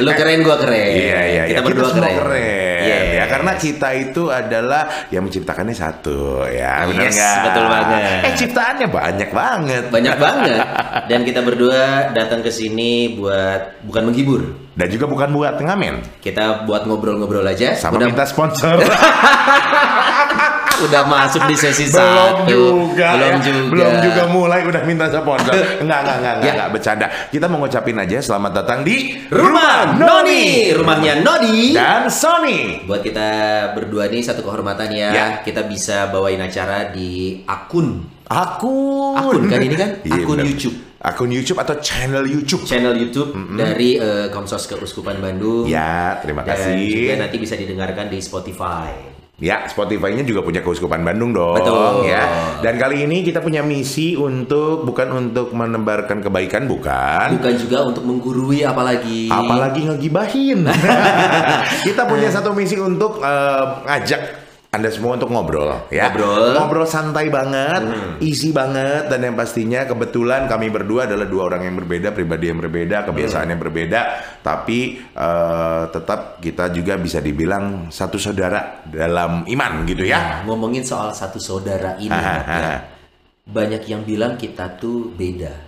lu 0.00 0.10
keren 0.10 0.40
gua 0.40 0.56
keren. 0.56 0.90
Iya 0.90 1.20
iya 1.22 1.42
Kita 1.46 1.60
iya. 1.60 1.66
berdua 1.66 1.88
semua 1.88 2.08
keren. 2.08 2.18
keren. 2.20 2.80
Yes. 2.80 3.04
Ya 3.12 3.24
karena 3.28 3.52
kita 3.54 3.88
itu 3.92 4.22
adalah 4.26 4.82
yang 5.08 5.22
menciptakannya 5.22 5.76
satu 5.76 6.48
ya, 6.48 6.88
benar 6.88 7.04
Yes, 7.06 7.14
nggak? 7.14 7.36
betul 7.44 7.64
banget. 7.68 8.00
Eh 8.24 8.32
ciptaannya 8.34 8.86
banyak 8.88 9.30
banget. 9.30 9.84
banyak 9.92 10.16
banget. 10.24 10.60
Dan 11.04 11.20
kita 11.22 11.40
berdua 11.40 11.80
datang 12.10 12.40
ke 12.40 12.48
sini 12.48 13.14
buat 13.14 13.84
bukan 13.84 14.02
menghibur. 14.08 14.42
Dan 14.72 14.88
juga 14.88 15.04
bukan 15.04 15.28
buat 15.30 15.60
ngamen. 15.60 16.24
Kita 16.24 16.64
buat 16.64 16.88
ngobrol-ngobrol 16.88 17.44
aja. 17.44 17.76
Sama 17.76 18.00
udah, 18.00 18.08
minta 18.08 18.24
sponsor. 18.24 18.80
udah 20.82 21.02
masuk 21.04 21.42
di 21.44 21.54
sesi 21.54 21.84
belum 21.86 21.92
satu. 21.92 22.44
juga 22.46 23.08
Belum 23.12 23.30
ya. 23.30 23.40
juga. 23.42 23.68
belum 23.70 23.94
juga 24.00 24.22
mulai 24.26 24.60
udah 24.62 24.82
minta 24.82 25.06
sponsor 25.06 25.52
enggak 25.52 25.80
enggak 25.80 26.16
enggak 26.16 26.16
enggak, 26.16 26.34
Ya. 26.40 26.52
enggak 26.54 26.70
bercanda 26.70 27.06
kita 27.28 27.44
mau 27.46 27.58
ngucapin 27.58 27.96
aja 27.96 28.16
selamat 28.18 28.52
datang 28.54 28.80
di 28.80 28.96
Rumah 29.26 29.94
Noni, 29.94 30.44
rumahnya 30.72 31.20
Nodi. 31.20 31.72
dan 31.72 32.08
Sony 32.08 32.82
Buat 32.82 33.00
kita 33.00 33.28
berdua 33.72 34.06
nih 34.06 34.20
satu 34.20 34.40
kehormatan 34.40 34.88
ya. 34.90 35.08
Ya. 35.10 35.26
Kita 35.40 35.62
bisa 35.62 36.08
bawain 36.08 36.38
acara 36.38 36.88
di 36.88 37.42
akun 37.44 38.00
akun 38.26 39.14
Akun 39.16 39.44
kan 39.46 39.58
ini 39.58 39.74
kan? 39.74 39.90
Iya, 40.02 40.22
Akun 40.22 40.38
bener. 40.38 40.48
YouTube. 40.48 40.76
akun 40.98 41.28
YouTube 41.28 41.58
atau 41.58 41.74
channel 41.76 42.24
YouTube 42.24 42.62
channel 42.62 42.92
YouTube 42.92 43.32
dari 43.52 43.96
eh, 43.96 44.28
Komsos 44.28 44.64
Keuskupan 44.64 45.18
Bandung. 45.18 45.64
ya 45.64 46.16
terima 46.18 46.40
Dan 46.40 46.54
kasih 46.54 46.76
juga 46.78 47.14
nanti 47.18 47.36
bisa 47.36 47.54
didengarkan 47.54 48.06
di 48.06 48.18
Spotify. 48.18 49.19
Ya, 49.40 49.64
Spotify-nya 49.64 50.20
juga 50.20 50.44
punya 50.44 50.60
Keuskupan 50.60 51.00
Bandung 51.00 51.32
dong. 51.32 51.56
Betul. 51.56 52.04
Ya. 52.04 52.28
Dan 52.60 52.76
kali 52.76 53.08
ini 53.08 53.24
kita 53.24 53.40
punya 53.40 53.64
misi 53.64 54.12
untuk 54.12 54.84
bukan 54.84 55.08
untuk 55.16 55.56
menebarkan 55.56 56.20
kebaikan, 56.20 56.68
bukan. 56.68 57.40
Bukan 57.40 57.54
juga 57.56 57.88
untuk 57.88 58.04
menggurui 58.04 58.60
apalagi. 58.68 59.32
Apalagi 59.32 59.88
ngegibahin. 59.88 60.68
kita 61.88 62.04
punya 62.04 62.28
satu 62.28 62.52
misi 62.52 62.76
untuk 62.76 63.24
eh, 63.24 63.64
ngajak 63.88 64.39
anda 64.70 64.86
semua 64.86 65.18
untuk 65.18 65.34
ngobrol, 65.34 65.90
ya. 65.90 66.14
Ngobrol. 66.14 66.54
Ngobrol 66.54 66.86
santai 66.86 67.26
banget, 67.26 67.82
easy 68.22 68.54
banget, 68.54 69.10
dan 69.10 69.18
yang 69.18 69.34
pastinya 69.34 69.82
kebetulan 69.82 70.46
kami 70.46 70.70
berdua 70.70 71.10
adalah 71.10 71.26
dua 71.26 71.50
orang 71.50 71.66
yang 71.66 71.74
berbeda, 71.74 72.14
pribadi 72.14 72.54
yang 72.54 72.62
berbeda, 72.62 73.02
kebiasaan 73.02 73.50
yang 73.50 73.58
berbeda, 73.58 74.00
tapi 74.46 75.02
eh, 75.10 75.82
tetap 75.90 76.38
kita 76.38 76.70
juga 76.70 76.94
bisa 77.02 77.18
dibilang 77.18 77.90
satu 77.90 78.14
saudara 78.14 78.86
dalam 78.86 79.42
iman, 79.42 79.72
gitu 79.90 80.06
ya. 80.06 80.18
Nah, 80.22 80.38
ngomongin 80.46 80.86
soal 80.86 81.10
satu 81.10 81.42
saudara 81.42 81.98
ini, 81.98 82.14
ya. 82.14 82.78
banyak 83.50 83.90
yang 83.90 84.06
bilang 84.06 84.38
kita 84.38 84.78
tuh 84.78 85.10
beda. 85.18 85.66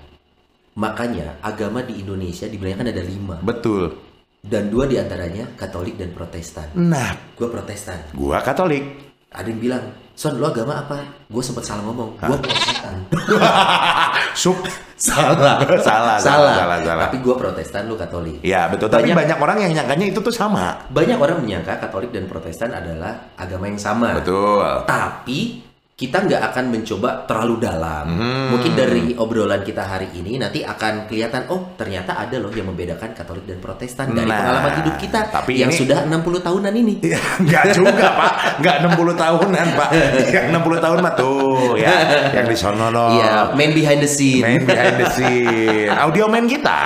Makanya 0.79 1.43
agama 1.43 1.83
di 1.83 2.01
Indonesia 2.01 2.49
dibilangkan 2.49 2.89
ada 2.89 3.05
lima 3.05 3.37
Betul. 3.43 4.12
Dan 4.43 4.67
dua 4.67 4.91
di 4.91 4.99
antaranya 4.99 5.47
Katolik 5.55 5.95
dan 5.95 6.11
Protestan. 6.11 6.67
Nah, 6.75 7.15
Gue 7.39 7.47
Protestan. 7.47 8.11
gua 8.11 8.43
Katolik. 8.43 8.83
Ada 9.31 9.49
yang 9.49 9.63
bilang, 9.63 9.85
Son, 10.13 10.37
lo 10.37 10.51
agama 10.51 10.77
apa? 10.77 10.99
Gue 11.25 11.41
sempat 11.41 11.65
salah 11.65 11.87
ngomong. 11.87 12.19
Gue 12.19 12.37
Protestan. 12.37 12.97
Sup. 14.43 14.59
salah. 14.99 15.63
Salah, 15.79 16.19
salah, 16.19 16.53
salah, 16.53 16.79
salah. 16.83 17.05
Tapi 17.07 17.23
gue 17.23 17.35
Protestan, 17.35 17.87
lu 17.87 17.95
Katolik. 17.95 18.43
Ya, 18.43 18.67
betul. 18.67 18.91
Tapi 18.91 19.09
Banyak- 19.09 19.19
banyak 19.25 19.39
orang 19.39 19.59
yang 19.63 19.73
nyangkanya 19.73 20.07
itu 20.11 20.21
tuh 20.21 20.35
sama. 20.35 20.91
Banyak 20.91 21.17
orang 21.17 21.39
menyangka 21.39 21.79
Katolik 21.79 22.11
dan 22.11 22.27
Protestan 22.27 22.75
adalah 22.75 23.33
agama 23.39 23.71
yang 23.71 23.79
sama. 23.79 24.19
Betul. 24.19 24.85
Tapi 24.85 25.63
kita 26.03 26.19
nggak 26.27 26.43
akan 26.51 26.65
mencoba 26.67 27.23
terlalu 27.31 27.63
dalam. 27.63 28.05
Hmm. 28.11 28.51
Mungkin 28.51 28.73
dari 28.75 29.15
obrolan 29.15 29.63
kita 29.63 29.87
hari 29.87 30.11
ini 30.13 30.35
nanti 30.35 30.67
akan 30.67 31.07
kelihatan 31.07 31.47
oh 31.47 31.79
ternyata 31.79 32.19
ada 32.19 32.43
loh 32.43 32.51
yang 32.51 32.67
membedakan 32.67 33.15
Katolik 33.15 33.47
dan 33.47 33.63
Protestan 33.63 34.11
dari 34.11 34.27
Nah, 34.27 34.43
pengalaman 34.43 34.73
hidup 34.83 34.97
kita 34.99 35.31
tapi 35.31 35.63
yang 35.63 35.71
ini- 35.71 35.79
sudah 35.79 36.03
60 36.03 36.43
tahunan 36.43 36.75
ini. 36.75 36.95
Ya, 37.07 37.23
Nggak 37.39 37.65
juga 37.71 38.07
pak, 38.19 38.33
nggak 38.59 38.77
60 38.83 39.15
tahunan 39.15 39.67
pak. 39.79 39.91
Yang 40.35 40.47
60 40.51 40.79
tahun 40.81 40.99
mah 40.99 41.15
tuh 41.15 41.77
ya, 41.79 41.95
yang 42.35 42.47
di 42.51 42.57
sono 42.57 42.91
loh. 42.91 43.15
Iya, 43.15 43.55
man 43.55 43.71
behind 43.71 44.01
the 44.01 44.11
scene. 44.11 44.43
Main 44.43 44.67
behind 44.67 44.97
the 44.99 45.07
scene. 45.07 45.87
Audio 45.95 46.27
man 46.27 46.51
kita. 46.51 46.81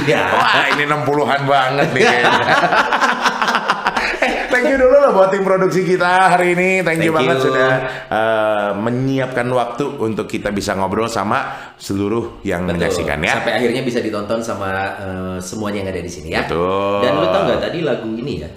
Iya. 0.00 0.22
Wah 0.32 0.64
ini 0.72 0.84
60-an 0.86 1.40
banget 1.44 1.88
nih 1.92 2.02
kayaknya. 2.02 2.46
Thank 4.52 4.68
you 4.68 4.76
dulu 4.76 4.96
loh 5.00 5.10
buat 5.16 5.32
tim 5.32 5.40
produksi 5.40 5.80
kita 5.80 6.36
hari 6.36 6.52
ini. 6.52 6.84
Thank, 6.84 7.00
you 7.00 7.08
Thank 7.08 7.24
banget 7.24 7.36
you. 7.40 7.44
sudah 7.48 7.70
eh, 8.12 8.70
menyiapkan 8.76 9.48
waktu 9.48 9.84
untuk 9.96 10.28
kita 10.28 10.52
bisa 10.52 10.76
ngobrol 10.76 11.08
sama 11.08 11.72
seluruh 11.80 12.44
yang 12.44 12.68
Betul. 12.68 12.76
menyaksikan 12.76 13.18
ya. 13.24 13.40
Sampai 13.40 13.52
akhirnya 13.56 13.80
bisa 13.80 14.04
ditonton 14.04 14.44
sama 14.44 14.70
eh, 15.00 15.36
semuanya 15.40 15.88
yang 15.88 15.90
ada 15.96 16.02
di 16.04 16.12
sini 16.12 16.28
ya. 16.36 16.44
Betul. 16.44 17.00
Dan 17.00 17.12
lu 17.16 17.26
tau 17.32 17.42
nggak 17.48 17.60
tadi 17.64 17.78
lagu 17.80 18.08
ini 18.12 18.34
ya? 18.44 18.50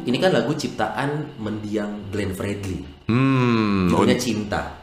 Ini 0.00 0.16
kan 0.16 0.30
lagu 0.32 0.54
ciptaan 0.54 1.36
mendiang 1.42 2.08
Glenn 2.08 2.32
Fredly. 2.32 3.10
Hmm, 3.10 3.90
Judulnya 3.90 4.16
Cinta. 4.16 4.79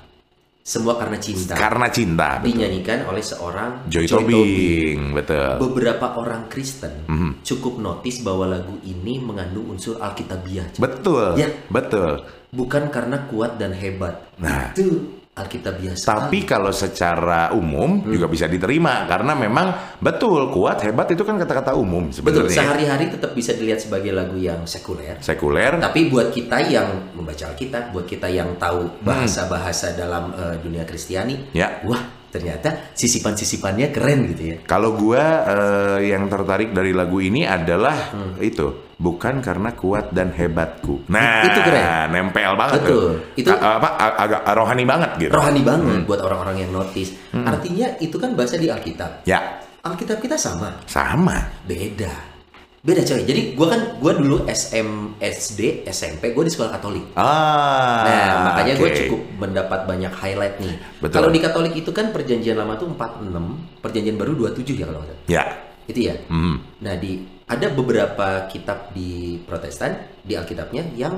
Semua 0.68 1.00
karena 1.00 1.16
cinta. 1.16 1.56
karena 1.56 1.88
cinta. 1.88 2.28
betul. 2.38 2.48
dinyanyikan 2.52 3.08
oleh 3.08 3.24
seorang 3.24 3.88
Joy, 3.88 4.04
Tobing, 4.04 5.16
betul. 5.16 5.64
Beberapa 5.64 6.20
orang 6.20 6.52
Kristen 6.52 7.08
Mhm. 7.08 7.40
cukup 7.42 7.80
notice 7.80 8.20
bahwa 8.20 8.52
lagu 8.52 8.76
ini 8.84 9.16
mengandung 9.18 9.72
unsur 9.72 9.96
Alkitabiah. 9.98 10.76
Betul, 10.76 11.40
Ya. 11.40 11.48
betul. 11.72 12.28
Bukan 12.48 12.92
karena 12.92 13.24
kuat 13.26 13.56
dan 13.56 13.72
hebat. 13.72 14.28
Nah. 14.36 14.72
Itu 14.72 15.17
Alkitabiah 15.38 15.94
Tapi 15.94 16.42
sekali. 16.42 16.50
kalau 16.50 16.72
secara 16.72 17.54
umum 17.54 18.02
Hmm. 18.02 18.10
juga 18.10 18.26
bisa 18.26 18.46
diterima 18.46 19.06
karena 19.06 19.34
memang 19.34 19.68
betul 19.98 20.50
kuat 20.50 20.82
hebat 20.82 21.08
itu 21.08 21.22
kan 21.22 21.36
kata-kata 21.36 21.74
umum 21.74 22.10
Betul, 22.10 22.50
sebenarnya. 22.50 22.58
sehari-hari 22.58 23.06
tetap 23.08 23.32
bisa 23.32 23.54
dilihat 23.54 23.78
sebagai 23.80 24.10
lagu 24.10 24.34
yang 24.36 24.66
sekuler. 24.66 25.18
Sekuler. 25.20 25.78
Tapi 25.78 26.10
buat 26.10 26.30
kita 26.30 26.58
yang 26.64 27.14
membaca 27.14 27.48
Alkitab, 27.48 27.92
buat 27.92 28.04
kita 28.04 28.28
yang 28.28 28.58
tahu 28.58 28.82
Hmm. 28.84 29.06
bahasa-bahasa 29.06 29.94
dalam 29.94 30.34
eh, 30.34 30.58
dunia 30.58 30.84
Kristiani, 30.84 31.54
Ya. 31.54 31.82
wah 31.84 32.02
ternyata 32.28 32.92
sisipan-sisipannya 32.94 33.90
keren 33.90 34.28
gitu 34.30 34.44
ya. 34.44 34.58
Kalau 34.64 34.94
gua 34.94 35.24
eh, 35.46 36.12
yang 36.12 36.28
tertarik 36.28 36.72
dari 36.72 36.92
lagu 36.92 37.18
ini 37.18 37.44
adalah 37.44 37.96
Hmm. 38.14 38.36
itu 38.40 38.87
bukan 38.98 39.40
karena 39.40 39.70
kuat 39.72 40.10
dan 40.10 40.34
hebatku. 40.34 41.06
Nah, 41.08 41.46
Itu 41.46 41.60
keren. 41.62 42.10
Nempel 42.10 42.52
banget 42.58 42.82
Betul. 42.82 42.90
tuh. 42.90 43.10
Itu- 43.38 43.54
A- 43.54 43.78
apa 43.78 43.90
agak 44.18 44.42
rohani 44.52 44.84
banget 44.84 45.12
gitu. 45.18 45.32
Rohani 45.32 45.62
banget 45.62 45.86
Hmm. 45.86 46.04
buat 46.04 46.20
orang-orang 46.20 46.66
yang 46.66 46.72
notice. 46.74 47.14
Artinya 47.32 47.94
itu 47.98 48.18
kan 48.18 48.34
bahasa 48.34 48.58
di 48.58 48.68
Alkitab. 48.68 49.22
Ya, 49.24 49.62
Alkitab 49.82 50.18
kita 50.18 50.34
sama, 50.36 50.82
sama. 50.84 51.38
beda. 51.64 52.38
Beda 52.78 53.04
coy. 53.04 53.20
Jadi 53.22 53.52
gua 53.52 53.68
kan 53.70 53.82
gua 54.00 54.16
dulu 54.16 54.48
SM, 54.48 55.20
SD, 55.20 55.84
SMP 55.86 56.32
gua 56.32 56.42
di 56.42 56.52
sekolah 56.52 56.72
Katolik. 56.72 57.06
Ah. 57.14 58.02
Nah, 58.02 58.26
makanya 58.48 58.74
gue 58.80 58.88
oke. 58.88 58.98
cukup 59.04 59.22
mendapat 59.38 59.80
banyak 59.84 60.14
highlight 60.14 60.56
nih. 60.58 60.76
Betul. 60.98 61.14
Kalau 61.14 61.30
di 61.30 61.40
Katolik 61.42 61.74
itu 61.76 61.92
kan 61.92 62.16
perjanjian 62.16 62.56
lama 62.56 62.80
tuh 62.80 62.88
46, 62.88 63.44
perjanjian 63.78 64.16
baru 64.16 64.34
27 64.34 64.74
ya 64.74 64.86
kalau 64.88 65.04
nggak 65.04 65.10
salah. 65.12 65.28
Ya. 65.28 65.44
Itu 65.84 66.00
ya. 66.00 66.16
Hmm. 66.32 66.64
Nah, 66.80 66.96
di 66.96 67.12
ada 67.48 67.68
beberapa 67.72 68.28
kitab 68.46 68.92
di 68.92 69.40
Protestan 69.40 69.96
di 70.20 70.36
Alkitabnya 70.36 70.84
yang 70.94 71.16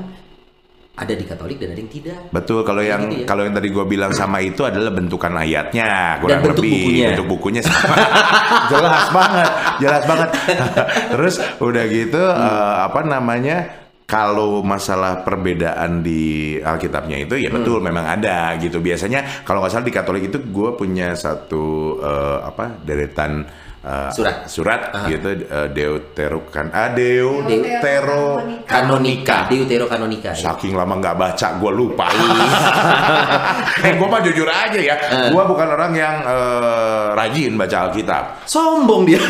ada 0.94 1.16
di 1.16 1.24
Katolik 1.24 1.58
dan 1.58 1.72
ada 1.72 1.80
yang 1.80 1.88
tidak. 1.88 2.20
Betul, 2.30 2.62
kalau 2.62 2.84
yang 2.84 3.08
gitu 3.08 3.24
ya. 3.24 3.26
kalau 3.26 3.48
yang 3.48 3.56
tadi 3.56 3.72
gue 3.72 3.86
bilang 3.88 4.12
sama 4.12 4.44
itu 4.44 4.68
adalah 4.68 4.92
bentukan 4.92 5.32
ayatnya, 5.32 6.20
kurang 6.20 6.44
bentuk 6.44 6.60
lebih 6.60 6.76
bukunya. 6.76 7.08
bentuk 7.16 7.28
bukunya 7.32 7.62
sama. 7.64 7.96
jelas 8.72 9.06
banget, 9.10 9.50
jelas 9.80 10.04
banget. 10.04 10.30
Terus 11.16 11.36
udah 11.58 11.84
gitu 11.88 12.20
Hmm. 12.20 12.44
eh, 12.44 12.76
apa 12.84 13.00
namanya? 13.02 13.58
Kalau 14.04 14.66
masalah 14.66 15.22
perbedaan 15.22 16.02
di 16.02 16.58
Alkitabnya 16.58 17.22
itu 17.22 17.38
ya 17.38 17.48
betul 17.48 17.78
Hmm. 17.80 17.94
memang 17.94 18.06
ada 18.10 18.58
gitu. 18.58 18.82
Biasanya 18.82 19.46
kalau 19.46 19.62
nggak 19.62 19.72
salah 19.72 19.86
di 19.86 19.94
Katolik 19.94 20.24
itu 20.28 20.42
gue 20.44 20.70
punya 20.76 21.14
satu 21.16 21.66
eh, 22.02 22.38
apa 22.44 22.76
deretan 22.84 23.46
eh, 23.80 24.10
Surat. 24.12 24.36
surat 24.46 24.82
gitu 25.08 25.30
uh, 25.46 25.68
deuterokan 25.68 26.68
ah 26.70 26.90
deutero 26.90 28.42
Kanonika, 28.64 29.48
Deutero 29.48 29.86
Kanonika. 29.86 30.32
ya. 30.32 30.52
saking 30.52 30.74
lama 30.74 30.96
nggak 30.96 31.16
baca 31.16 31.48
gue 31.56 31.72
lupa 31.72 32.08
Iya. 32.10 33.92
gue 34.00 34.08
mah 34.08 34.22
jujur 34.22 34.46
aja 34.46 34.76
ya 34.76 34.96
gue 35.30 35.44
bukan 35.46 35.68
orang 35.70 35.92
yang 35.94 36.16
eh, 36.22 37.06
rajin 37.14 37.56
baca 37.56 37.78
Alkitab 37.88 38.24
Sombong 38.44 39.04
dia. 39.06 39.22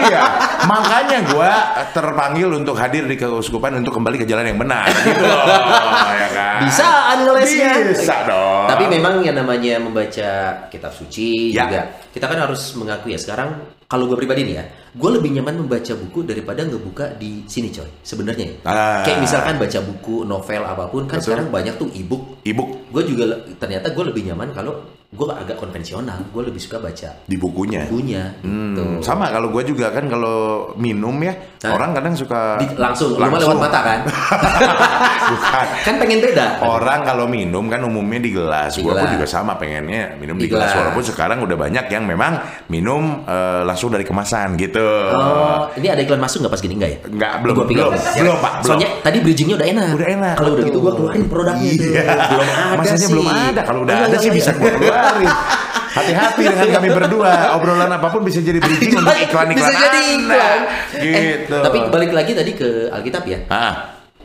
iya 0.00 0.22
makanya 0.64 1.18
gue 1.24 1.50
terpanggil 1.90 2.48
untuk 2.52 2.74
hadir 2.74 3.04
di 3.04 3.14
keuskupan 3.14 3.76
untuk 3.76 3.92
kembali 3.92 4.16
ke 4.16 4.26
jalan 4.26 4.46
yang 4.46 4.58
benar 4.58 4.86
gitu 4.94 5.22
loh 5.22 5.46
ya 6.08 6.28
kan 6.30 6.56
Bisa 6.60 6.88
ngelesnya. 7.18 7.70
bisa 7.88 8.16
dong 8.24 8.66
Tapi 8.68 8.84
memang 8.88 9.22
yang 9.22 9.36
namanya 9.36 9.78
membaca 9.78 10.30
kitab 10.68 10.90
suci 10.90 11.50
Ya. 11.50 11.64
juga 11.64 11.80
kita 12.10 12.26
kan 12.26 12.38
harus 12.40 12.74
mengakui 12.74 13.14
ya 13.14 13.20
sekarang 13.20 13.77
kalau 13.88 14.04
gue 14.04 14.20
pribadi 14.20 14.44
nih 14.44 14.54
ya, 14.60 14.64
gue 14.94 15.10
lebih 15.12 15.30
nyaman 15.36 15.64
membaca 15.64 15.92
buku 15.92 16.24
daripada 16.24 16.64
ngebuka 16.64 17.16
di 17.16 17.44
sini 17.44 17.68
coy. 17.68 17.88
Sebenarnya 18.00 18.44
ya. 18.44 18.56
Ah. 18.64 19.02
Kayak 19.04 19.18
misalkan 19.24 19.54
baca 19.56 19.78
buku, 19.82 20.24
novel 20.24 20.62
apa 20.64 20.84
pun 20.88 21.04
kan 21.04 21.18
Betul. 21.18 21.26
sekarang 21.34 21.46
banyak 21.48 21.74
tuh 21.76 21.88
ebook. 21.92 22.40
ibu 22.44 22.64
Gue 22.88 23.02
juga 23.04 23.24
ternyata 23.60 23.92
gue 23.92 24.04
lebih 24.08 24.32
nyaman 24.32 24.48
kalau 24.56 24.72
gue 25.08 25.24
agak 25.28 25.56
konvensional. 25.56 26.20
Gue 26.32 26.48
lebih 26.48 26.60
suka 26.60 26.80
baca 26.80 27.08
di 27.24 27.36
bukunya 27.36 27.88
bukunya. 27.88 28.22
Hmm, 28.44 28.76
gitu. 28.76 28.82
sama 29.00 29.28
kalau 29.28 29.48
gue 29.48 29.64
juga 29.64 29.88
kan 29.88 30.04
kalau 30.04 30.72
minum 30.76 31.16
ya 31.20 31.32
Hah? 31.64 31.72
orang 31.76 31.96
kadang 31.96 32.12
suka 32.12 32.60
Di- 32.60 32.76
langsung, 32.76 33.16
mah 33.16 33.40
lewat 33.40 33.56
mata 33.56 33.80
kan? 33.80 34.00
bukan 35.32 35.66
kan 35.84 35.94
pengen 36.00 36.18
beda. 36.24 36.46
orang 36.64 37.00
kalau 37.04 37.24
minum 37.28 37.64
kan 37.68 37.80
umumnya 37.84 38.20
di 38.20 38.30
gelas 38.32 38.76
gue 38.76 38.88
pun 38.88 39.08
juga 39.08 39.26
sama 39.28 39.56
pengennya 39.60 40.16
minum 40.16 40.36
di, 40.36 40.48
Di 40.48 40.52
gelas. 40.52 40.72
gelas. 40.72 40.76
walaupun 40.80 41.04
sekarang 41.04 41.38
udah 41.44 41.56
banyak 41.56 41.84
yang 41.88 42.04
memang 42.08 42.32
minum 42.72 43.24
eh, 43.24 43.62
langsung 43.64 43.92
dari 43.92 44.04
kemasan 44.04 44.56
gitu 44.56 44.87
Oh, 45.10 45.60
ini 45.74 45.86
ada 45.86 46.00
iklan 46.00 46.18
masuk 46.18 46.38
nggak 46.40 46.52
pas 46.52 46.60
gini 46.60 46.74
nggak 46.74 46.90
ya? 46.90 46.98
Nggak, 47.04 47.32
belum, 47.40 47.54
Gua 47.54 47.64
pegang. 47.64 47.88
belum, 47.88 48.00
belum, 48.18 48.36
Pak, 48.38 48.52
belum. 48.54 48.66
Soalnya 48.66 48.88
tadi 49.00 49.16
bridgingnya 49.20 49.56
udah 49.56 49.68
enak. 49.68 49.88
Udah 49.92 50.08
enak, 50.10 50.34
Kalau 50.34 50.50
udah 50.50 50.64
gitu 50.64 50.78
gue 50.78 50.92
keluarin 50.94 51.24
produknya. 51.26 51.70
Iya. 51.70 52.02
Belum 52.28 52.48
ada 52.48 52.76
Masanya 52.76 52.98
sih. 52.98 53.10
belum 53.10 53.26
ada. 53.28 53.60
Kalau 53.62 53.80
udah 53.82 53.94
ada 54.02 54.16
sih 54.16 54.30
bisa 54.30 54.50
gue 54.52 54.70
keluarin. 54.70 55.30
Hati-hati 55.88 56.42
dengan 56.44 56.68
kami 56.70 56.88
berdua. 56.90 57.32
Obrolan 57.54 57.90
apa 57.90 58.06
pun 58.08 58.20
bisa 58.22 58.38
jadi 58.38 58.58
bridging 58.58 58.92
untuk 58.94 59.16
iklan-iklan 59.18 59.56
Bisa 59.56 59.72
jadi 59.74 60.00
iklan. 60.14 60.58
Gitu. 60.92 61.54
Eh, 61.54 61.60
tapi 61.60 61.78
balik 61.88 62.12
lagi 62.12 62.32
tadi 62.32 62.52
ke 62.52 62.68
Alkitab 62.88 63.24
ya. 63.24 63.38
Ah, 63.48 63.74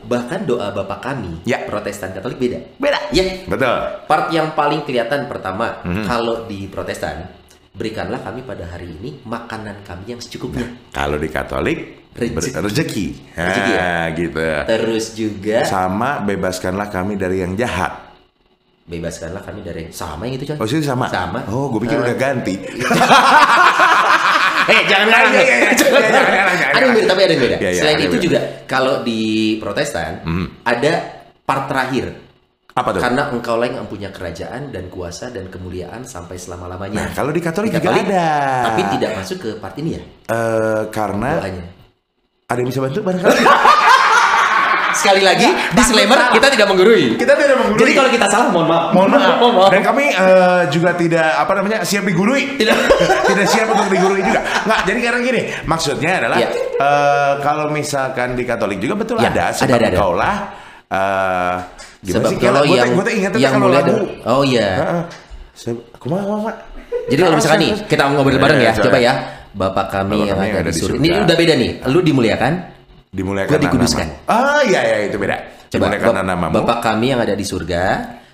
Bahkan 0.04 0.44
doa 0.44 0.68
Bapak 0.70 1.00
kami, 1.02 1.40
Ya. 1.44 1.64
Protestan 1.64 2.12
Katolik 2.12 2.36
beda. 2.36 2.60
beda. 2.76 3.00
Ya, 3.10 3.24
Betul. 3.48 4.04
part 4.04 4.28
yang 4.30 4.52
paling 4.52 4.84
kelihatan 4.84 5.32
pertama, 5.32 5.80
Mhm. 5.80 6.04
kalau 6.04 6.44
di 6.44 6.68
Protestan, 6.68 7.24
berikanlah 7.74 8.22
kami 8.22 8.46
pada 8.46 8.66
hari 8.68 8.86
ini 8.92 9.18
makanan 9.24 9.82
kami 9.82 10.06
yang 10.08 10.22
secukupnya. 10.22 10.70
Kalau 10.90 11.18
di 11.18 11.26
Katolik 11.28 12.06
Rezeki. 12.14 12.54
rezeki. 12.62 13.06
Rezeki 13.34 13.72
ya? 13.74 13.94
Gitu. 14.14 14.46
Terus 14.70 15.06
juga 15.12 15.58
Sama 15.66 16.22
bebaskanlah 16.22 16.88
kami 16.88 17.18
dari 17.18 17.42
yang 17.42 17.58
jahat. 17.58 18.14
bebaskanlah 18.84 19.40
kami 19.40 19.64
dari 19.64 19.90
sama 19.90 20.28
yang 20.28 20.36
itu 20.36 20.54
coy. 20.54 20.60
Oh, 20.60 20.68
sih 20.68 20.84
sama. 20.84 21.08
Sama. 21.08 21.48
Oh, 21.48 21.72
gue 21.72 21.82
pikir 21.82 21.98
Eh, 21.98 22.04
udah 22.04 22.16
ganti. 22.16 22.54
Eh 24.64 24.80
ngarang 24.88 25.28
iya. 25.28 25.44
Jangan 25.76 26.00
Iya, 26.00 26.08
iya, 26.08 26.12
ngarang. 26.24 26.32
iya, 26.32 26.56
iya, 26.56 26.68
Ada 26.72 26.84
yang 26.84 26.94
beda 26.94 27.08
tapi 27.10 27.22
ada 27.22 27.32
yang 27.32 27.44
beda. 27.44 27.58
Iya, 27.58 27.70
iya, 27.70 27.82
Selain 27.84 27.98
itu 27.98 28.08
yang 28.08 28.24
juga 28.24 28.40
kalau 28.64 28.96
di 29.04 29.20
Protestan 29.60 30.12
Hmm. 30.24 30.48
ada 30.64 30.94
part 31.44 31.68
terakhir. 31.68 32.06
Apa 32.74 32.90
tuh? 32.90 33.00
Karena 33.00 33.30
engkau 33.30 33.56
lah 33.56 33.70
yang 33.70 33.86
mempunyai 33.86 34.10
kerajaan 34.10 34.74
dan 34.74 34.90
kuasa 34.90 35.30
dan 35.30 35.46
kemuliaan 35.46 36.02
sampai 36.04 36.36
selama-lamanya. 36.36 36.98
Nah, 36.98 37.10
kalau 37.14 37.30
di 37.30 37.38
Katolik 37.38 37.70
Di 37.70 37.78
juga 37.78 37.94
Katolik, 37.94 38.06
ada. 38.10 38.30
Tapi 38.66 38.82
tidak 38.98 39.12
masuk 39.16 39.38
ke 39.38 39.50
part 39.58 39.76
ini 39.78 39.90
ya 39.94 40.02
Eh, 40.26 40.82
karena 40.90 41.38
doanya. 41.38 41.64
ada 42.50 42.58
yang 42.58 42.70
bisa 42.70 42.82
bantu 42.82 43.00
barangkali. 43.00 43.42
Sekali 44.94 45.22
lagi, 45.22 45.44
Ya, 45.44 45.74
disclaimer 45.74 46.16
takut 46.16 46.38
kita 46.38 46.48
tidak 46.50 46.68
menggurui. 46.70 47.06
Kita 47.14 47.34
tidak 47.34 47.58
menggurui. 47.58 47.82
Jadi 47.82 47.92
kalau 47.94 48.10
kita 48.10 48.26
salah 48.30 48.48
mohon 48.50 48.68
maaf. 48.68 48.86
Mohon 48.94 49.10
maaf. 49.12 49.36
Mohon 49.42 49.54
maaf. 49.54 49.70
Dan 49.74 49.82
kami 49.84 50.06
eh, 50.08 50.62
juga 50.70 50.90
tidak 50.94 51.30
apa 51.36 51.52
namanya 51.54 51.78
siap 51.82 52.04
digurui. 52.06 52.44
Tidak. 52.56 52.78
tidak 53.30 53.46
siap 53.50 53.68
untuk 53.70 53.90
digurui 53.90 54.22
juga. 54.22 54.42
Nggak. 54.64 54.80
Jadi 54.86 55.00
karena 55.02 55.20
gini, 55.20 55.42
maksudnya 55.66 56.12
adalah 56.22 56.38
Iya. 56.38 56.50
eh, 56.80 57.34
kalau 57.42 57.66
misalkan 57.70 58.34
di 58.34 58.46
Katolik 58.46 58.78
juga 58.78 58.94
betul 58.96 59.18
Iya, 59.18 59.30
ada. 59.30 59.44
ada, 59.44 59.58
Sebab 59.58 59.70
ada, 59.72 59.82
ada. 59.82 59.90
engkau 59.94 60.12
lah. 60.14 60.36
eh, 60.88 61.56
gimana 62.04 62.16
Sebab 62.20 62.30
sih? 62.30 62.38
kalau 62.38 62.62
gue 62.62 62.76
yang 62.76 62.90
gue 62.92 63.14
ingat 63.16 63.32
yang 63.40 63.54
kalau 63.56 63.66
mulai 63.66 63.78
lagu. 63.80 63.96
Oh 64.28 64.44
iya. 64.44 64.70
Heeh. 64.76 65.02
Se- 65.54 65.82
Kumaha, 65.96 66.24
kumaha? 66.26 66.52
Jadi 67.08 67.20
kalau 67.20 67.36
misalkan 67.36 67.60
nih 67.60 67.72
kita 67.88 68.02
ngobrol 68.10 68.38
bareng 68.38 68.60
ya, 68.60 68.72
Iya, 68.72 68.84
coba 68.84 68.98
ya. 69.00 69.14
Bapak 69.54 69.86
kami 69.88 70.18
yang 70.26 70.38
ada 70.38 70.66
di 70.66 70.74
surga. 70.76 70.98
Ini 70.98 71.08
udah 71.24 71.36
beda 71.36 71.54
nih. 71.56 71.72
Lu 71.88 72.00
dimuliakan. 72.02 72.54
Dimuliakan 73.14 73.50
Gua 73.50 73.60
dikuduskan. 73.62 74.08
Ah 74.26 74.60
iya 74.66 74.82
iya 74.82 74.96
itu 75.08 75.16
beda. 75.16 75.38
Coba 75.70 75.90
namamu. 76.22 76.54
Bapak 76.60 76.78
kami 76.82 77.14
yang 77.14 77.22
ada 77.22 77.34
di 77.34 77.46
surga, 77.46 77.84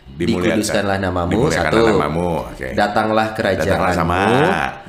dikuduskanlah 0.09 0.97
namamu 0.97 1.31
Dimuliakan 1.35 1.71
satu. 1.71 1.83
namamu, 1.87 2.29
oke. 2.47 2.67
Datanglah 2.73 3.27
kerajaanmu, 3.31 3.67
Datanglah 3.69 3.93
sama. 3.95 4.19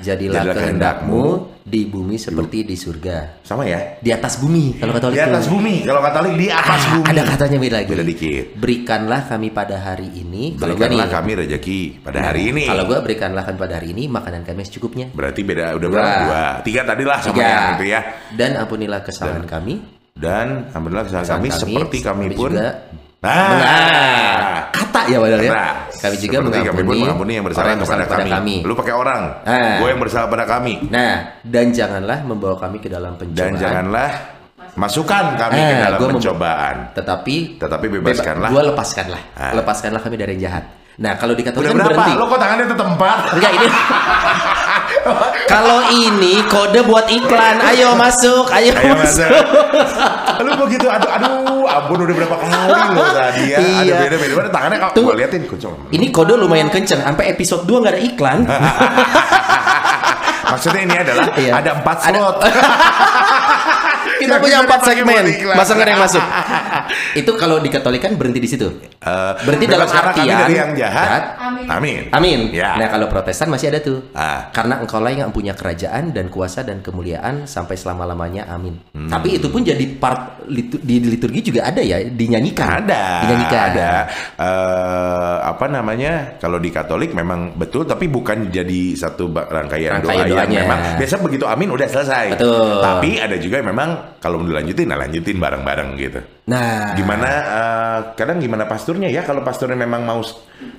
jadilah, 0.03 0.43
Jadilah 0.43 0.55
kehendakmu 0.57 1.23
di 1.71 1.87
bumi 1.87 2.19
seperti 2.19 2.67
di 2.67 2.75
surga. 2.75 3.47
sama 3.47 3.63
ya. 3.63 4.03
Di 4.03 4.11
atas 4.11 4.43
bumi 4.43 4.75
kalau 4.75 4.91
Katolik 4.91 5.15
Di 5.15 5.23
atas 5.23 5.45
tuh. 5.47 5.53
bumi. 5.55 5.75
Kalau 5.87 6.03
Katolik 6.03 6.35
di 6.35 6.49
atas 6.51 6.81
Ah, 6.83 6.91
bumi. 6.91 7.07
Ada 7.07 7.23
katanya 7.25 7.59
beda 7.63 7.77
lagi. 7.79 7.91
Beda 7.95 8.05
dikit. 8.05 8.45
Berikanlah 8.59 9.21
kami 9.25 9.49
pada 9.51 9.77
hari 9.79 10.09
ini. 10.11 10.59
Kalau 10.59 10.75
gua 10.75 10.91
nih, 10.91 10.99
Berikanlah 10.99 11.09
kami 11.09 11.31
rezeki 11.39 11.81
pada 12.03 12.19
hari 12.27 12.43
ini. 12.51 12.63
kalau 12.67 12.85
gua 12.85 12.99
berikanlah 13.01 13.43
kami 13.47 13.57
pada 13.57 13.75
hari 13.79 13.89
ini 13.95 14.05
makanan 14.11 14.43
kami 14.43 14.61
secukupnya. 14.67 15.07
Berarti 15.15 15.41
beda 15.41 15.79
udah 15.79 15.89
berapa? 15.89 16.19
Dua. 16.27 16.45
Tiga 16.67 16.83
tadi 16.83 17.03
lah 17.07 17.19
sama 17.23 17.39
yang 17.39 17.79
itu 17.79 17.87
ya. 17.87 18.01
Dan 18.35 18.51
ampunilah 18.59 19.01
kesalahan 19.01 19.47
kami. 19.47 19.75
Dan 20.11 20.67
alhamdulillah 20.69 21.07
kesalahan 21.07 21.25
Kesalahan 21.25 21.47
kami, 21.47 21.49
seperti 21.55 21.99
kami, 22.03 22.25
pun. 22.35 22.51
juga 22.51 22.69
Nah. 23.21 23.53
Nah, 23.53 24.70
kata 25.01 25.09
ya 25.09 25.19
padahal 25.19 25.41
ya. 25.41 25.51
Nah, 25.51 25.71
kami 25.91 26.17
juga 26.17 26.37
seperti 26.37 26.51
kami 26.51 26.51
pun 26.51 26.61
mengampuni, 26.61 27.01
mengampuni 27.01 27.33
yang 27.33 27.45
bersalah 27.45 27.69
yang 27.69 27.81
kepada 27.81 28.05
bersalah 28.05 28.27
kami. 28.31 28.55
Lu 28.63 28.75
pakai 28.75 28.95
orang. 28.95 29.23
Ah. 29.43 29.77
Gue 29.77 29.89
yang 29.89 30.01
bersalah 30.01 30.27
pada 30.27 30.45
kami. 30.45 30.75
Nah, 30.87 31.15
dan 31.41 31.67
janganlah 31.71 32.19
membawa 32.23 32.57
kami 32.57 32.79
ke 32.79 32.89
dalam 32.89 33.15
Dan 33.15 33.21
pencobaan. 33.27 33.57
janganlah 33.57 34.11
masukkan 34.73 35.25
kami 35.35 35.59
ke 35.59 35.75
Ah, 35.75 35.81
dalam 35.89 35.99
pencobaan. 36.11 36.77
Tetapi 36.93 37.37
Tetapi 37.59 37.87
bebaskanlah. 37.91 38.49
Gue 38.49 38.63
lepaskanlah. 38.67 39.23
Ah. 39.35 39.53
Lepaskanlah 39.53 40.01
kami 40.01 40.15
dari 40.15 40.35
yang 40.35 40.45
jahat. 40.47 40.65
Nah, 41.01 41.17
kalau 41.17 41.33
di 41.33 41.41
Katolik 41.41 41.73
Udah 41.73 41.81
berapa? 41.81 41.97
berhenti. 41.97 42.13
Lo 42.13 42.25
kok 42.29 42.39
tangannya 42.39 42.67
tetap 42.69 42.87
empat? 42.87 43.19
Enggak 43.33 43.53
ini. 43.57 43.69
kalau 45.49 45.79
ini 45.89 46.35
kode 46.45 46.81
buat 46.85 47.07
iklan. 47.09 47.57
Ayo 47.65 47.97
masuk, 47.97 48.45
ayo, 48.53 48.77
Ayo 48.77 48.95
masuk. 48.95 49.25
masuk. 49.25 49.33
Lu 50.41 50.53
begitu 50.59 50.85
aduh 50.85 51.11
aduh 51.11 51.65
ampun 51.67 51.99
udah 52.01 52.15
berapa 52.17 52.35
kali 52.35 52.51
lo 52.91 53.03
tadi 53.13 53.43
ya. 53.47 53.57
Ada 53.59 53.83
Iya. 53.83 53.95
beda-beda 54.03 54.33
Mana 54.35 54.49
tangannya 54.49 54.79
kalau 54.79 54.93
Tuh. 54.95 55.03
gua 55.05 55.15
liatin 55.15 55.43
kucing. 55.45 55.73
Ini 55.91 56.07
kode 56.09 56.33
lumayan 56.35 56.69
kenceng. 56.69 56.99
Sampai 56.99 57.29
episode 57.29 57.63
2 57.65 57.79
nggak 57.79 57.93
ada 57.93 58.01
iklan. 58.01 58.39
Maksudnya 60.51 60.81
ini 60.83 60.95
adalah 60.97 61.25
Iya. 61.35 61.51
ada 61.57 61.71
empat 61.77 61.97
slot. 62.03 62.37
Kita 64.21 64.37
Yang 64.37 64.43
punya 64.45 64.59
empat 64.61 64.81
segmen. 64.85 65.25
Masa 65.51 65.71
nggak 65.73 65.87
ada 65.87 65.93
yang 65.93 66.03
masuk? 66.03 66.25
Itu 67.21 67.31
kalau 67.35 67.57
di 67.59 67.69
Katolik 67.69 68.01
kan 68.01 68.13
berhenti 68.15 68.39
di 68.39 68.47
situ. 68.47 68.69
Eh, 69.01 69.33
Berarti 69.41 69.65
dalam 69.65 69.89
kami 69.89 69.99
artian 69.99 70.37
dari 70.39 70.55
yang 70.55 70.71
jahat. 70.77 71.09
jahat. 71.09 71.23
Amin. 71.41 71.67
Amin. 71.67 72.03
Amin. 72.13 72.39
Ya. 72.53 72.77
Nah 72.77 72.89
kalau 72.89 73.09
Protestan 73.09 73.49
masih 73.49 73.73
ada 73.73 73.81
tuh. 73.81 74.13
Ah. 74.13 74.53
Karena 74.53 74.79
engkau 74.79 75.01
lah 75.01 75.11
yang 75.11 75.33
punya 75.33 75.57
kerajaan 75.57 76.13
dan 76.13 76.29
kuasa 76.29 76.61
dan 76.61 76.81
kemuliaan 76.81 77.45
sampai 77.45 77.75
selama 77.75 78.05
lamanya. 78.05 78.45
Amin. 78.47 78.77
Hmm. 78.93 79.09
Tapi 79.09 79.41
itu 79.41 79.49
pun 79.49 79.65
jadi 79.65 79.83
part 79.97 80.45
di 80.47 80.97
liturgi 81.01 81.41
juga 81.43 81.65
ada 81.65 81.81
ya 81.81 82.03
dinyanyikan. 82.03 82.85
Ada, 82.85 83.03
Dinyanyikan. 83.25 83.69
ada. 83.73 83.91
Eh, 84.37 85.37
apa 85.47 85.67
namanya? 85.67 86.37
Kalau 86.37 86.59
di 86.59 86.69
Katolik 86.69 87.13
memang 87.13 87.55
betul, 87.55 87.85
tapi 87.85 88.07
bukan 88.07 88.51
jadi 88.51 88.83
satu 88.93 89.31
rangkaian, 89.31 90.01
Rangkaian 90.01 90.27
doa 90.27 90.43
yang 90.43 90.49
doanya. 90.51 90.61
memang 90.67 90.81
biasa 90.99 91.15
begitu 91.21 91.45
Amin 91.47 91.71
udah 91.71 91.87
selesai. 91.87 92.37
Betul. 92.37 92.83
Tapi 92.83 93.11
ada 93.17 93.37
juga 93.37 93.63
yang 93.63 93.69
memang 93.71 93.91
kalau 94.19 94.43
mau 94.43 94.51
dilanjutin, 94.51 94.91
nah 94.91 94.99
lanjutin 94.99 95.39
bareng-bareng 95.39 95.89
gitu. 95.95 96.21
Nah. 96.51 96.99
Gimana? 96.99 97.29
eh, 97.31 97.99
kadang 98.19 98.43
gimana 98.43 98.67
pasturnya 98.67 99.07
ya? 99.07 99.23
Kalau 99.23 99.47
pasturnya 99.47 99.79
memang 99.79 100.03
mau 100.03 100.19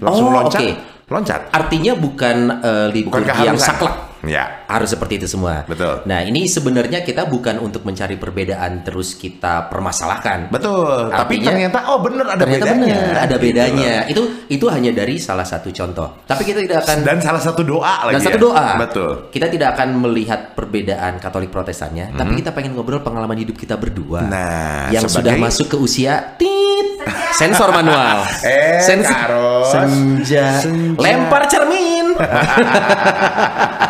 langsung 0.03 0.27
Oh, 0.27 0.35
loncat, 0.35 0.59
oke. 0.59 0.69
loncat. 1.07 1.41
Artinya 1.55 1.95
bukan 1.95 2.37
eh, 2.59 2.87
Bukan 3.07 3.23
liturgi 3.23 3.47
yang 3.47 3.55
saklek. 3.55 4.10
Ya, 4.23 4.65
Harus 4.65 4.89
seperti 4.89 5.17
itu 5.17 5.25
semua. 5.25 5.65
Betul. 5.65 6.05
Nah 6.05 6.21
ini 6.21 6.45
sebenarnya 6.45 7.01
kita 7.01 7.25
bukan 7.25 7.57
untuk 7.57 7.81
mencari 7.81 8.15
perbedaan 8.15 8.81
terus 8.81 9.13
kita 9.13 9.65
permasalahkan. 9.65 10.47
betul. 10.47 11.09
Tapi 11.09 11.35
Artinya- 11.35 11.47
ternyata 11.47 11.79
oh 11.87 11.99
bener 11.99 12.25
ada 12.25 12.39
Ternyata 12.39 12.65
bedanya. 12.65 12.95
benar, 12.95 13.15
ada 13.19 13.27
Gitu 13.31 13.43
bedanya. 13.43 13.93
Itu 14.05 14.21
itu 14.47 14.65
hanya 14.67 14.91
dari 14.91 15.15
salah 15.17 15.43
satu 15.43 15.69
contoh. 15.69 16.21
Tapi 16.23 16.41
kita 16.43 16.59
tidak 16.59 16.77
akan 16.83 16.97
Dan 17.01 17.17
salah 17.17 17.41
satu 17.41 17.61
doa 17.61 17.81
lagi. 18.05 18.13
dan 18.13 18.21
satu 18.23 18.37
ya. 18.37 18.43
doa. 18.43 18.67
Betul. 18.79 19.11
Kita 19.29 19.47
tidak 19.47 19.67
akan 19.73 19.89
melihat 19.99 20.53
perbedaan 20.53 21.17
Katolik 21.17 21.49
Protestannya, 21.49 22.13
tapi 22.13 22.37
kita 22.37 22.51
pengen 22.51 22.73
ngobrol 22.73 22.99
pengalaman 22.99 23.37
hidup 23.37 23.55
kita 23.55 23.73
berdua. 23.75 24.21
Hmm. 24.21 24.29
Nah, 24.29 24.87
yang 24.89 25.03
sudah 25.03 25.33
sebagai- 25.33 25.41
masuk 25.41 25.67
ke 25.67 25.77
usia 25.77 26.13
tit 26.37 27.01
sensor 27.33 27.69
manual. 27.71 28.21
Eh, 28.43 28.77
Sens- 28.79 29.07
Kak 29.07 29.27
Ros. 29.27 29.65
senja. 29.67 30.61
Senja. 30.61 30.99
lempar 30.99 31.45
cermin. 31.47 32.13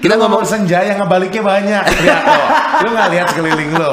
Kita 0.00 0.16
Lu 0.16 0.20
ngomong 0.24 0.42
senja 0.48 0.80
yang 0.80 0.96
ngebaliknya 1.04 1.42
banyak. 1.44 1.82
Lihat 2.00 2.22
lo. 2.24 2.42
Lu 2.82 2.88
nggak 2.96 3.08
lihat 3.12 3.26
sekeliling 3.30 3.70
lo. 3.76 3.92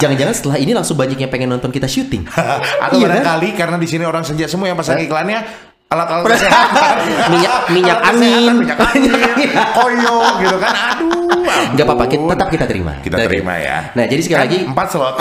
jangan-jangan 0.00 0.34
setelah 0.34 0.56
ini 0.56 0.72
langsung 0.72 0.96
banyak 0.96 1.20
yang 1.20 1.30
pengen 1.30 1.52
nonton 1.52 1.68
kita 1.68 1.84
syuting. 1.84 2.24
Atau 2.84 2.96
Iya 2.96 3.06
kan? 3.06 3.20
barangkali 3.20 3.48
karena 3.54 3.76
di 3.76 3.88
sini 3.88 4.04
orang 4.08 4.24
senja 4.24 4.48
semua 4.48 4.72
yang 4.72 4.78
pasang 4.80 4.96
iklannya 4.96 5.68
alat-alat 5.90 6.22
kesehatan. 6.22 6.96
minyak 7.34 7.54
minyak 7.74 7.98
Alat 7.98 8.10
angin. 8.14 8.52
minyak 8.62 8.78
angin, 8.78 9.12
koyo 9.76 10.16
gitu 10.38 10.56
kan. 10.62 10.72
Aduh. 10.96 11.44
Nggak 11.74 11.84
apa-apa, 11.84 12.04
kita, 12.06 12.22
tetap 12.30 12.48
kita 12.48 12.64
terima. 12.70 12.92
Kita 13.02 13.16
terima 13.20 13.54
ya. 13.58 13.78
Nah, 13.98 14.04
jadi 14.06 14.20
sekali 14.22 14.38
Kan 14.38 14.46
lagi 14.46 14.58
empat 14.64 14.86
slot. 14.86 15.14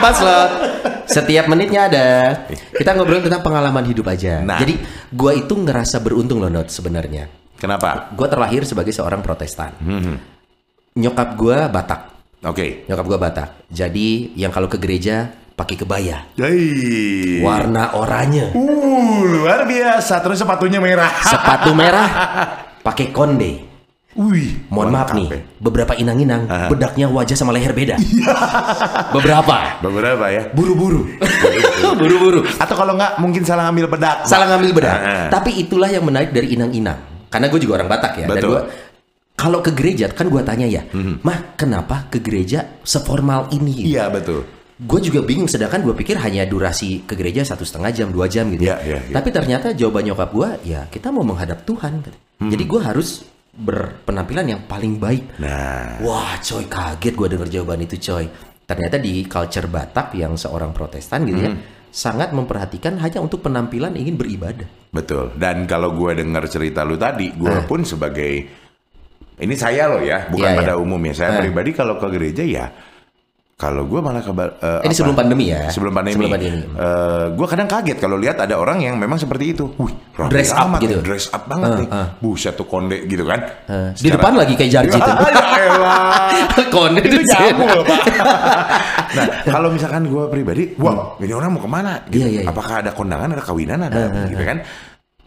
Empat 0.00 0.14
slot. 0.16 0.50
Setiap 1.04 1.44
menitnya 1.46 1.80
ada. 1.86 2.06
Kita 2.72 2.96
ngobrolin 2.96 3.28
tentang 3.28 3.44
pengalaman 3.44 3.84
hidup 3.86 4.08
aja. 4.08 4.40
Nah. 4.40 4.56
Jadi 4.56 4.80
gua 5.12 5.36
itu 5.36 5.52
ngerasa 5.52 6.00
beruntung 6.00 6.40
loh 6.40 6.48
Not 6.48 6.72
sebenarnya. 6.72 7.39
Kenapa? 7.60 8.08
Gua 8.16 8.26
terlahir 8.26 8.64
sebagai 8.64 8.90
seorang 8.90 9.20
Protestan. 9.20 9.76
Hmm. 9.78 10.16
Nyokap 10.96 11.36
gua 11.36 11.68
Batak. 11.68 12.00
Oke. 12.48 12.88
Nyokap 12.88 13.04
gua 13.06 13.18
Batak. 13.20 13.68
Jadi 13.68 14.32
yang 14.34 14.48
kalau 14.48 14.66
ke 14.66 14.80
gereja 14.80 15.28
pakai 15.52 15.76
kebaya. 15.76 16.24
Hei. 16.40 17.44
Warna 17.44 17.92
oranye. 18.00 18.56
Uh, 18.56 19.20
luar 19.28 19.68
biasa. 19.68 20.24
Terus 20.24 20.40
sepatunya 20.40 20.80
merah. 20.80 21.12
Sepatu 21.20 21.76
merah. 21.76 22.08
Pakai 22.86 23.12
konde. 23.12 23.68
Wih, 24.10 24.66
Mohon 24.74 24.90
maaf 24.90 25.14
lengkap 25.14 25.16
nih, 25.22 25.26
ya. 25.30 25.38
beberapa 25.62 25.92
inang-inang 25.94 26.42
bedaknya 26.66 27.06
wajah 27.06 27.38
sama 27.38 27.54
leher 27.54 27.70
beda. 27.70 27.94
beberapa. 29.14 29.78
Beberapa 29.78 30.26
ya. 30.34 30.42
Buru-buru. 30.50 31.06
Buru-buru. 32.00 32.42
Atau 32.58 32.74
kalau 32.74 32.98
nggak 32.98 33.22
mungkin 33.22 33.46
salah 33.46 33.70
ngambil 33.70 33.86
bedak. 33.86 34.26
Salah 34.26 34.50
ngambil 34.50 34.70
bedak. 34.74 34.98
Ah. 34.98 35.28
Tapi 35.30 35.62
itulah 35.62 35.86
yang 35.86 36.02
menarik 36.02 36.34
dari 36.34 36.58
inang-inang. 36.58 37.09
Karena 37.30 37.46
gue 37.46 37.60
juga 37.62 37.80
orang 37.80 37.88
Batak 37.88 38.12
ya. 38.18 38.26
Dan 38.26 38.36
Betul. 38.36 38.50
gua 38.50 38.62
kalau 39.40 39.64
ke 39.64 39.72
gereja 39.72 40.12
kan 40.12 40.28
gue 40.28 40.42
tanya 40.44 40.68
ya, 40.68 40.84
mah 41.24 41.56
kenapa 41.56 42.12
ke 42.12 42.20
gereja 42.20 42.76
seformal 42.84 43.48
ini? 43.56 43.88
Iya 43.88 44.12
betul. 44.12 44.44
Gue 44.76 45.00
juga 45.00 45.24
bingung. 45.24 45.48
Sedangkan 45.48 45.80
gue 45.80 45.96
pikir 45.96 46.20
hanya 46.20 46.44
durasi 46.44 47.08
ke 47.08 47.16
gereja 47.16 47.40
satu 47.40 47.64
setengah 47.64 47.88
jam, 47.88 48.08
dua 48.12 48.28
jam 48.28 48.52
gitu. 48.52 48.68
Iya, 48.68 48.76
iya, 48.84 48.98
iya. 49.00 49.14
Tapi 49.16 49.32
ternyata 49.32 49.72
jawaban 49.72 50.12
nyokap 50.12 50.28
gue, 50.28 50.48
ya 50.68 50.84
kita 50.92 51.08
mau 51.08 51.24
menghadap 51.24 51.64
Tuhan. 51.64 52.04
kata. 52.04 52.18
Jadi 52.52 52.64
gue 52.68 52.80
harus 52.84 53.24
berpenampilan 53.56 54.46
yang 54.56 54.60
paling 54.68 54.96
baik. 55.00 55.40
Nah, 55.40 56.00
Wah, 56.04 56.36
coy 56.40 56.64
kaget 56.68 57.14
gue 57.16 57.28
denger 57.32 57.48
jawaban 57.60 57.80
itu, 57.84 57.96
coy. 57.96 58.24
Ternyata 58.64 58.96
di 59.00 59.24
culture 59.24 59.68
Batak 59.68 60.14
yang 60.16 60.36
seorang 60.36 60.70
Protestan 60.70 61.26
gitu 61.26 61.40
ya, 61.42 61.52
sangat 61.90 62.30
memperhatikan 62.30 62.96
hanya 62.96 63.18
untuk 63.18 63.42
penampilan 63.42 63.94
ingin 63.94 64.14
beribadah. 64.14 64.66
betul. 64.90 65.30
Dan 65.34 65.66
kalau 65.66 65.92
gue 65.92 66.14
dengar 66.16 66.46
cerita 66.46 66.82
lu 66.82 66.94
tadi, 66.94 67.30
gue 67.30 67.50
Ah. 67.50 67.62
pun 67.62 67.82
sebagai 67.82 68.46
ini 69.36 69.54
saya 69.54 69.86
loh 69.86 70.02
ya, 70.02 70.26
bukan 70.28 70.50
Iya, 70.52 70.58
pada 70.58 70.74
iya. 70.74 70.78
umumnya. 70.78 71.14
Saya 71.14 71.30
Ah. 71.34 71.40
pribadi 71.40 71.70
kalau 71.70 71.96
ke 71.96 72.06
gereja 72.10 72.42
ya, 72.42 72.66
kalau 73.60 73.84
gue 73.84 74.00
malah 74.00 74.24
ke 74.24 74.32
eh, 74.32 74.80
Ini 74.80 74.88
apa? 74.88 74.96
sebelum 74.96 75.12
pandemi 75.12 75.52
ya? 75.52 75.68
Sebelum 75.68 75.92
pandemi. 75.92 76.16
Sebelum 76.16 76.32
pandemi. 76.32 76.64
Eh, 76.64 77.24
gue 77.36 77.46
kadang 77.46 77.68
kaget 77.68 77.98
kalau 78.00 78.16
lihat 78.16 78.40
ada 78.40 78.56
orang 78.56 78.80
yang 78.80 78.96
memang 78.96 79.20
seperti 79.20 79.52
itu. 79.52 79.68
Wih, 79.76 79.92
Dress 80.32 80.56
up 80.56 80.64
amat 80.72 80.80
gitu. 80.80 80.96
nih, 80.96 81.04
dress 81.04 81.28
up 81.28 81.44
banget 81.44 81.68
Ah, 81.68 81.76
nih. 81.76 81.88
ah. 81.92 82.06
Buset 82.16 82.56
tuh 82.56 82.64
konde 82.64 83.04
gitu 83.04 83.28
kan. 83.28 83.44
Eh, 83.68 83.92
di 84.00 84.08
depan 84.08 84.32
lagi 84.32 84.56
kayak 84.56 84.70
jarji 84.72 84.96
tuh. 84.96 85.12
ya. 85.20 85.36
Konde 86.74 87.00
itu 87.04 87.20
jamu 87.20 87.68
Jen. 87.68 87.76
loh 87.76 87.84
pak. 87.84 88.00
nah 89.16 89.26
kalau 89.44 89.68
misalkan 89.68 90.08
gue 90.08 90.24
pribadi, 90.32 90.64
wah 90.80 91.20
ini 91.20 91.32
orang 91.36 91.50
mau 91.52 91.60
ke 91.60 91.68
mana? 91.68 91.92
Gitu. 92.08 92.24
Iya, 92.24 92.26
iya, 92.32 92.40
iya. 92.46 92.48
Apakah 92.48 92.80
ada 92.80 92.90
kondangan, 92.96 93.28
ada 93.36 93.44
kawinan, 93.44 93.78
ada 93.84 94.08
apa 94.08 94.20
gitu 94.32 94.44
kan? 94.44 94.58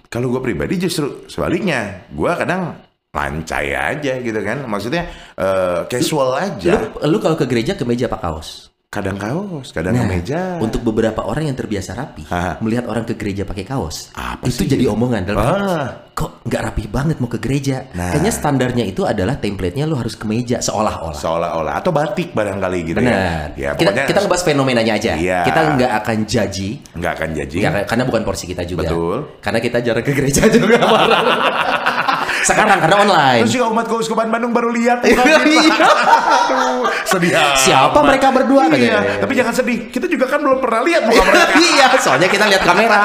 Kalau 0.09 0.29
gue 0.29 0.41
pribadi 0.41 0.77
justru 0.81 1.25
sebaliknya, 1.25 2.05
gue 2.09 2.31
kadang 2.33 2.77
lancai 3.13 3.69
aja 3.77 4.13
gitu 4.17 4.39
kan. 4.41 4.65
Maksudnya 4.65 5.05
eh, 5.37 5.79
casual 5.85 6.33
aja. 6.35 6.81
Lu, 6.97 7.13
lu 7.13 7.17
kalau 7.21 7.37
ke 7.37 7.45
gereja 7.45 7.77
ke 7.77 7.85
meja 7.85 8.09
apa 8.09 8.17
kaos? 8.19 8.73
Kadang 8.89 9.17
kaos, 9.17 9.73
kadang 9.73 9.97
Nah, 9.97 10.05
kemeja. 10.05 10.61
Untuk 10.61 10.85
beberapa 10.85 11.25
orang 11.25 11.49
yang 11.49 11.57
terbiasa 11.57 11.97
rapi, 11.97 12.29
Ah. 12.29 12.61
melihat 12.61 12.85
orang 12.85 13.01
ke 13.01 13.17
gereja 13.17 13.41
pakai 13.41 13.65
kaos, 13.65 14.13
Apa 14.13 14.45
itu 14.45 14.65
sih? 14.65 14.69
jadi 14.69 14.85
omongan 14.85 15.25
dalam 15.25 15.41
Ah. 15.41 15.89
kok 16.13 16.45
nggak 16.45 16.61
rapi 16.61 16.85
banget 16.85 17.17
mau 17.17 17.25
ke 17.25 17.41
gereja? 17.41 17.89
Nah. 17.89 18.13
Kayaknya 18.13 18.29
standarnya 18.29 18.85
itu 18.85 19.01
adalah 19.01 19.33
template-nya 19.35 19.89
lu 19.89 19.97
harus 19.97 20.13
ke 20.13 20.29
meja 20.29 20.61
seolah-olah. 20.61 21.17
seolah-olah 21.17 21.73
atau 21.73 21.89
batik 21.89 22.37
barangkali 22.37 22.79
gitu 22.85 23.01
Benar. 23.01 23.17
ya. 23.17 23.33
Ya 23.57 23.69
kita 23.73 23.81
pokoknya 23.89 24.05
kita 24.05 24.19
ngebahas 24.21 24.43
fenomenanya 24.45 24.93
aja. 24.93 25.11
Iya. 25.17 25.39
Kita 25.41 25.59
nggak 25.73 25.91
akan 25.97 26.17
jaji. 26.23 26.69
nggak 26.93 27.11
akan. 27.17 27.27
Nggak, 27.33 27.73
karena 27.89 28.03
bukan 28.05 28.21
porsi 28.21 28.45
kita 28.45 28.61
juga. 28.61 28.85
Betul. 28.85 29.17
Karena 29.41 29.57
kita 29.57 29.77
jarang 29.81 30.05
ke 30.05 30.13
gereja 30.13 30.45
juga. 30.53 30.77
Sekarang 32.43 32.77
karena 32.83 32.97
online. 32.99 33.41
Terus 33.47 33.53
juga 33.55 33.65
umat 33.71 33.85
keuskupan 33.87 34.27
Bandung 34.27 34.51
baru 34.51 34.69
lihat 34.69 34.99
Iya. 35.07 35.23
Aduh, 35.23 36.85
sedih. 37.07 37.31
Siapa 37.55 37.95
amat. 37.95 38.07
mereka 38.11 38.27
berdua? 38.35 38.67
Iya, 38.73 39.23
tapi 39.23 39.33
jangan 39.33 39.53
sedih. 39.55 39.87
Kita 39.87 40.05
juga 40.11 40.27
kan 40.27 40.43
belum 40.43 40.59
pernah 40.59 40.81
lihat 40.83 41.07
muka 41.07 41.23
mereka. 41.23 41.55
iya, 41.71 41.85
soalnya 41.97 42.27
kita 42.27 42.45
lihat 42.51 42.63
kamera. 42.63 43.01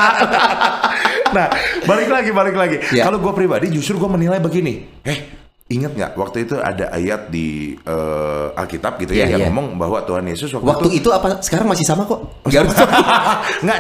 nah, 1.37 1.47
balik 1.87 2.09
lagi, 2.11 2.31
balik 2.35 2.57
lagi. 2.59 2.77
Iya. 2.91 3.07
Kalau 3.07 3.23
gue 3.23 3.33
pribadi 3.33 3.71
justru 3.71 3.97
gue 3.97 4.11
menilai 4.11 4.43
begini. 4.43 4.83
Eh, 5.07 5.38
ingat 5.69 5.93
nggak 5.93 6.13
waktu 6.17 6.49
itu 6.49 6.57
ada 6.57 6.89
ayat 6.89 7.29
di 7.29 7.77
eh, 7.77 8.47
Alkitab 8.57 8.97
gitu 8.99 9.13
ya 9.13 9.29
Iya, 9.29 9.37
yang 9.37 9.39
iya. 9.39 9.47
ngomong 9.47 9.77
bahwa 9.77 10.01
Tuhan 10.01 10.25
Yesus 10.25 10.49
waktu, 10.51 10.65
Waktu 10.65 10.89
itu 10.91 10.97
itu 10.99 11.09
apa 11.11 11.29
sekarang 11.39 11.69
masih 11.69 11.85
sama 11.85 12.03
kok? 12.03 12.25
Oh, 12.25 12.49
Nggak 12.49 12.65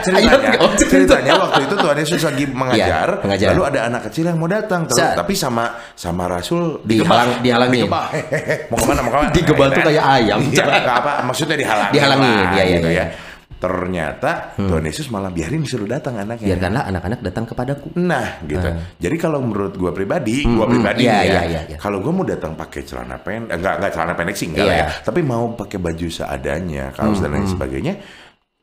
ceritanya, 0.04 0.36
Ayat- 0.36 0.60
oh, 0.60 0.70
cerita. 0.76 0.92
ceritanya 0.92 1.32
waktu 1.40 1.60
itu 1.64 1.74
Tuhan 1.74 1.96
Yesus 1.96 2.20
lagi 2.20 2.44
mengajar, 2.44 3.08
Iya, 3.08 3.22
mengajar. 3.24 3.48
lalu 3.50 3.62
ada 3.64 3.80
anak 3.88 4.00
kecil 4.04 4.24
yang 4.26 4.36
mau 4.36 4.44
datang, 4.46 4.84
terus, 4.84 5.00
Sa- 5.00 5.16
tapi 5.16 5.32
sama 5.32 5.64
sama 5.94 6.28
Rasul 6.28 6.84
Dihalang- 6.84 7.40
dihalangin. 7.40 7.88
Hehehe, 7.88 8.54
mau 8.70 8.76
ke 8.76 8.84
mana 8.84 9.00
mau 9.00 9.10
ke 9.10 9.16
mana? 9.18 9.32
Digebal 9.32 9.68
tuh 9.70 9.80
Akhirnya- 9.80 9.86
kayak 9.88 10.04
ayam. 10.20 10.38
Iya, 10.44 10.64
nggak 10.84 10.96
apa, 11.00 11.12
maksudnya 11.24 11.56
dihalangin. 11.56 11.94
Dihalangin, 11.96 12.28
lah, 12.28 12.52
iya, 12.52 12.62
iya, 12.62 12.76
gitu 12.76 12.90
iya. 12.90 13.04
ya. 13.08 13.27
Ternyata 13.58 14.54
Tuhan 14.54 14.84
Yesus 14.86 15.10
malah 15.10 15.34
biarin 15.34 15.66
disuruh 15.66 15.90
datang 15.90 16.14
anaknya. 16.14 16.54
Biarkanlah 16.54 16.82
anak-anak 16.88 17.20
datang 17.26 17.44
kepadaku. 17.44 17.90
Nah, 17.98 18.38
gitu. 18.46 18.68
Jadi 19.02 19.16
kalau 19.18 19.42
menurut 19.42 19.74
gua 19.74 19.90
pribadi, 19.90 20.46
gua 20.46 20.70
pribadi 20.70 21.04
Iya, 21.04 21.10
nih 21.10 21.18
ya, 21.18 21.26
iya, 21.26 21.42
iya, 21.42 21.60
iya. 21.74 21.76
kalau 21.76 21.98
gua 21.98 22.12
mau 22.14 22.22
datang 22.22 22.54
pakai 22.54 22.86
celana 22.86 23.18
pendek, 23.18 23.58
enggak 23.58 23.74
enggak 23.82 23.90
celana 23.92 24.14
pendek 24.14 24.36
sih 24.38 24.46
enggak 24.48 24.62
Iya. 24.62 24.70
lah 24.70 24.78
ya, 24.78 24.86
tapi 25.02 25.20
mau 25.22 25.44
pakai 25.52 25.78
baju 25.78 26.06
seadanya, 26.06 26.84
kaos 26.94 27.18
dan 27.18 27.34
lain 27.34 27.50
sebagainya, 27.50 27.94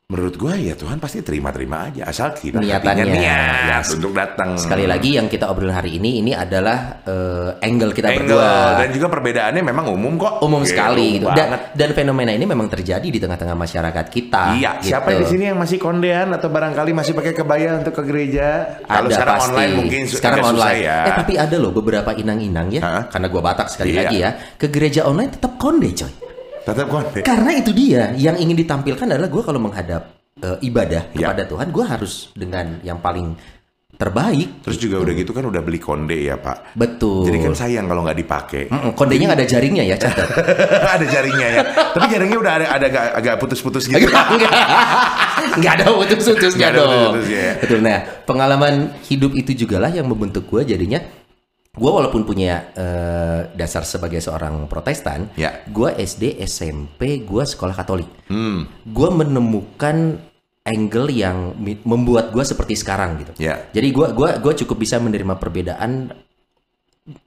menurut 0.06 0.38
gua 0.38 0.54
ya 0.54 0.78
Tuhan 0.78 1.02
pasti 1.02 1.18
terima-terima 1.18 1.90
aja 1.90 2.06
asal 2.06 2.30
kita 2.30 2.62
Niatannya, 2.62 3.10
niat 3.10 3.82
yes. 3.82 3.98
untuk 3.98 4.14
datang. 4.14 4.54
Sekali 4.54 4.86
lagi 4.86 5.18
yang 5.18 5.26
kita 5.26 5.50
obrolin 5.50 5.74
hari 5.74 5.98
ini 5.98 6.22
ini 6.22 6.30
adalah 6.30 7.02
eh, 7.02 7.66
angle 7.66 7.90
kita 7.90 8.14
Angle, 8.14 8.38
berdua. 8.38 8.78
dan 8.78 8.88
juga 8.94 9.10
perbedaannya 9.10 9.66
memang 9.66 9.90
umum 9.90 10.14
kok. 10.14 10.46
umum 10.46 10.62
Gitu 10.62 10.78
sekali 10.78 11.18
gitu. 11.18 11.26
Dan, 11.34 11.58
dan 11.74 11.90
fenomena 11.90 12.30
ini 12.30 12.46
memang 12.46 12.70
terjadi 12.70 13.02
di 13.02 13.18
tengah-tengah 13.18 13.58
masyarakat 13.58 14.06
kita. 14.06 14.54
Iya, 14.54 14.70
gitu. 14.78 14.94
siapa 14.94 15.10
di 15.10 15.26
sini 15.26 15.50
yang 15.50 15.58
masih 15.58 15.82
kondean 15.82 16.30
atau 16.30 16.54
barangkali 16.54 16.94
masih 16.94 17.10
pakai 17.10 17.34
kebaya 17.34 17.82
untuk 17.82 17.98
ke 17.98 18.02
gereja? 18.06 18.78
Kalau 18.86 19.10
sekarang 19.10 19.36
pasti. 19.42 19.50
online 19.50 19.72
mungkin 19.74 20.00
sekarang 20.06 20.38
online. 20.54 20.80
ya. 20.86 20.98
Eh 21.02 21.14
tapi 21.18 21.32
ada 21.34 21.56
loh 21.58 21.74
beberapa 21.74 22.14
inang-inang 22.14 22.70
ya, 22.70 22.80
Hah? 22.86 23.02
karena 23.10 23.26
gua 23.26 23.42
Batak 23.42 23.74
sekali 23.74 23.98
Iya. 23.98 24.00
lagi 24.06 24.16
ya, 24.22 24.30
ke 24.54 24.70
gereja 24.70 25.02
online 25.02 25.34
tetap 25.34 25.58
konde 25.58 25.90
coy. 25.90 26.25
Tetap 26.66 26.86
konde. 26.90 27.20
Karena 27.22 27.50
itu 27.54 27.70
dia 27.70 28.10
yang 28.12 28.34
ingin 28.34 28.58
ditampilkan 28.58 29.06
adalah 29.06 29.30
gua 29.30 29.42
kalau 29.42 29.62
menghadap 29.62 30.02
eh, 30.36 30.58
ibadah 30.60 31.14
Ya. 31.14 31.30
kepada 31.30 31.46
Tuhan, 31.46 31.70
gua 31.70 31.84
harus 31.88 32.34
dengan 32.34 32.82
yang 32.82 32.98
paling 32.98 33.38
terbaik. 33.96 34.60
Terus 34.60 34.76
juga 34.76 35.00
udah 35.00 35.14
gitu 35.16 35.32
kan 35.32 35.40
udah 35.40 35.62
beli 35.64 35.80
konde 35.80 36.12
ya 36.20 36.36
Pak. 36.36 36.76
Betul. 36.76 37.24
Jadi 37.24 37.38
kan 37.40 37.56
sayang 37.56 37.88
kalau 37.88 38.04
nggak 38.04 38.18
dipakai. 38.18 38.62
Mm-mm, 38.68 38.92
kondenya 38.92 39.32
nggak 39.32 39.40
ada 39.40 39.48
jaringnya 39.48 39.84
ya 39.88 39.96
catat. 39.96 40.28
ada 41.00 41.06
jaringnya 41.08 41.48
ya. 41.48 41.60
Tapi 41.96 42.06
jaringnya 42.12 42.36
udah 42.36 42.52
ada 42.52 42.66
ada 42.68 42.84
agak, 42.84 43.04
agak 43.16 43.34
putus-putus 43.40 43.88
gitu. 43.88 43.96
Enggak, 44.04 44.26
enggak 45.56 45.72
ada 45.80 45.84
putus-putusnya 45.88 46.68
Nggak 46.68 46.72
dong. 46.76 46.84
putus-putusnya 46.92 47.40
ya. 47.40 47.54
Betul. 47.56 47.78
Nah, 47.80 47.98
pengalaman 48.28 48.74
hidup 49.08 49.32
itu 49.32 49.52
juga 49.56 49.80
lah 49.80 49.88
yang 49.88 50.04
membentuk 50.04 50.44
gue 50.44 50.60
jadinya 50.66 51.00
gue 51.76 51.90
walaupun 51.92 52.24
punya 52.24 52.72
eh, 52.72 53.40
dasar 53.52 53.84
sebagai 53.84 54.18
seorang 54.24 54.64
Protestan, 54.66 55.28
Ya. 55.36 55.60
gue 55.68 55.92
SD, 55.92 56.40
SMP, 56.42 57.20
gue 57.22 57.44
sekolah 57.44 57.76
Katolik. 57.76 58.08
Hmm. 58.32 58.64
Gue 58.88 59.08
menemukan 59.12 60.16
angle 60.66 61.08
yang 61.14 61.54
membuat 61.86 62.34
gue 62.34 62.42
seperti 62.42 62.74
sekarang 62.74 63.22
gitu. 63.22 63.32
Ya. 63.38 63.70
Jadi 63.70 63.94
gue 63.94 64.06
gua 64.10 64.42
gua 64.42 64.52
cukup 64.52 64.82
bisa 64.82 64.98
menerima 64.98 65.38
perbedaan 65.38 66.10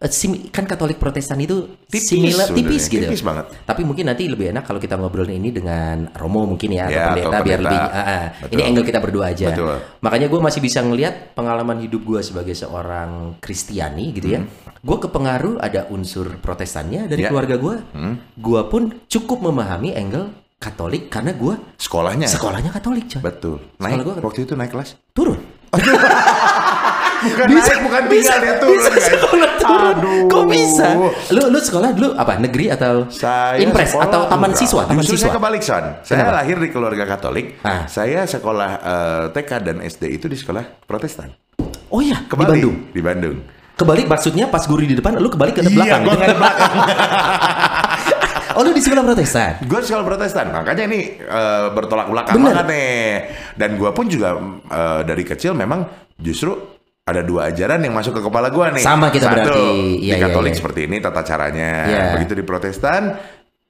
sim- 0.06 0.48
kan 0.48 0.64
Katolik 0.64 0.96
Protestan 0.96 1.38
itu 1.38 1.80
Tipis 1.86 2.04
similar 2.06 2.48
tipis 2.50 2.86
gitu. 2.86 3.02
tipis 3.02 3.22
banget. 3.22 3.48
Tapi 3.64 3.82
mungkin 3.82 4.06
nanti 4.06 4.26
lebih 4.26 4.52
enak 4.52 4.64
kalau 4.64 4.78
kita 4.78 4.94
ngobrolin 4.94 5.36
ini 5.36 5.50
dengan 5.50 6.12
Romo 6.12 6.44
mungkin 6.46 6.70
ya, 6.70 6.86
Ya, 6.86 7.10
atau 7.10 7.16
pendeta 7.16 7.32
atau 7.32 7.44
biar 7.44 7.60
lebih 7.62 7.80
ah. 7.80 8.28
Betul. 8.38 8.52
ini 8.52 8.62
angle 8.62 8.84
kita 8.84 9.00
berdua 9.00 9.26
aja. 9.30 9.48
Betul. 9.50 9.76
Makanya 10.00 10.28
gue 10.28 10.40
masih 10.42 10.60
bisa 10.60 10.80
ngelihat 10.82 11.14
pengalaman 11.34 11.80
hidup 11.80 12.02
gue 12.04 12.20
sebagai 12.20 12.54
seorang 12.54 13.10
Kristiani 13.38 14.12
gitu 14.12 14.28
ya. 14.30 14.42
Gue 14.78 14.98
kepengaruh 14.98 15.58
ada 15.58 15.88
unsur 15.88 16.38
Protestannya 16.38 17.06
dari 17.06 17.20
Hmm. 17.20 17.26
Ya. 17.26 17.30
keluarga 17.30 17.56
gue. 17.56 17.76
Hmm. 17.92 18.16
Gue 18.36 18.62
pun 18.66 18.82
cukup 19.06 19.40
memahami 19.42 19.92
angle 19.92 20.28
Katolik 20.56 21.08
karena 21.08 21.32
gue 21.32 21.56
Sekolahnya. 21.76 22.28
sekolahnya 22.28 22.68
Katolik 22.70 23.08
coy. 23.08 23.22
Betul. 23.22 23.64
Sekolah 23.74 23.80
Naik 23.80 24.04
gua- 24.04 24.20
waktu 24.22 24.40
itu 24.44 24.54
naik 24.54 24.70
kelas. 24.70 25.00
Turun. 25.10 25.40
Bukan 27.20 27.46
Bisa, 27.50 27.72
naik, 27.72 27.82
bukan 27.84 28.04
bisa, 28.08 28.16
tinggal 28.32 28.40
dia 28.40 28.56
turun, 28.58 28.76
bisa 28.76 28.90
guys. 28.90 29.08
sekolah 29.12 29.52
turun. 29.58 29.96
Aduh. 30.00 30.28
Kok 30.28 30.44
bisa? 30.48 30.88
Lu 31.36 31.42
lu 31.50 31.60
sekolah 31.60 31.90
dulu 31.92 32.10
apa? 32.16 32.34
Negeri 32.40 32.66
atau 32.72 32.94
Saya 33.08 33.60
impres 33.60 33.92
sekolah 33.92 34.08
atau 34.08 34.22
taman 34.28 34.50
enggak. 34.52 34.62
siswa? 34.62 34.82
Taman 34.88 35.02
Justru 35.02 35.16
siswa. 35.16 35.26
saya 35.28 35.36
kebalik 35.36 35.62
son. 35.62 35.86
Saya 36.02 36.18
Kenapa? 36.24 36.36
lahir 36.40 36.58
di 36.58 36.68
keluarga 36.70 37.04
Katolik. 37.06 37.46
Ah. 37.62 37.84
Saya 37.86 38.24
sekolah 38.24 38.70
eh, 38.80 39.24
TK 39.36 39.52
dan 39.60 39.78
SD 39.82 40.04
itu 40.10 40.26
di 40.26 40.38
sekolah 40.40 40.64
Protestan. 40.84 41.30
Oh 41.90 42.00
iya, 42.00 42.22
di 42.22 42.30
Kebalik 42.30 42.54
Bandung. 42.54 42.76
Di 42.94 43.02
Bandung. 43.02 43.38
Kebalik 43.74 44.06
maksudnya 44.06 44.46
pas 44.46 44.64
guru 44.68 44.84
di 44.84 44.92
depan, 44.92 45.16
lu 45.18 45.32
kebalik 45.32 45.56
ke 45.56 45.64
belakang. 45.66 46.04
Iya, 46.04 46.06
gua 46.06 46.16
di 46.20 46.36
belakang. 46.36 46.72
oh 48.60 48.62
lu 48.62 48.72
di 48.72 48.82
sekolah 48.84 49.04
Protestan. 49.08 49.52
Gue 49.64 49.80
sekolah 49.80 50.04
Protestan, 50.04 50.46
makanya 50.52 50.84
ini 50.86 51.00
eh, 51.18 51.66
bertolak 51.72 52.12
belakang 52.12 52.36
Bener. 52.38 52.60
banget 52.60 52.66
nih. 52.70 53.08
Dan 53.56 53.70
gue 53.80 53.90
pun 53.90 54.06
juga 54.06 54.36
eh, 54.68 55.02
dari 55.04 55.24
kecil 55.24 55.56
memang 55.56 55.88
justru 56.20 56.79
ada 57.10 57.22
dua 57.22 57.50
ajaran 57.50 57.82
yang 57.82 57.92
masuk 57.92 58.14
ke 58.16 58.22
kepala 58.22 58.48
gue 58.48 58.66
nih. 58.78 58.84
Sama 58.84 59.10
kita 59.10 59.26
Satu, 59.28 59.36
berarti. 59.36 59.62
di 59.62 60.08
Iya, 60.08 60.16
iya, 60.16 60.26
Katolik 60.30 60.54
iya. 60.54 60.60
seperti 60.62 60.80
ini 60.86 60.96
tata 60.98 61.22
caranya. 61.22 61.72
Iya. 61.86 62.04
Begitu 62.16 62.34
di 62.38 62.44
Protestan, 62.44 63.02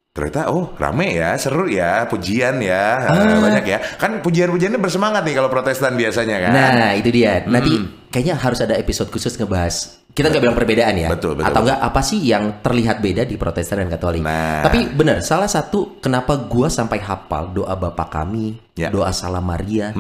ternyata 0.09 0.51
oh 0.51 0.75
rame 0.75 1.15
ya, 1.15 1.33
seru 1.35 1.65
ya, 1.65 2.03
pujian 2.05 2.59
ya, 2.59 2.85
eh, 3.07 3.15
Ah. 3.15 3.39
banyak 3.39 3.65
ya. 3.65 3.79
Kan 3.95 4.19
pujian-pujiannya 4.19 4.77
bersemangat 4.77 5.23
nih 5.23 5.35
kalau 5.35 5.47
Protestan 5.47 5.95
biasanya 5.95 6.37
kan. 6.43 6.51
Nah, 6.51 6.91
itu 6.93 7.09
dia. 7.09 7.45
Nanti 7.45 7.71
kayaknya 8.09 8.35
harus 8.35 8.59
ada 8.59 8.75
episode 8.75 9.07
khusus 9.07 9.33
ngebahas. 9.33 9.95
Kita 10.09 10.25
nggak 10.27 10.41
bilang 10.41 10.57
perbedaan 10.57 10.97
ya. 10.97 11.07
Betul, 11.07 11.37
betul, 11.37 11.47
Atau 11.47 11.61
enggak 11.63 11.79
apa 11.79 12.01
sih 12.01 12.19
yang 12.19 12.59
terlihat 12.59 12.97
beda 12.99 13.23
di 13.23 13.37
Protestan 13.37 13.85
dan 13.85 13.93
Katolik. 13.93 14.25
Nah. 14.25 14.65
Tapi 14.65 14.89
benar, 14.91 15.21
salah 15.21 15.47
satu 15.47 16.01
kenapa 16.01 16.35
gua 16.35 16.67
sampai 16.67 16.99
hafal 16.99 17.53
doa 17.53 17.77
Bapa 17.77 18.09
kami, 18.09 18.57
Ya. 18.75 18.89
doa 18.89 19.13
Salam 19.13 19.45
Maria. 19.45 19.93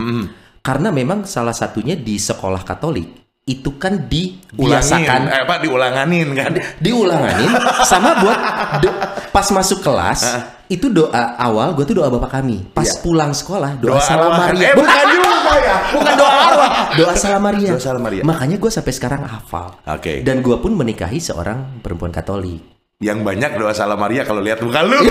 Karena 0.59 0.91
memang 0.91 1.23
salah 1.23 1.55
satunya 1.55 1.95
di 1.95 2.19
sekolah 2.19 2.65
Katolik 2.67 3.28
itu 3.49 3.73
kan 3.75 4.05
dibiasakan 4.05 5.21
eh, 5.25 5.41
apa 5.41 5.57
diulanganin 5.57 6.27
kan? 6.31 6.53
diulanganin 6.77 7.49
sama 7.81 8.19
buat 8.19 8.39
do- 8.77 8.93
pas 9.27 9.47
masuk 9.49 9.81
kelas 9.81 10.21
itu 10.67 10.85
doa 10.87 11.09
awal 11.35 11.73
gue 11.73 11.81
tuh 11.83 11.97
doa 11.97 12.07
bapak 12.07 12.29
kami 12.31 12.61
pas 12.69 12.85
Iya. 12.85 13.01
pulang 13.01 13.33
sekolah 13.33 13.73
doa, 13.75 13.97
Doa 13.97 13.99
salam. 13.99 14.29
Maria 14.31 14.61
Eh, 14.63 14.75
bukan 14.75 15.05
juga 15.17 15.31
ya. 15.57 15.75
bukan 15.89 16.13
doa 16.15 16.33
arwah 16.45 16.69
doa 16.93 17.13
salam 17.15 17.41
Maria 17.41 17.69
Doa 17.69 17.81
salam 17.81 18.01
Maria. 18.01 18.21
makanya 18.21 18.55
gue 18.55 18.69
sampai 18.69 18.93
sekarang 18.93 19.21
hafal 19.23 19.73
Oke. 19.83 20.21
dan 20.21 20.39
gue 20.39 20.55
pun 20.55 20.71
menikahi 20.71 21.17
seorang 21.17 21.81
perempuan 21.81 22.11
Katolik 22.11 22.61
Yang 22.99 23.19
banyak 23.23 23.51
doa 23.55 23.71
salam 23.71 23.95
Maria 23.95 24.21
kalau 24.21 24.39
lihat 24.39 24.59
muka 24.59 24.83
lu. 24.83 24.99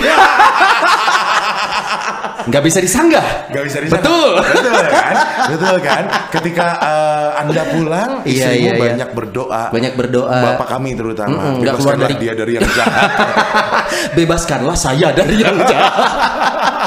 Nggak 2.39 2.63
bisa 2.63 2.79
disanggah 2.79 3.27
Gak 3.49 3.63
bisa 3.63 3.77
disangka. 3.79 3.99
Betul. 4.01 4.29
Betul 4.39 4.73
kan? 4.87 5.15
Betul 5.49 5.75
kan? 5.79 6.03
Ketika 6.29 6.65
eh, 6.79 7.29
Anda 7.37 7.63
pulang, 7.67 8.11
Iya, 8.23 8.31
istrimu 8.47 8.55
iya, 8.55 8.71
iya. 8.71 8.81
banyak 8.81 9.09
berdoa. 9.11 9.63
banyak 9.69 9.93
berdoa 9.93 10.37
Bapak 10.53 10.67
kami 10.69 10.93
terutama. 10.93 11.59
Nggak 11.59 11.75
keluar 11.75 11.95
Bebaskanlah 11.95 12.07
dari- 12.07 12.19
dia 12.19 12.33
dari 12.33 12.51
yang 12.55 12.69
jahat. 12.69 13.09
bebaskanlah 14.17 14.77
saya 14.77 15.07
dari 15.11 15.35
yang 15.35 15.57
jahat 15.59 15.93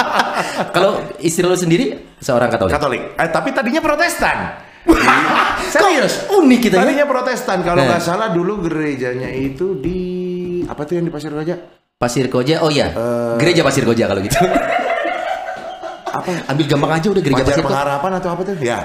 kalau 0.75 0.93
istri 1.19 1.43
lo 1.43 1.55
sendiri 1.55 2.17
seorang 2.17 2.49
Katolik 2.49 2.73
Katolik. 2.73 3.03
Eh, 3.15 3.29
tapi 3.29 3.49
tadinya 3.51 3.81
Protestan. 3.81 4.37
Serius. 5.73 6.27
Unik 6.29 6.59
kita 6.61 6.75
ya? 6.77 6.83
Tadinya 6.83 7.07
Protestan. 7.07 7.59
Kalau 7.61 7.79
Eh. 7.79 7.87
nggak 7.87 8.03
salah 8.03 8.29
dulu 8.31 8.63
gerejanya 8.63 9.31
itu 9.31 9.77
di 9.77 10.01
apa 10.65 10.83
tuh 10.83 10.97
yang 10.97 11.07
di 11.07 11.13
Pasir 11.13 11.31
Raja? 11.31 11.82
Pasir 12.03 12.27
Koja, 12.27 12.59
oh 12.59 12.69
iya, 12.69 12.91
Eh. 12.91 13.39
gereja 13.39 13.63
Pasir 13.63 13.87
Koja 13.87 14.05
kalau 14.05 14.19
gitu. 14.19 14.35
Apa? 16.13 16.29
Ambil 16.51 16.67
gampang 16.67 16.93
aja 16.93 17.07
udah 17.09 17.23
gereja 17.23 17.39
Fajar 17.39 17.49
Pasir 17.49 17.63
Koja. 17.63 17.71
Pengharapan 17.73 18.11
atau 18.19 18.29
apa 18.29 18.43
tuh? 18.43 18.57
Ya. 18.59 18.79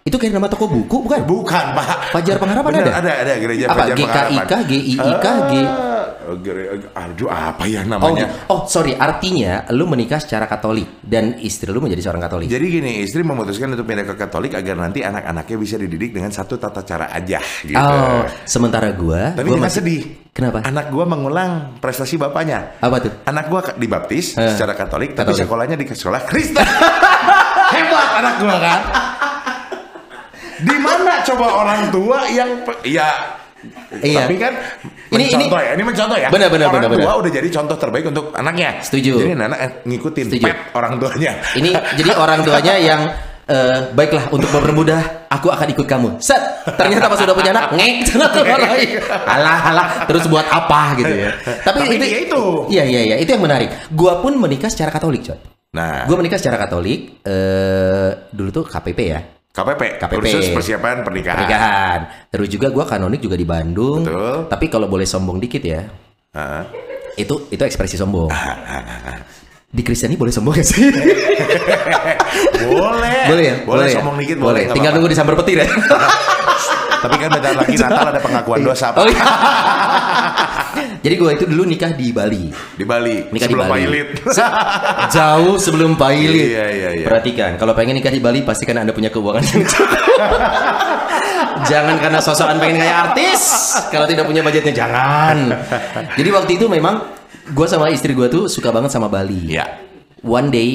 Itu 0.00 0.16
kayak 0.16 0.32
nama 0.32 0.46
toko 0.46 0.64
buku 0.64 0.96
bukan? 1.04 1.20
Bukan, 1.24 1.64
Pak. 1.72 1.88
Fajar 2.10 2.36
Pengharapan 2.36 2.70
Bener, 2.72 2.84
ada? 2.84 2.92
Ada, 3.00 3.10
ada 3.20 3.32
gereja 3.36 3.64
Apa? 3.66 3.82
Pengharapan. 3.90 4.44
GKIK, 4.46 4.52
GIIK, 4.64 5.26
G. 5.26 5.54
Eh, 6.30 6.78
aduh, 6.94 7.26
apa 7.26 7.64
ya 7.66 7.82
Oh, 7.82 7.90
namanya? 7.90 8.26
oh 8.46 8.62
sorry, 8.64 8.94
artinya 8.94 9.66
lu 9.70 9.84
menikah 9.84 10.16
secara 10.16 10.46
Katolik 10.46 11.02
dan 11.02 11.34
istri 11.36 11.68
lu 11.68 11.82
menjadi 11.82 12.06
seorang 12.06 12.22
Katolik. 12.22 12.46
Jadi 12.46 12.66
gini, 12.70 13.02
istri 13.02 13.26
memutuskan 13.26 13.74
untuk 13.74 13.82
pindah 13.82 14.06
ke 14.06 14.14
Katolik 14.14 14.54
agar 14.54 14.78
nanti 14.78 15.02
anak-anaknya 15.02 15.56
bisa 15.58 15.74
dididik 15.74 16.14
dengan 16.14 16.30
satu 16.30 16.54
tata 16.54 16.86
cara 16.86 17.10
aja 17.10 17.42
gitu. 17.60 17.74
Oh, 17.74 18.22
sementara 18.46 18.94
gua, 18.94 19.34
Tapi 19.34 19.48
gua 19.48 19.58
masih- 19.58 19.82
sedih. 19.82 20.02
Kenapa? 20.30 20.62
Anak 20.62 20.88
gua 20.88 21.04
mengulang 21.04 21.76
prestasi 21.78 22.14
bapaknya. 22.14 22.78
Apa 22.78 23.02
tuh? 23.02 23.12
Anak 23.24 23.50
gua 23.50 23.60
dibaptis 23.74 24.34
Eh, 24.34 24.46
secara 24.48 24.72
Katolik, 24.72 25.12
tapi 25.12 25.34
Katolik. 25.34 25.42
sekolahnya 25.44 25.76
di 25.76 25.84
sekolah 25.84 26.20
Kristen. 26.22 26.62
Hebat 27.74 28.08
anak 28.16 28.34
gua 28.38 28.56
kan. 28.56 28.80
Di 30.60 30.76
mana 30.76 31.24
coba 31.24 31.46
orang 31.56 31.80
tua 31.88 32.18
yang 32.28 32.50
ya 32.82 33.10
Iya. 34.00 34.24
Tapi 34.24 34.40
kan 34.40 34.56
Ini- 35.12 35.28
mencontoh 35.36 35.60
ya, 35.60 35.70
ini 35.76 35.84
mencontoh 35.84 36.16
ya. 36.16 36.28
Benar, 36.32 36.48
benar, 36.48 36.72
orang 36.72 36.80
benar, 36.80 36.96
tua 36.96 37.04
benar. 37.12 37.20
udah 37.20 37.30
jadi 37.36 37.48
contoh 37.52 37.76
terbaik 37.76 38.06
untuk 38.08 38.32
anaknya. 38.32 38.80
Setuju. 38.80 39.12
Jadi 39.20 39.32
anak 39.36 39.60
ngikutin 39.84 40.26
Setuju. 40.32 40.44
pet 40.48 40.56
orang 40.72 40.92
tuanya. 40.96 41.32
Ini 41.52 41.70
jadi 42.00 42.10
orang 42.16 42.40
tuanya 42.40 42.74
yang 42.80 43.00
eh, 43.50 43.78
baiklah 43.90 44.30
untuk 44.30 44.46
mempermudah 44.54 45.26
aku 45.26 45.50
akan 45.50 45.66
ikut 45.74 45.86
kamu. 45.86 46.08
Set, 46.22 46.38
ternyata 46.78 47.10
pas 47.10 47.18
sudah 47.18 47.34
punya 47.34 47.50
anak 47.50 47.74
ngek 47.74 47.94
Alah, 49.34 49.58
alah, 49.74 49.88
terus 50.06 50.30
buat 50.30 50.46
apa 50.46 50.94
gitu 51.02 51.10
ya. 51.10 51.30
Tapi, 51.66 51.98
Tapi 51.98 52.06
ya 52.06 52.18
itu. 52.24 52.42
Iya, 52.70 52.84
iya, 52.86 53.00
iya, 53.10 53.16
itu 53.18 53.30
yang 53.34 53.42
menarik. 53.42 53.70
Gua 53.90 54.22
pun 54.22 54.38
menikah 54.38 54.70
secara 54.70 54.94
Katolik, 54.94 55.26
coy. 55.26 55.38
Nah, 55.70 56.02
Gue 56.02 56.18
menikah 56.18 56.34
secara 56.34 56.58
Katolik, 56.58 57.22
eh 57.22 58.10
dulu 58.34 58.50
tuh 58.50 58.64
KPP 58.66 58.98
ya, 59.06 59.22
KPP, 59.54 60.02
KPP. 60.02 60.14
kursus 60.18 60.46
persiapan 60.50 61.06
pernikahan. 61.06 61.46
pernikahan. 61.46 62.00
Terus 62.26 62.48
juga 62.50 62.74
gue 62.74 62.82
kanonik 62.82 63.22
juga 63.22 63.38
di 63.38 63.46
Bandung. 63.46 64.02
Betul. 64.02 64.50
Tapi 64.50 64.66
kalau 64.66 64.90
boleh 64.90 65.06
sombong 65.06 65.38
dikit 65.38 65.62
ya, 65.62 65.86
Heeh. 66.34 66.62
itu 67.22 67.46
itu 67.54 67.62
ekspresi 67.62 67.94
sombong. 67.94 68.34
Di 69.70 69.86
Kristiani 69.86 70.18
boleh 70.18 70.34
sombong 70.34 70.58
gak 70.58 70.66
sih? 70.66 70.82
boleh. 72.66 73.22
boleh 73.30 73.44
ya? 73.46 73.56
Boleh, 73.62 73.86
ya? 73.86 74.02
sombong 74.02 74.18
dikit 74.18 74.42
boleh. 74.42 74.66
nggak 74.66 74.74
Tinggal 74.74 74.90
nunggu 74.98 75.08
disambar 75.14 75.34
petir 75.38 75.62
ya. 75.62 75.66
Tapi 77.06 77.16
kan 77.16 77.28
bentar 77.32 77.54
lagi 77.54 77.74
Natal 77.78 78.06
ada 78.12 78.20
pengakuan 78.20 78.60
dosa 78.66 78.92
oh 78.92 79.06
Pak. 79.06 79.14
iya. 79.14 79.24
Jadi 81.06 81.14
gue 81.16 81.30
itu 81.32 81.44
dulu 81.48 81.64
nikah 81.64 81.96
di 81.96 82.12
Bali. 82.12 82.50
di 82.50 82.84
Bali. 82.84 83.30
Nikah 83.30 83.46
sebelum 83.46 83.64
di 83.64 83.70
Bali. 83.72 83.84
pilot. 83.88 84.08
Jauh 85.08 85.56
sebelum 85.56 85.90
pailit. 85.96 86.50
Iya, 86.52 86.66
iya, 86.68 86.88
iya. 87.00 87.06
Perhatikan, 87.08 87.56
kalau 87.56 87.72
pengen 87.72 87.96
nikah 87.96 88.12
di 88.12 88.20
Bali 88.20 88.44
pastikan 88.44 88.84
Anda 88.84 88.92
punya 88.92 89.08
keuangan 89.08 89.40
yang 89.40 89.64
cukup. 89.64 89.96
jangan 91.64 91.96
karena 92.04 92.20
sosokan 92.20 92.60
pengen 92.60 92.84
kayak 92.84 92.96
artis. 93.08 93.40
Kalau 93.88 94.04
tidak 94.04 94.28
punya 94.28 94.44
budgetnya 94.44 94.76
jangan. 94.76 95.56
Jadi 96.20 96.28
waktu 96.36 96.60
itu 96.60 96.68
memang 96.68 97.19
gue 97.50 97.66
sama 97.66 97.90
istri 97.90 98.12
gue 98.12 98.28
tuh 98.28 98.46
suka 98.46 98.70
banget 98.70 98.90
sama 98.90 99.06
Bali. 99.06 99.50
Iya. 99.50 99.66
One 100.22 100.48
day 100.48 100.70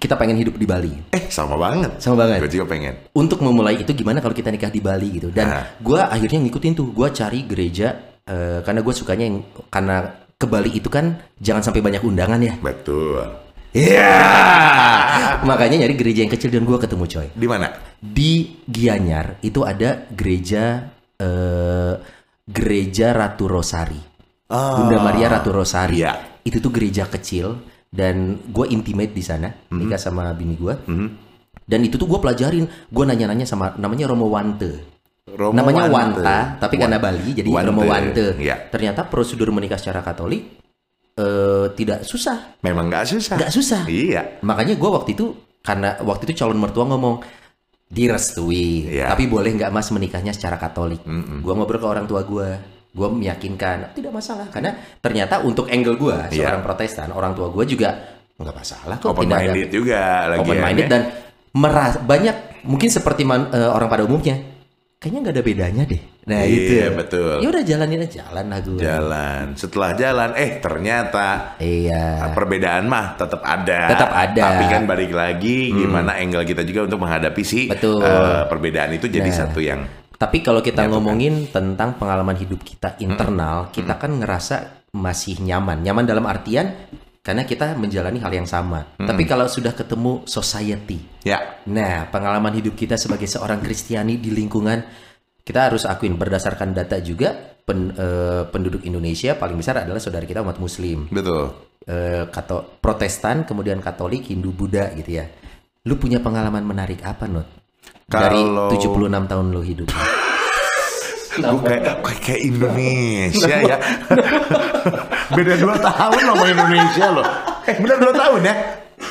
kita 0.00 0.16
pengen 0.16 0.40
hidup 0.40 0.56
di 0.56 0.64
Bali. 0.64 0.92
Eh, 1.12 1.28
sama 1.28 1.60
banget. 1.60 2.00
Sama 2.00 2.24
banget. 2.24 2.40
Gue 2.40 2.52
juga 2.56 2.66
pengen. 2.72 2.94
Untuk 3.12 3.44
memulai 3.44 3.76
itu 3.76 3.92
gimana 3.92 4.24
kalau 4.24 4.32
kita 4.32 4.48
nikah 4.48 4.72
di 4.72 4.80
Bali 4.80 5.08
gitu. 5.20 5.28
Dan 5.28 5.44
Nah. 5.44 5.64
gue 5.76 6.00
akhirnya 6.00 6.40
ngikutin 6.40 6.72
tuh. 6.72 6.88
Gue 6.92 7.08
cari 7.12 7.44
gereja 7.44 7.92
eh, 8.24 8.64
karena 8.64 8.80
gue 8.80 8.94
sukanya 8.96 9.24
yang 9.28 9.44
karena 9.68 9.96
ke 10.34 10.46
Bali 10.48 10.72
itu 10.72 10.88
kan 10.88 11.20
jangan 11.36 11.60
sampai 11.60 11.84
banyak 11.84 12.00
undangan 12.00 12.40
ya. 12.40 12.56
Betul. 12.58 13.20
Iya. 13.74 14.14
Makanya 15.44 15.84
nyari 15.84 15.94
gereja 15.98 16.22
yang 16.24 16.32
kecil 16.32 16.48
dan 16.48 16.64
gue 16.64 16.78
ketemu 16.78 17.04
coy. 17.04 17.26
Di 17.34 17.46
mana? 17.50 17.68
Di 17.98 18.62
Gianyar 18.64 19.42
itu 19.42 19.66
ada 19.66 20.06
gereja 20.08 20.88
eh, 21.18 21.94
gereja 22.46 23.12
Ratu 23.12 23.50
Rosari. 23.50 24.13
Bunda 24.54 24.98
Maria 25.00 25.26
Ratu 25.30 25.50
Rosari. 25.50 26.00
Iya. 26.00 26.40
Itu 26.42 26.60
tuh 26.60 26.70
gereja 26.70 27.04
kecil 27.04 27.58
dan 27.88 28.38
gue 28.44 28.66
intimate 28.68 29.10
di 29.10 29.22
sana 29.22 29.50
nikah 29.70 29.98
sama 29.98 30.30
bini 30.32 30.54
gue. 30.54 30.74
Dan 31.64 31.80
itu 31.80 31.96
tuh 31.96 32.04
gue 32.04 32.20
pelajarin, 32.20 32.64
gue 32.68 33.04
nanya-nanya 33.04 33.44
sama 33.44 33.72
namanya 33.74 34.04
Romo 34.06 34.28
Wante. 34.28 34.92
Romo 35.24 35.56
namanya 35.56 35.88
Wante. 35.88 36.20
Wanta, 36.20 36.38
tapi 36.60 36.76
karena 36.76 37.00
Bali 37.00 37.32
jadi 37.32 37.48
Wante, 37.48 37.68
Romo 37.72 37.82
Wante. 37.82 38.26
iya. 38.36 38.68
Ternyata 38.68 39.08
prosedur 39.08 39.48
menikah 39.48 39.80
secara 39.80 40.04
Katolik 40.04 40.60
eh, 41.16 41.66
tidak 41.72 42.04
susah, 42.04 42.58
Memang 42.60 42.92
nggak 42.92 43.06
susah. 43.08 43.36
nggak 43.40 43.52
susah. 43.54 43.82
Iya. 43.88 44.44
Makanya 44.44 44.76
gue 44.76 44.90
waktu 44.92 45.16
itu 45.16 45.32
karena 45.64 45.96
waktu 46.04 46.28
itu 46.28 46.44
calon 46.44 46.60
mertua 46.60 46.84
ngomong 46.84 47.24
direstui, 47.88 48.90
Iya. 48.90 49.14
tapi 49.14 49.24
boleh 49.24 49.54
nggak 49.54 49.70
mas 49.70 49.88
menikahnya 49.88 50.34
secara 50.34 50.58
Katolik? 50.58 51.00
Gue 51.40 51.52
ngobrol 51.54 51.78
ke 51.78 51.86
orang 51.86 52.04
tua 52.04 52.26
gue, 52.26 52.48
gue 52.94 53.08
meyakinkan 53.10 53.90
tidak 53.90 54.14
masalah 54.14 54.46
karena 54.48 54.70
ternyata 54.98 55.42
untuk 55.42 55.66
angle 55.66 55.98
gue 55.98 56.14
Iya. 56.30 56.46
seorang 56.46 56.62
Protestan, 56.62 57.10
orang 57.10 57.34
tua 57.34 57.50
gue 57.50 57.64
juga 57.66 57.90
nggak 58.34 58.54
masalah 58.54 58.96
kok 58.96 59.10
Open 59.10 59.26
tidak 59.26 59.36
ada 59.36 59.46
minded 59.46 59.68
juga 59.68 60.02
lagi 60.26 60.40
open 60.42 60.58
minded 60.58 60.86
ya. 60.86 60.90
dan 60.90 61.02
meras 61.52 61.94
banyak 61.98 62.36
mungkin 62.62 62.88
seperti 62.88 63.22
man- 63.22 63.50
eh, 63.50 63.66
orang 63.66 63.86
pada 63.86 64.02
umumnya 64.02 64.38
kayaknya 64.96 65.20
nggak 65.20 65.34
ada 65.34 65.44
bedanya 65.44 65.82
deh. 65.84 66.02
Nah 66.24 66.40
Iya, 66.40 66.56
itu 66.88 66.96
betul. 66.96 67.34
Ya 67.38 67.48
udah 67.52 67.62
jalanin 67.62 68.00
aja 68.00 68.12
jalan 68.22 68.44
lah 68.48 68.58
gue. 68.58 68.80
Jalan. 68.80 69.44
Setelah 69.52 69.90
jalan, 69.92 70.30
eh 70.34 70.50
ternyata 70.56 71.28
Iya. 71.60 72.32
perbedaan 72.32 72.88
mah 72.88 73.12
tetap 73.14 73.44
ada. 73.44 73.80
Tetap 73.92 74.08
ada. 74.10 74.42
Tapi 74.48 74.64
kan 74.64 74.82
balik 74.88 75.12
lagi 75.12 75.68
gimana 75.70 76.16
angle 76.16 76.42
kita 76.42 76.62
juga 76.62 76.88
untuk 76.88 77.04
menghadapi 77.04 77.42
si 77.42 77.68
Betul. 77.68 78.00
eh, 78.00 78.48
perbedaan 78.48 78.90
itu 78.92 79.04
jadi 79.06 79.28
Nah. 79.28 79.36
satu 79.36 79.60
yang 79.60 79.84
Tapi 80.24 80.40
kalau 80.40 80.64
Ya, 80.64 80.72
kita 80.72 80.88
ngomongin 80.88 81.52
tentang 81.52 82.00
pengalaman 82.00 82.32
hidup 82.40 82.64
kita 82.64 82.96
internal, 82.96 83.68
kita 83.68 84.00
kan 84.00 84.16
ngerasa 84.16 84.88
masih 84.96 85.36
nyaman. 85.44 85.84
Nyaman 85.84 86.08
dalam 86.08 86.24
artian 86.24 86.72
karena 87.20 87.44
kita 87.44 87.76
menjalani 87.76 88.24
hal 88.24 88.32
yang 88.32 88.48
sama. 88.48 88.96
Tapi 88.96 89.28
kalau 89.28 89.44
sudah 89.44 89.76
ketemu 89.76 90.24
society, 90.24 91.04
Ya. 91.28 91.60
nah 91.68 92.08
pengalaman 92.08 92.56
hidup 92.56 92.72
kita 92.72 92.96
sebagai 92.96 93.28
seorang 93.28 93.60
Kristiani 93.60 94.16
di 94.16 94.32
lingkungan 94.32 94.80
kita 95.44 95.68
harus 95.68 95.84
akuin 95.84 96.16
berdasarkan 96.16 96.72
data 96.72 96.96
juga 97.04 97.36
pen- 97.36 97.92
eh, 97.92 98.48
penduduk 98.48 98.80
Indonesia 98.88 99.36
paling 99.36 99.60
besar 99.60 99.84
adalah 99.84 100.00
saudara 100.00 100.24
kita 100.24 100.40
umat 100.40 100.56
Muslim, 100.56 101.04
Betul. 101.12 101.52
Eh, 101.84 102.24
kato 102.32 102.80
Protestan, 102.80 103.44
kemudian 103.44 103.76
Katolik, 103.76 104.32
Hindu, 104.32 104.56
Buddha 104.56 104.88
gitu 104.96 105.20
ya. 105.20 105.28
Lu 105.84 106.00
punya 106.00 106.16
pengalaman 106.16 106.64
menarik 106.64 107.04
apa, 107.04 107.28
Not? 108.04 108.20
Dari 108.20 108.40
Kalau- 108.40 108.70
76 108.70 109.24
tahun 109.26 109.46
lo 109.50 109.60
hidup. 109.60 109.88
Gue 111.34 111.60
kayak, 111.66 111.98
kayak 111.98 112.20
kayak 112.22 112.40
Indonesia 112.46 113.56
ya. 113.58 113.76
Beda 115.34 115.58
dua 115.58 115.74
tahun 115.74 116.20
sama 116.22 116.44
Indonesia 116.46 117.06
loh. 117.10 117.26
Eh 117.66 117.74
bener 117.74 117.98
dua 117.98 118.14
tahun 118.14 118.40
ya? 118.46 118.54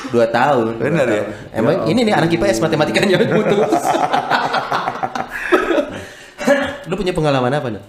Dua 0.08 0.26
tahun. 0.32 0.66
Benar 0.80 1.04
ya? 1.04 1.22
Emang 1.52 1.84
ini 1.84 2.00
nih 2.00 2.16
anak 2.16 2.32
IPS 2.32 2.64
matematikanya 2.64 3.20
putus. 3.28 3.68
Lu 6.88 6.94
punya 6.96 7.12
pengalaman 7.12 7.52
apa, 7.52 7.68
Not? 7.72 7.84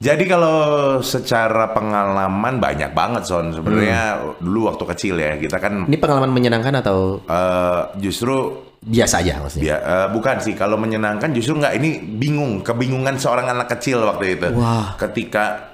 Jadi 0.00 0.24
kalau 0.24 0.56
secara 1.00 1.70
pengalaman 1.72 2.60
banyak 2.60 2.92
banget 2.92 3.24
Son. 3.24 3.52
Sebenarnya 3.52 4.00
Hmm. 4.20 4.40
dulu 4.40 4.68
waktu 4.68 4.84
kecil 4.96 5.14
ya 5.16 5.36
kita 5.36 5.56
kan 5.56 5.84
Ini 5.84 5.96
pengalaman 5.96 6.32
menyenangkan 6.32 6.80
atau 6.80 7.20
eh, 7.24 7.80
justru 8.00 8.52
biasa 8.84 9.24
aja 9.24 9.40
maksudnya? 9.40 9.64
ya 9.66 9.76
eh, 9.80 10.06
bukan 10.08 10.36
sih 10.38 10.52
kalau 10.52 10.76
menyenangkan 10.76 11.32
justru 11.32 11.56
nggak 11.56 11.74
ini 11.74 11.90
bingung 12.14 12.60
kebingungan 12.60 13.16
seorang 13.16 13.48
anak 13.48 13.72
kecil 13.72 14.04
waktu 14.04 14.36
itu. 14.36 14.48
Wah. 14.52 14.92
Ketika 14.94 15.72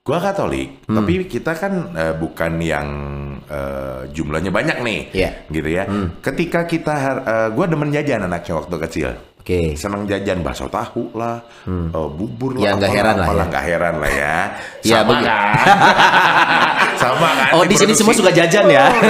gua 0.00 0.18
Katolik, 0.18 0.82
Hmm. 0.86 0.98
tapi 0.98 1.26
kita 1.26 1.52
kan 1.52 1.72
eh, 1.92 2.14
bukan 2.14 2.52
yang 2.58 2.88
eh, 3.44 4.00
jumlahnya 4.08 4.50
banyak 4.50 4.78
nih, 4.80 5.00
Iya. 5.10 5.30
gitu 5.48 5.68
ya. 5.68 5.84
Ketika 6.18 6.64
kita, 6.64 6.94
eh, 7.20 7.48
gua 7.50 7.66
demen 7.66 7.90
jajan 7.90 8.22
anaknya 8.22 8.54
waktu 8.56 8.76
kecil. 8.80 9.08
Oke. 9.42 9.74
senang 9.74 10.06
jajan 10.06 10.38
bakso 10.40 10.70
tahu 10.70 11.10
lah, 11.12 11.42
eh, 11.66 12.08
bubur 12.08 12.54
Ya, 12.54 12.72
lah, 12.72 12.78
nggak 12.78 12.86
apalah, 12.86 12.94
heran 12.94 13.14
lah 13.14 13.26
apalah, 13.26 13.42
ya. 13.42 13.50
nggak 13.50 13.64
heran 13.66 13.94
lah 13.98 14.10
ya. 14.12 14.34
Ya, 14.86 14.96
Sama 14.96 15.14
kan? 15.18 15.26
Sama 17.02 17.28
kan? 17.28 17.50
Oh, 17.52 17.64
di 17.64 17.74
sini 17.74 17.92
semua 17.92 18.14
suka 18.14 18.30
jajan 18.30 18.66
ya? 18.66 18.86
Oh, 18.86 19.02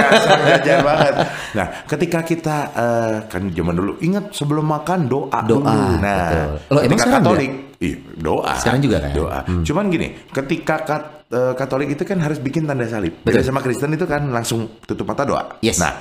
jajan 0.48 0.78
banget. 0.80 1.14
Nah, 1.52 1.66
ketika 1.84 2.18
kita 2.22 2.56
eh, 2.72 3.14
kan 3.26 3.42
zaman 3.46 3.74
dulu 3.74 3.92
ingat 4.00 4.32
sebelum 4.32 4.64
makan 4.64 5.04
doa, 5.04 5.40
Doa, 5.42 5.60
dulu. 5.60 5.92
Nah, 5.98 6.16
betul. 6.24 6.48
Loh, 6.70 6.80
emang 6.80 6.96
ketika 6.96 7.12
Katolik, 7.14 7.50
iya, 7.78 7.94
doa. 8.16 8.52
Sekarang 8.56 8.80
juga 8.80 8.96
kan? 8.98 9.12
Doa. 9.12 9.38
Cuman 9.62 9.84
gini, 9.86 10.08
ketika 10.26 10.74
kat- 10.80 11.28
eh, 11.28 11.52
Katolik 11.52 11.88
itu 11.90 12.02
kan 12.02 12.18
harus 12.18 12.38
bikin 12.38 12.64
tanda 12.64 12.88
salib. 12.88 13.20
Beda 13.20 13.44
sama 13.44 13.60
Kristen 13.60 13.92
itu 13.92 14.04
kan 14.04 14.24
langsung 14.26 14.80
tutup 14.82 15.04
mata 15.04 15.22
doa. 15.22 15.60
Yes. 15.60 15.76
Nah. 15.76 15.92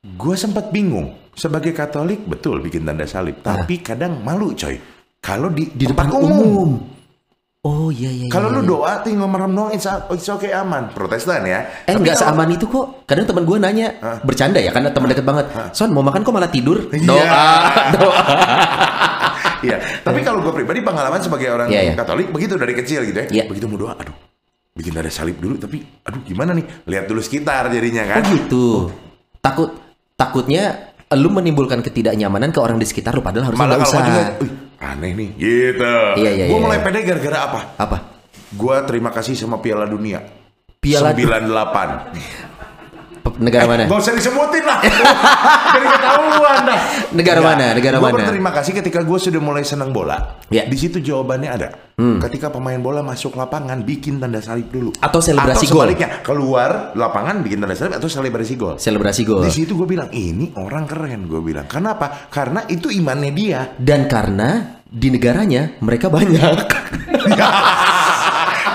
Gue 0.00 0.34
sempat 0.34 0.72
bingung. 0.72 1.12
Sebagai 1.40 1.72
Katolik 1.72 2.20
betul 2.22 2.60
bikin 2.60 2.84
tanda 2.84 3.08
salib, 3.08 3.40
tapi 3.40 3.80
kadang 3.80 4.20
malu 4.20 4.52
coy. 4.52 4.76
Kalau 5.18 5.48
di, 5.48 5.72
Di 5.72 5.88
tempat 5.88 6.08
depan 6.08 6.20
umum. 6.20 6.70
Oh 7.60 7.88
iya 7.88 8.08
iya. 8.08 8.28
Kalau 8.28 8.48
iya, 8.48 8.56
lu 8.56 8.62
iya. 8.62 8.68
doa 8.68 8.92
tinggal 9.00 9.24
merem 9.24 9.52
doang, 9.52 9.68
it's, 9.70 9.84
it's 9.84 10.28
okay 10.28 10.48
aman. 10.50 10.92
Protestan 10.92 11.44
ya. 11.44 11.64
Eh 11.84 11.92
Tapi 11.92 12.04
nggak 12.04 12.16
kalau- 12.16 12.32
seaman 12.32 12.48
itu 12.50 12.64
kok. 12.66 12.86
Kadang 13.04 13.24
teman 13.24 13.44
gue 13.44 13.56
nanya, 13.56 13.88
bercanda 14.20 14.56
ya 14.56 14.68
karena 14.68 14.88
teman 14.88 15.08
deket 15.08 15.24
banget. 15.24 15.44
Son 15.70 15.88
mau 15.88 16.00
makan 16.00 16.20
kok 16.20 16.32
malah 16.32 16.48
tidur? 16.48 16.88
Iya. 16.92 17.04
Doa, 17.04 17.48
doa. 17.96 18.22
Iya. 19.60 19.76
Tapi 20.00 20.20
kalau 20.20 20.40
gue 20.40 20.52
pribadi 20.54 20.80
pengalaman 20.80 21.20
sebagai 21.20 21.48
orang 21.48 21.68
Iya, 21.68 21.80
iya. 21.82 21.92
Katolik 21.94 22.32
begitu 22.32 22.56
dari 22.56 22.72
kecil 22.72 23.00
gitu 23.04 23.16
ya. 23.16 23.26
Iya. 23.30 23.44
Begitu 23.44 23.64
mau 23.64 23.76
doa, 23.76 23.92
aduh, 23.92 24.16
bikin 24.72 24.92
tanda 24.92 25.12
salib 25.12 25.36
dulu. 25.36 25.56
Tapi, 25.56 25.84
aduh 26.00 26.20
gimana 26.22 26.52
nih? 26.52 26.64
Lihat 26.84 27.08
dulu 27.08 27.20
sekitar 27.20 27.68
jadinya 27.68 28.04
Oh 28.04 28.08
kan. 28.08 28.22
gitu. 28.26 28.66
Takut 29.40 29.70
takutnya 30.16 30.89
lu 31.18 31.28
menimbulkan 31.34 31.82
ketidaknyamanan 31.82 32.54
ke 32.54 32.60
orang 32.62 32.78
di 32.78 32.86
sekitar 32.86 33.18
lu 33.18 33.22
padahal 33.22 33.50
harusnya 33.50 33.66
nggak 33.66 33.82
usah. 33.82 34.02
juga, 34.06 34.22
"Wih, 34.38 34.52
aneh 34.78 35.10
nih. 35.14 35.30
Gitu. 35.36 35.94
Iya, 36.22 36.30
iya, 36.34 36.44
Gue 36.46 36.58
iya. 36.58 36.64
mulai 36.64 36.78
pede 36.80 37.02
gara-gara 37.02 37.38
apa? 37.50 37.60
Apa? 37.76 37.96
Gue 38.54 38.76
terima 38.86 39.10
kasih 39.10 39.34
sama 39.34 39.58
Piala 39.58 39.86
Dunia. 39.86 40.22
Piala 40.80 41.12
98. 41.12 42.48
Negara 43.40 43.64
mana? 43.64 43.84
Gak 43.88 44.00
usah 44.00 44.14
disebutin 44.16 44.64
lah. 44.64 44.78
Jadi 45.74 45.86
ketahuan 45.86 46.56
dah. 46.68 46.80
Negara 47.12 47.40
mana? 47.40 47.66
Negara 47.72 47.96
gua 47.96 48.12
mana? 48.12 48.16
berterima 48.20 48.50
kasih 48.52 48.72
ketika 48.76 49.00
gue 49.00 49.18
sudah 49.18 49.40
mulai 49.40 49.64
senang 49.64 49.92
bola. 49.92 50.40
Ya. 50.52 50.64
Hmm. 50.64 50.72
Di 50.72 50.76
situ 50.76 50.98
jawabannya 51.00 51.50
ada. 51.50 51.68
Ketika 52.00 52.48
pemain 52.48 52.80
bola 52.80 53.04
masuk 53.04 53.36
lapangan, 53.36 53.84
bikin 53.84 54.16
tanda 54.16 54.40
salib 54.40 54.72
dulu. 54.72 54.88
Atau 55.04 55.20
selebrasi 55.20 55.68
atau 55.68 55.84
gol. 55.84 55.92
keluar 56.24 56.96
lapangan 56.96 57.44
bikin 57.44 57.60
tanda 57.60 57.76
salib 57.76 58.00
atau 58.00 58.08
selebrasi 58.08 58.54
gol. 58.56 58.80
Selebrasi 58.80 59.20
gol. 59.28 59.44
Di 59.44 59.52
situ 59.52 59.76
gue 59.76 59.84
bilang, 59.84 60.08
ini 60.08 60.48
orang 60.56 60.88
keren. 60.88 61.28
Gue 61.28 61.44
bilang, 61.44 61.68
kenapa? 61.68 62.32
Karena 62.32 62.64
itu 62.72 62.88
imannya 62.88 63.32
dia. 63.36 63.60
Dan 63.76 64.08
karena 64.08 64.80
di 64.88 65.12
negaranya 65.12 65.76
mereka 65.84 66.08
banyak. 66.08 66.56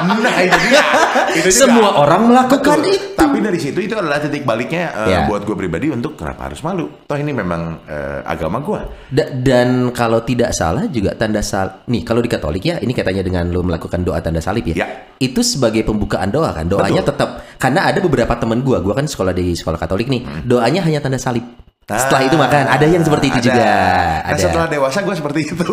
Nah 0.07 0.37
itu 0.39 0.57
dia. 0.63 0.83
Itu 1.35 1.49
juga. 1.49 1.59
Semua 1.67 1.89
orang 1.97 2.21
melakukan 2.25 2.79
Betul. 2.79 2.93
itu. 2.93 3.07
Tapi 3.15 3.37
dari 3.39 3.57
situ 3.57 3.79
itu 3.81 3.91
adalah 3.91 4.17
titik 4.17 4.43
baliknya 4.43 4.93
eh, 4.95 5.09
Ya. 5.09 5.19
buat 5.25 5.43
gue 5.43 5.51
pribadi 5.51 5.89
untuk 5.89 6.15
kenapa 6.15 6.47
harus 6.47 6.61
malu. 6.61 6.87
Toh 7.03 7.15
ini 7.15 7.31
memang 7.31 7.83
eh, 7.83 8.21
agama 8.23 8.59
gue. 8.59 8.81
Da- 9.09 9.31
dan 9.33 9.69
kalau 9.91 10.21
tidak 10.21 10.51
salah 10.51 10.85
juga 10.85 11.11
tanda 11.13 11.41
salib. 11.41 11.83
Nih 11.85 12.01
kalau 12.01 12.19
di 12.19 12.29
Katolik 12.29 12.63
ya, 12.63 12.77
ini 12.77 12.91
katanya 12.91 13.19
dengan 13.19 13.47
lu 13.47 13.61
melakukan 13.61 13.99
doa 13.99 14.19
tanda 14.19 14.39
salib 14.39 14.63
ya. 14.65 14.75
Ya. 14.77 14.87
Itu 15.17 15.41
sebagai 15.41 15.81
pembukaan 15.81 16.29
doa 16.29 16.51
kan. 16.51 16.65
Doanya 16.65 17.01
Betul. 17.01 17.11
tetap 17.11 17.29
karena 17.57 17.81
ada 17.83 17.99
beberapa 17.99 18.33
teman 18.35 18.61
gua, 18.61 18.79
gua 18.79 18.93
kan 18.93 19.03
sekolah 19.03 19.31
di 19.31 19.51
sekolah 19.51 19.75
Katolik 19.75 20.07
nih. 20.07 20.45
Doanya 20.45 20.79
hanya 20.81 20.99
tanda 20.99 21.17
salib. 21.17 21.43
Setelah 21.85 22.21
itu 22.23 22.33
makan. 22.33 22.65
Ada 22.65 22.85
yang 22.87 23.03
seperti 23.03 23.29
itu 23.29 23.37
Hmm. 23.37 23.45
Ada. 23.45 23.49
juga. 23.51 23.61
Nah, 23.61 24.17
Ada. 24.25 24.41
setelah 24.41 24.67
dewasa 24.67 24.97
gue 25.01 25.15
seperti 25.15 25.39
itu. 25.45 25.53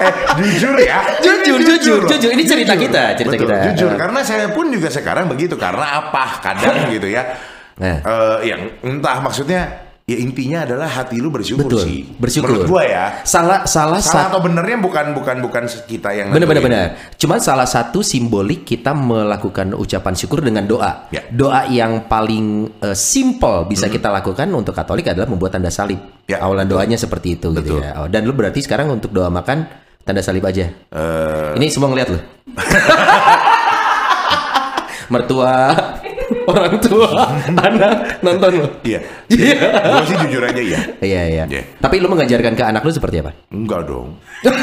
eh 0.00 0.12
jujur 0.40 0.76
ya. 0.80 0.98
Jujur, 1.24 1.58
Ini 1.60 1.66
jujur, 1.66 1.98
loh. 2.04 2.10
jujur. 2.10 2.30
Ini 2.32 2.44
cerita 2.48 2.74
kita, 2.76 3.02
cerita 3.16 3.36
Betul, 3.36 3.48
kita. 3.48 3.56
Jujur 3.72 3.90
karena 3.96 4.20
saya 4.24 4.46
pun 4.52 4.72
juga 4.72 4.88
sekarang 4.88 5.28
begitu 5.28 5.54
karena 5.60 6.00
apa? 6.00 6.40
Kadang 6.40 6.86
gitu 6.94 7.08
ya. 7.10 7.22
Nah. 7.80 7.96
Eh, 8.04 8.38
yang 8.52 8.60
entah 8.84 9.24
maksudnya 9.24 9.90
ya 10.10 10.18
intinya 10.18 10.66
adalah 10.66 10.90
hati 10.90 11.22
lu 11.22 11.30
bersyukur 11.30 11.70
Betul. 11.70 11.84
sih. 11.86 11.98
Bersyukur. 12.18 12.66
Menurut 12.66 12.66
gue 12.66 12.84
ya. 12.90 13.22
Salah 13.22 13.62
salah 13.62 14.02
Salah 14.02 14.26
satu 14.26 14.26
atau 14.34 14.40
benernya 14.42 14.76
bukan 14.82 15.14
bukan 15.14 15.36
bukan 15.38 15.62
kita 15.86 16.10
yang 16.10 16.34
Benar 16.34 16.50
benar 16.50 16.62
benar. 16.66 16.86
Cuma 17.14 17.38
salah 17.38 17.70
satu 17.70 18.02
simbolik 18.02 18.66
kita 18.66 18.90
melakukan 18.90 19.70
ucapan 19.78 20.14
syukur 20.18 20.42
dengan 20.42 20.66
doa. 20.66 21.06
Ya. 21.14 21.22
Doa 21.30 21.70
yang 21.70 22.10
paling 22.10 22.74
eh, 22.82 22.96
simple 22.98 23.70
bisa 23.70 23.86
kita 23.86 24.10
lakukan 24.10 24.50
untuk 24.50 24.74
Katolik 24.74 25.06
adalah 25.06 25.30
membuat 25.30 25.54
tanda 25.54 25.70
salib. 25.70 26.02
Ya, 26.26 26.42
Awalan 26.42 26.66
doanya 26.66 26.98
seperti 26.98 27.38
itu 27.38 27.50
gitu 27.54 27.78
Betul. 27.78 27.86
ya. 27.86 28.02
Oh, 28.02 28.08
dan 28.10 28.26
lu 28.26 28.34
berarti 28.34 28.62
sekarang 28.62 28.90
untuk 28.90 29.14
doa 29.14 29.30
makan 29.30 29.66
tanda 30.04 30.20
salib 30.24 30.44
aja. 30.44 30.66
Eh, 30.70 31.50
Ini 31.56 31.66
semua 31.68 31.88
ngeliat 31.92 32.08
lu. 32.10 32.18
Mertua, 35.10 35.74
orang 36.46 36.78
tua, 36.78 37.34
anak 37.50 38.22
nonton 38.22 38.62
lu. 38.62 38.66
Iya. 38.86 39.02
gue 39.26 40.04
sih 40.06 40.16
jujur 40.26 40.42
aja 40.46 40.62
ya. 40.62 40.78
Iya 41.02 41.22
iya. 41.26 41.44
Iya. 41.50 41.62
Tapi 41.82 41.98
lu 41.98 42.06
mengajarkan 42.06 42.54
ke 42.54 42.62
anak 42.62 42.86
lu 42.86 42.94
seperti 42.94 43.18
apa? 43.18 43.34
Enggak 43.50 43.90
dong. 43.90 44.14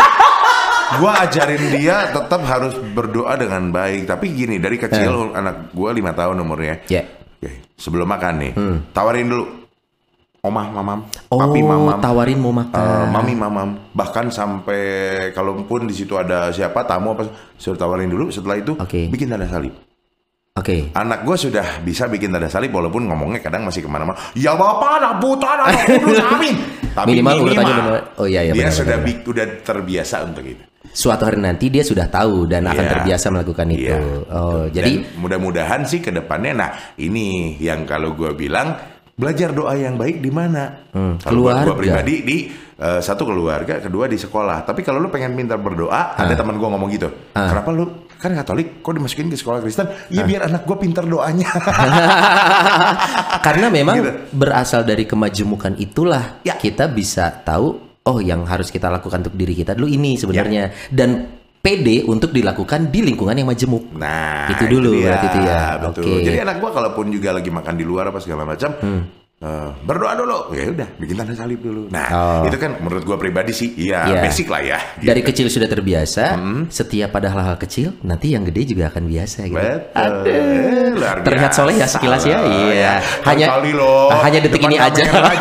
gua 1.03 1.27
ajarin 1.27 1.67
dia 1.75 2.15
tetap 2.15 2.41
harus 2.47 2.79
berdoa 2.95 3.35
dengan 3.35 3.75
baik. 3.75 4.07
Tapi 4.07 4.25
gini, 4.31 4.55
dari 4.55 4.79
kecil 4.79 5.35
anak 5.35 5.75
gua 5.75 5.91
lima 5.91 6.15
tahun 6.15 6.39
umurnya. 6.39 6.79
Ya. 6.87 7.03
Oke, 7.37 7.51
sebelum 7.75 8.07
makan 8.07 8.33
nih, 8.39 8.51
tawarin 8.95 9.27
dulu. 9.27 9.66
Omah, 10.47 10.67
mamam, 10.71 10.99
Oh, 11.27 11.37
papi, 11.37 11.59
mamam, 11.59 11.99
tawarin 11.99 12.39
mau 12.39 12.51
makan. 12.51 13.07
mami, 13.07 13.33
mamam. 13.33 13.69
Bahkan 13.91 14.31
sampai 14.31 14.81
kalaupun 15.31 15.83
di 15.83 15.93
situ 15.93 16.15
ada 16.15 16.49
siapa 16.49 16.81
tamu 16.83 17.11
apa, 17.11 17.27
suruh 17.53 17.75
tawarin 17.75 18.07
dulu. 18.07 18.27
Setelah 18.27 18.55
itu 18.55 18.73
Oke. 18.73 19.07
bikin 19.07 19.27
tanda 19.27 19.45
salib. 19.45 19.75
Oke. 20.53 20.89
Anak 20.91 21.21
gue 21.21 21.37
sudah 21.37 21.81
bisa 21.81 22.07
bikin 22.07 22.31
tanda 22.31 22.47
salib 22.47 22.71
walaupun 22.71 23.05
ngomongnya 23.05 23.37
kadang 23.39 23.61
masih 23.61 23.79
ke 23.79 23.89
mana-mana. 23.89 24.17
Ya 24.33 24.55
bapak 24.55 24.91
anak 24.97 25.13
buta 25.19 25.47
anak 25.53 25.67
kudus 26.01 26.17
amin. 26.19 26.55
Tapi 26.89 27.13
Minimal 27.13 27.35
minimal, 27.43 27.61
benar. 27.61 28.01
Oh, 28.17 28.25
iya, 28.25 28.41
iya, 28.41 28.51
dia 28.51 28.65
benar, 28.65 28.73
sudah 28.73 28.97
benar, 28.97 29.05
bi- 29.05 29.23
udah 29.23 29.45
terbiasa 29.61 30.25
untuk 30.25 30.41
itu. 30.43 30.63
Suatu 30.87 31.29
hari 31.29 31.37
nanti 31.37 31.69
dia 31.69 31.85
sudah 31.85 32.09
tahu 32.09 32.49
dan 32.49 32.65
akan 32.65 32.73
Iya. 32.79 32.89
terbiasa 32.89 33.25
melakukan 33.29 33.67
itu. 33.69 33.85
Iya. 33.85 33.99
Oh, 34.33 34.65
jadi 34.65 34.91
Dan 34.97 35.21
mudah-mudahan 35.21 35.85
sih 35.85 36.01
ke 36.01 36.09
depannya. 36.09 36.57
Nah 36.57 36.69
ini 36.97 37.53
yang 37.59 37.85
kalau 37.85 38.17
gue 38.17 38.33
bilang 38.33 38.73
belajar 39.17 39.49
doa 39.49 39.73
yang 39.73 39.97
baik 39.97 40.21
di 40.21 40.29
mana? 40.29 40.85
Hmm, 40.93 41.17
keluarga. 41.17 41.65
gue 41.65 41.75
pribadi 41.75 42.15
di 42.21 42.37
eh, 42.77 43.01
satu 43.01 43.25
keluarga, 43.25 43.81
kedua 43.81 44.05
di 44.05 44.15
sekolah. 44.15 44.61
Tapi 44.61 44.81
kalau 44.81 44.97
lu 44.97 45.09
pengen 45.09 45.33
pintar 45.33 45.57
berdoa, 45.57 46.13
ada 46.13 46.31
teman 46.31 46.53
gue 46.53 46.67
ngomong 46.67 46.89
gitu. 46.91 47.09
Kenapa 47.33 47.69
lu 47.71 47.85
kan 48.13 48.29
Katolik, 48.31 48.81
kok 48.81 48.93
dimasukin 48.93 49.27
ke 49.27 49.35
sekolah 49.35 49.59
Kristen? 49.59 49.89
Iya 50.07 50.21
biar 50.23 50.41
anak 50.45 50.63
gue 50.63 50.77
pinter 50.77 51.01
doanya. 51.03 51.49
Karena 53.41 53.67
memang 53.67 53.95
Gitu. 53.95 54.11
berasal 54.31 54.81
dari 54.83 55.03
kemajemukan 55.03 55.73
itulah 55.77 56.41
Ya. 56.41 56.53
kita 56.55 56.85
bisa 56.87 57.29
tahu 57.41 57.77
oh 58.03 58.19
yang 58.19 58.45
harus 58.45 58.69
kita 58.69 58.87
lakukan 58.87 59.19
untuk 59.19 59.35
diri 59.35 59.53
kita 59.53 59.73
dulu 59.73 59.87
ini 59.87 60.15
sebenarnya 60.15 60.63
Ya. 60.69 60.73
dan 60.89 61.36
pede 61.67 62.07
untuk 62.07 62.31
dilakukan 62.31 62.87
di 62.87 63.03
lingkungan 63.03 63.35
yang 63.35 63.43
majemuk. 63.45 63.91
Nah, 63.91 64.47
Itu 64.47 64.71
dulu 64.71 64.95
dia. 64.95 65.03
berarti 65.11 65.27
itu 65.27 65.39
ya. 65.43 65.59
Betul. 65.77 65.89
Oke. 65.99 66.11
Hmm. 66.15 66.23
Jadi 66.23 66.37
anak 66.39 66.55
gua 66.57 66.71
kalaupun 66.71 67.05
juga 67.11 67.29
lagi 67.31 67.51
makan 67.51 67.75
di 67.75 67.83
luar 67.83 68.07
apa 68.07 68.19
segala 68.19 68.47
macam, 68.47 68.71
eh, 69.37 69.69
berdoa 69.83 70.13
dulu. 70.15 70.37
Ya 70.49 70.63
udah, 70.65 70.87
bikin 70.95 71.13
tanda 71.13 71.35
salib 71.35 71.59
dulu. 71.59 71.91
Nah, 71.91 72.07
Oh. 72.07 72.41
itu 72.47 72.55
kan 72.55 72.79
menurut 72.79 73.03
gua 73.03 73.19
pribadi 73.19 73.51
sih, 73.51 73.75
iya 73.75 74.07
Iya. 74.07 74.23
basic 74.23 74.47
lah 74.47 74.63
ya. 74.63 74.79
Dari 74.95 75.19
kecil 75.21 75.45
sudah 75.47 75.67
terbiasa, 75.67 76.39
setiap 76.71 77.11
pada 77.11 77.27
hal-hal 77.29 77.59
kecil, 77.59 77.99
nanti 78.01 78.31
yang 78.31 78.47
gede 78.47 78.71
juga 78.71 78.87
akan 78.87 79.03
biasa 79.03 79.39
gitu. 79.45 79.59
Betul. 79.59 80.11
Eh, 80.23 81.19
Terlihat 81.21 81.51
soleh 81.51 81.75
ya 81.75 81.85
sekilas 81.85 82.23
ya. 82.23 82.39
Iya. 82.39 82.93
Hanya 83.21 83.27
Hanya- 83.27 83.49
kali 83.53 83.71
loh. 83.75 84.07
hanya 84.17 84.39
detik 84.39 84.63
Depan 84.63 84.71
ini 84.71 84.77
aja. 84.79 85.03
kamera 85.03 85.35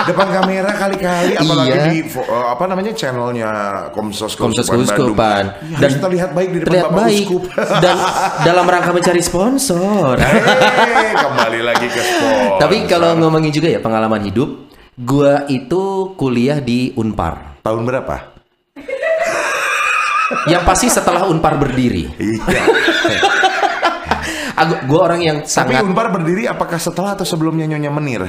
Depan 0.00 0.28
kamera 0.30 0.70
kali-kali 0.72 1.32
apalagi 1.34 1.68
Iya. 1.70 1.84
di 1.86 1.98
eh, 2.06 2.44
apa 2.46 2.64
namanya 2.64 2.92
channelnya 2.92 3.50
Komsos 3.90 4.32
Komsos. 4.34 4.66
Keuskupan. 4.66 5.44
Ya, 5.70 5.76
harus 5.82 5.98
terlihat 5.98 6.30
baik 6.30 6.48
di 6.50 6.58
depan 6.60 6.68
terlihat 6.70 6.88
Bapak 6.88 7.00
baik 7.02 7.26
Uskup. 7.26 7.42
dan 7.84 7.96
dalam 8.42 8.64
rangka 8.64 8.90
mencari 8.90 9.20
sponsor. 9.20 10.14
Hei, 10.20 11.12
kembali 11.12 11.60
lagi 11.60 11.86
ke 11.86 12.00
sport. 12.00 12.58
Tapi 12.58 12.76
kalau 12.86 13.16
ngomongin 13.16 13.50
juga 13.50 13.68
ya 13.68 13.78
pengalaman 13.78 14.22
hidup, 14.22 14.70
gua 14.96 15.44
itu 15.46 16.14
kuliah 16.14 16.58
di 16.58 16.94
Unpar. 16.94 17.60
tahun 17.60 17.84
berapa? 17.84 18.16
Yang 20.46 20.62
pasti 20.62 20.86
setelah 20.88 21.26
Unpar 21.26 21.58
berdiri. 21.58 22.08
Iya. 22.16 22.40
Aku, 24.56 24.74
gua 24.90 25.00
orang 25.10 25.20
yang 25.22 25.36
Tapi 25.44 25.50
sangat 25.50 25.82
Unpar 25.86 26.10
berdiri 26.10 26.50
apakah 26.50 26.78
setelah 26.80 27.14
atau 27.14 27.26
sebelumnya 27.26 27.66
Nyonya 27.70 27.90
Menir? 27.92 28.22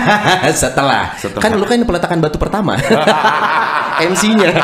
setelah. 0.62 1.14
Setelah. 1.16 1.42
Kan 1.42 1.52
lu 1.56 1.66
kan 1.66 1.80
peletakan 1.82 2.18
batu 2.18 2.38
pertama. 2.40 2.74
MC-nya. 4.10 4.50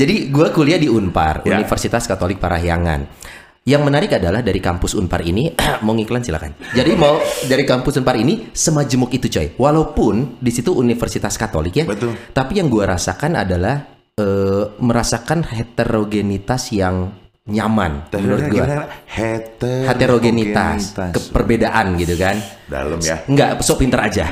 Jadi 0.00 0.32
gua 0.32 0.50
kuliah 0.50 0.80
di 0.80 0.88
Unpar, 0.88 1.44
Ya. 1.44 1.60
Universitas 1.60 2.08
Katolik 2.08 2.40
Parahyangan. 2.40 3.30
Yang 3.62 3.82
menarik 3.86 4.10
adalah 4.18 4.42
dari 4.42 4.58
kampus 4.58 4.98
Unpar 4.98 5.22
ini 5.22 5.54
mau 5.86 5.94
ngiklan 5.94 6.26
silakan. 6.26 6.58
Jadi 6.74 6.98
mau 6.98 7.22
dari 7.46 7.62
kampus 7.62 8.02
Unpar 8.02 8.18
ini 8.18 8.50
semajemuk 8.50 9.14
itu 9.14 9.30
coy. 9.30 9.54
Walaupun 9.54 10.42
di 10.42 10.50
situ 10.50 10.74
Universitas 10.74 11.38
Katolik 11.38 11.78
ya. 11.78 11.86
Betul. 11.86 12.18
Tapi 12.34 12.58
yang 12.58 12.66
gua 12.66 12.98
rasakan 12.98 13.38
adalah 13.38 13.86
eh, 14.18 14.64
merasakan 14.82 15.46
heterogenitas 15.46 16.74
yang 16.74 17.21
nyaman 17.42 18.06
menurut 18.14 18.46
gua. 18.54 18.86
Heterogenitas. 19.10 19.90
Heterogenitas, 19.90 20.80
keperbedaan 21.10 21.98
gitu 21.98 22.14
kan. 22.14 22.38
Dalam 22.70 23.02
ya. 23.02 23.18
Enggak, 23.26 23.58
sok 23.66 23.82
pinter 23.82 23.98
aja. 23.98 24.30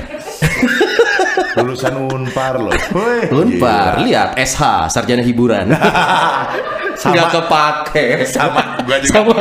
Lulusan 1.58 2.06
Unpar 2.06 2.62
loh. 2.62 2.70
Unpar, 3.34 4.06
lihat 4.06 4.38
SH, 4.38 4.94
sarjana 4.94 5.26
hiburan. 5.26 5.74
Sama. 7.00 7.16
Nggak 7.16 7.28
kepake. 7.32 8.06
Sama, 8.28 8.62
gua 8.84 8.96
juga. 9.00 9.10
Sama. 9.10 9.34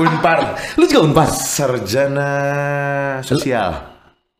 Unpar. 0.00 0.38
Lu 0.74 0.84
juga 0.88 1.00
Unpar? 1.06 1.28
Sarjana 1.30 2.30
sosial. 3.22 3.95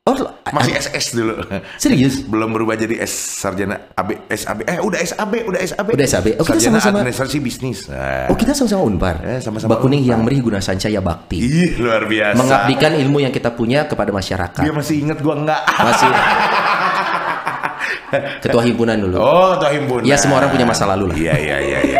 Oh, 0.06 0.14
Masih 0.48 0.78
SS 0.78 1.06
dulu. 1.12 1.34
serius? 1.76 2.22
Belum 2.30 2.48
berubah 2.48 2.74
jadi 2.74 3.02
S 3.02 3.10
sarjana 3.42 3.90
AB 3.92 4.30
SAB. 4.30 4.62
Eh 4.62 4.78
udah 4.78 5.02
SAB, 5.02 5.32
udah 5.44 5.58
SAB. 5.60 5.88
Udah 5.92 6.06
SAB. 6.06 6.26
Oh, 6.32 6.46
kita 6.46 6.54
sarjana 6.56 6.78
sama-sama- 6.78 6.98
administrasi 7.02 7.36
bisnis. 7.38 7.78
Nah. 7.86 8.30
Oh, 8.30 8.34
kita 8.34 8.54
sama-sama 8.54 8.86
Unpar. 8.86 9.18
Eh, 9.20 9.42
sama-sama 9.42 9.74
Bakuning 9.74 10.00
Unpar. 10.00 10.10
yang 10.12 10.20
merih 10.22 10.40
guna 10.40 10.58
sancaya 10.60 10.98
bakti. 11.00 11.42
Ih, 11.42 11.74
luar 11.76 12.06
biasa. 12.06 12.38
Mengabdikan 12.38 12.94
ilmu 12.96 13.18
yang 13.18 13.30
kita 13.30 13.50
punya 13.50 13.84
kepada 13.84 14.10
masyarakat. 14.10 14.62
Dia 14.62 14.70
masih 14.70 14.94
inget 15.02 15.18
gua 15.18 15.34
enggak. 15.34 15.60
Masih 15.66 16.06
ketua 18.40 18.62
himpunan 18.62 18.96
dulu. 18.96 19.18
Oh, 19.18 19.58
toh 19.58 19.66
himpunan. 19.68 20.02
Ya, 20.02 20.14
semua 20.14 20.38
orang 20.38 20.50
punya 20.50 20.64
masa 20.64 20.86
lalu 20.86 21.10
lah. 21.10 21.16
Iya, 21.18 21.34
iya, 21.36 21.56
iya, 21.60 21.78
iya. 21.82 21.98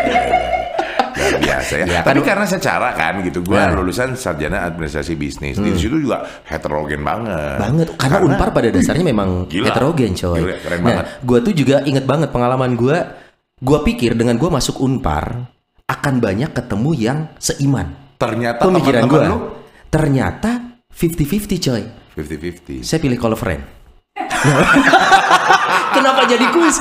Biasa 1.39 1.73
ya. 1.77 1.87
Ya, 1.87 2.01
Tapi 2.01 2.21
kan- 2.21 2.29
karena 2.33 2.47
secara 2.47 2.89
kan 2.93 3.15
gitu, 3.21 3.41
gua 3.41 3.69
Nah. 3.69 3.77
lulusan 3.77 4.15
sarjana 4.15 4.65
administrasi 4.65 5.13
bisnis. 5.15 5.57
Di 5.57 5.73
situ 5.75 5.97
juga 5.99 6.25
heterogen 6.45 7.01
banget. 7.01 7.59
banget 7.59 7.89
karena, 7.95 8.19
Unpar 8.23 8.51
pada 8.51 8.69
dasarnya 8.69 9.05
memang 9.05 9.45
gila. 9.47 9.69
heterogen 9.69 10.13
coy. 10.13 10.41
Gila, 10.41 10.55
keren 10.59 10.79
nah, 10.79 10.87
banget. 10.87 11.07
gua 11.23 11.39
tuh 11.41 11.53
juga 11.53 11.77
inget 11.83 12.05
banget 12.05 12.29
pengalaman 12.31 12.73
gua. 12.75 12.99
Gua 13.57 13.81
pikir 13.81 14.13
dengan 14.13 14.37
gua 14.37 14.53
masuk 14.53 14.81
Unpar 14.81 15.49
akan 15.85 16.15
banyak 16.19 16.53
ketemu 16.53 16.91
yang 16.93 17.19
seiman. 17.37 17.95
ternyata 18.17 18.65
Pemikiran 18.65 19.05
lu 19.29 19.39
Ternyata 19.87 20.81
50-50 20.89 21.61
coy. 21.61 21.83
50-50. 22.17 22.81
Saya 22.81 22.99
pilih 22.99 23.17
call 23.17 23.37
friend. 23.37 23.61
Kenapa 25.95 26.25
jadi 26.25 26.49
kuis? 26.49 26.77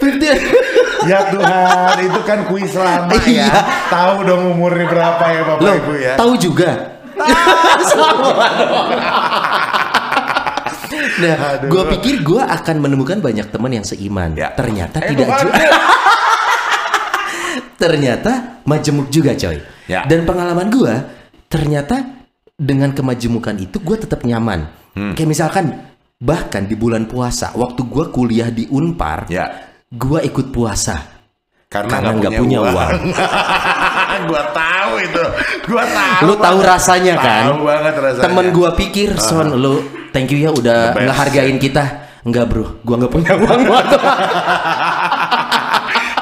50 0.00 0.83
Ya 1.04 1.28
Tuhan, 1.28 1.96
itu 2.00 2.20
kan 2.22 2.38
kuis 2.44 2.72
lama 2.72 3.12
Iya. 3.20 3.44
ya. 3.44 3.52
Tahu 3.86 4.14
dong 4.22 4.42
umurnya 4.50 4.86
berapa 4.86 5.24
ya 5.26 5.42
Bapak 5.42 5.60
Loh, 5.60 5.74
Ibu 5.76 5.92
ya. 5.96 6.12
tahu 6.14 6.32
juga. 6.36 6.70
Sama 7.90 8.46
dong. 8.54 8.88
Nah, 11.14 11.36
gue 11.62 11.82
pikir 11.94 12.22
gue 12.22 12.40
akan 12.40 12.76
menemukan 12.80 13.18
banyak 13.18 13.46
teman 13.48 13.70
yang 13.70 13.84
seiman. 13.84 14.34
Ya. 14.34 14.50
Ternyata 14.52 14.98
Eh, 15.00 15.08
tidak 15.12 15.28
juga. 15.38 15.52
ternyata 17.76 18.32
majemuk 18.64 19.08
juga, 19.08 19.34
coy. 19.34 19.58
Ya. 19.86 20.02
Dan 20.04 20.24
pengalaman 20.24 20.70
gue, 20.70 20.94
ternyata 21.46 22.02
dengan 22.54 22.90
kemajemukan 22.90 23.56
itu 23.58 23.76
gue 23.78 23.96
tetap 23.98 24.22
nyaman. 24.22 24.70
Hmm. 24.94 25.12
Kayak 25.12 25.28
misalkan 25.28 25.64
bahkan 26.16 26.64
di 26.64 26.74
bulan 26.74 27.04
puasa, 27.04 27.52
waktu 27.52 27.84
gue 27.84 28.04
kuliah 28.08 28.48
di 28.48 28.66
Unpar, 28.66 29.26
Ya. 29.28 29.73
Gue 29.94 30.20
ikut 30.26 30.50
puasa. 30.50 31.14
Karena, 31.70 31.90
Karena 31.90 32.10
nggak 32.22 32.32
punya 32.38 32.58
uang. 32.62 32.90
gua 34.30 34.42
tahu 34.54 34.92
itu. 35.02 35.22
Gua 35.66 35.82
tahu. 35.82 36.20
Lu 36.22 36.34
tahu 36.38 36.58
banget. 36.62 36.70
rasanya 36.70 37.14
kan? 37.18 37.44
Tahu 37.50 37.58
banget 37.66 37.94
rasanya. 37.98 38.24
Temen 38.30 38.46
gua 38.54 38.70
pikir, 38.78 39.10
Son, 39.18 39.48
lu 39.58 39.82
thank 40.14 40.30
you 40.30 40.38
ya 40.38 40.54
udah 40.54 40.94
ngehargain 40.94 41.58
kita. 41.58 42.06
Enggak 42.22 42.46
bro, 42.46 42.78
gua 42.86 42.94
nggak 43.02 43.10
punya 43.10 43.34
uang 43.34 43.62
waktu 43.74 43.96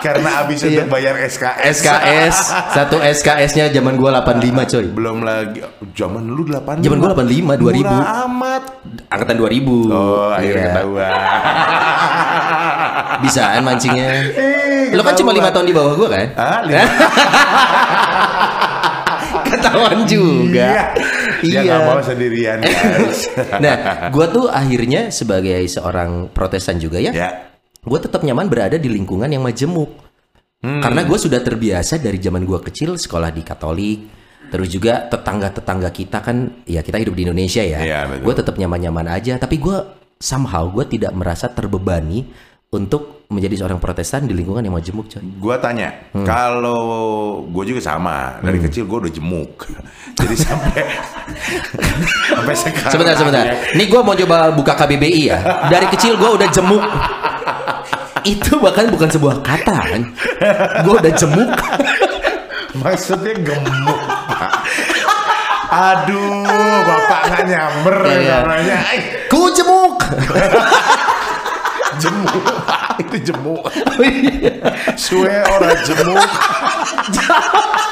Karena 0.02 0.42
abis 0.42 0.58
Iya. 0.60 0.82
untuk 0.82 0.86
bayar 0.92 1.14
SKS. 1.16 1.62
SKS 1.78 2.36
satu 2.70 2.96
SKS-nya 2.98 3.70
zaman 3.70 3.94
gua 3.94 4.10
85 4.18 4.66
coy. 4.66 4.84
Belum 4.90 5.22
lagi 5.22 5.62
zaman 5.94 6.26
lu 6.26 6.42
85. 6.44 6.82
Zaman 6.82 6.98
gua 6.98 7.08
85, 7.14 7.54
2000. 7.54 7.86
Murah 7.86 8.26
amat. 8.26 8.62
Angkatan 9.08 9.36
2000. 9.38 9.88
Oh, 9.88 10.28
akhirnya 10.28 10.58
Iya. 10.58 10.68
ketahuan. 10.74 11.12
Bisaan 13.22 13.62
mancingnya. 13.62 14.06
Eh, 14.26 14.90
Lu 14.90 15.00
kan 15.00 15.14
cuma 15.14 15.30
ketahuan. 15.30 15.34
lima 15.38 15.48
tahun 15.50 15.64
di 15.64 15.72
bawah 15.72 15.92
gua 15.94 16.08
kan? 16.10 16.26
Ah, 16.34 16.58
lima. 16.66 16.82
Ketahuan 19.44 19.98
juga. 20.04 20.92
Iya. 21.38 21.42
Dia 21.42 21.60
nggak 21.62 21.80
mau 21.84 21.98
sendirian, 22.00 22.56
guys. 22.58 23.18
nah, 23.64 23.76
gua 24.08 24.26
tuh 24.26 24.46
akhirnya 24.48 25.10
sebagai 25.10 25.60
seorang 25.66 26.30
protestan 26.30 26.76
juga 26.76 26.98
ya. 26.98 27.12
ya. 27.12 27.28
Gue 27.82 27.98
tetap 27.98 28.22
nyaman 28.22 28.46
berada 28.46 28.78
di 28.78 28.86
lingkungan 28.86 29.26
yang 29.26 29.42
majemuk. 29.42 29.90
Hmm. 30.62 30.78
Karena 30.78 31.02
gue 31.02 31.18
sudah 31.18 31.42
terbiasa 31.42 31.98
dari 31.98 32.22
zaman 32.22 32.46
gue 32.46 32.58
kecil 32.62 32.94
sekolah 32.94 33.34
di 33.34 33.42
Katolik. 33.42 34.00
Terus 34.52 34.68
juga 34.68 35.08
tetangga-tetangga 35.08 35.90
kita 35.90 36.20
kan, 36.20 36.62
ya 36.62 36.84
kita 36.84 37.00
hidup 37.00 37.16
di 37.16 37.22
Indonesia 37.26 37.64
ya. 37.64 37.80
Iya, 37.82 38.00
betul. 38.06 38.22
gue 38.30 38.34
tetap 38.38 38.54
nyaman-nyaman 38.54 39.06
aja. 39.10 39.34
Tapi 39.34 39.58
gue 39.58 39.76
somehow 40.20 40.70
gue 40.70 40.84
tidak 40.86 41.10
merasa 41.16 41.50
terbebani 41.50 42.22
untuk 42.70 43.26
menjadi 43.32 43.64
seorang 43.64 43.80
Protestan 43.80 44.28
di 44.28 44.36
lingkungan 44.36 44.60
yang 44.60 44.76
majemuk, 44.76 45.08
coy. 45.08 45.24
Gua 45.40 45.56
tanya, 45.56 45.88
Hmm. 46.12 46.20
kalau 46.24 46.84
gue 47.48 47.64
juga 47.66 47.80
sama 47.80 48.36
dari 48.44 48.60
kecil 48.60 48.84
gue 48.84 49.08
udah 49.08 49.12
jemuk, 49.12 49.66
jadi 50.20 50.36
sampai 50.36 50.80
sampai 52.36 52.54
sekarang. 52.54 52.92
Sebentar, 52.92 53.14
sebentar. 53.16 53.44
ya. 53.44 53.54
Ini 53.72 53.84
gue 53.88 54.00
mau 54.04 54.12
coba 54.12 54.52
buka 54.52 54.76
KBBI 54.76 55.22
ya. 55.32 55.38
Dari 55.66 55.88
kecil 55.88 56.14
gue 56.14 56.28
udah 56.30 56.48
jemuk. 56.52 56.84
Itu 58.22 58.58
bahkan 58.58 58.86
bukan 58.88 59.08
sebuah 59.08 59.42
kata 59.42 59.74
kan. 59.74 60.02
Gue 60.82 60.94
udah 60.96 61.12
jemuk. 61.12 61.50
Maksudnya 62.82 63.34
gemuk, 63.36 64.00
Pak. 64.26 64.52
Aduh, 65.72 66.44
bapak 66.84 67.20
nggak 67.28 67.42
nyamber 67.48 67.96
Iya. 68.04 68.44
namanya. 68.44 68.76
Eh, 68.92 69.00
Ku 69.28 69.48
jemuk. 69.50 70.04
jemuk, 72.02 72.44
itu 72.98 73.16
jemuk. 73.28 73.62
Oh, 73.68 74.04
iya. 74.04 74.52
Suwe 74.96 75.32
orang 75.44 75.76
jemuk. 75.84 76.20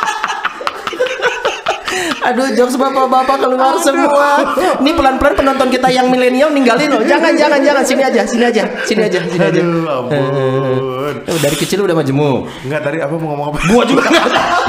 Aduh, 2.20 2.52
jokes 2.52 2.76
bapak-bapak 2.76 3.36
keluar 3.40 3.80
semua. 3.80 4.52
Ini 4.84 4.90
pelan-pelan 4.92 5.34
penonton 5.40 5.68
kita 5.72 5.88
yang 5.88 6.12
milenial 6.12 6.52
ninggalin 6.52 6.92
loh. 6.92 7.02
Jangan, 7.02 7.32
jangan, 7.32 7.60
jangan. 7.64 7.82
Sini 7.84 8.02
aja, 8.04 8.22
sini 8.28 8.44
aja, 8.44 8.64
sini 8.84 9.02
aja, 9.08 9.20
sini 9.24 9.40
aja. 9.40 9.60
Aduh, 9.64 9.88
ampun. 9.88 11.14
Oh, 11.24 11.38
dari 11.40 11.56
kecil 11.56 11.80
udah 11.80 11.96
majemuk. 11.96 12.44
Enggak 12.68 12.80
tadi 12.84 13.00
apa 13.00 13.14
mau 13.16 13.32
ngomong 13.32 13.46
apa? 13.56 13.58
Gua 13.72 13.82
juga 13.88 14.04
nggak 14.04 14.28
tahu. 14.28 14.68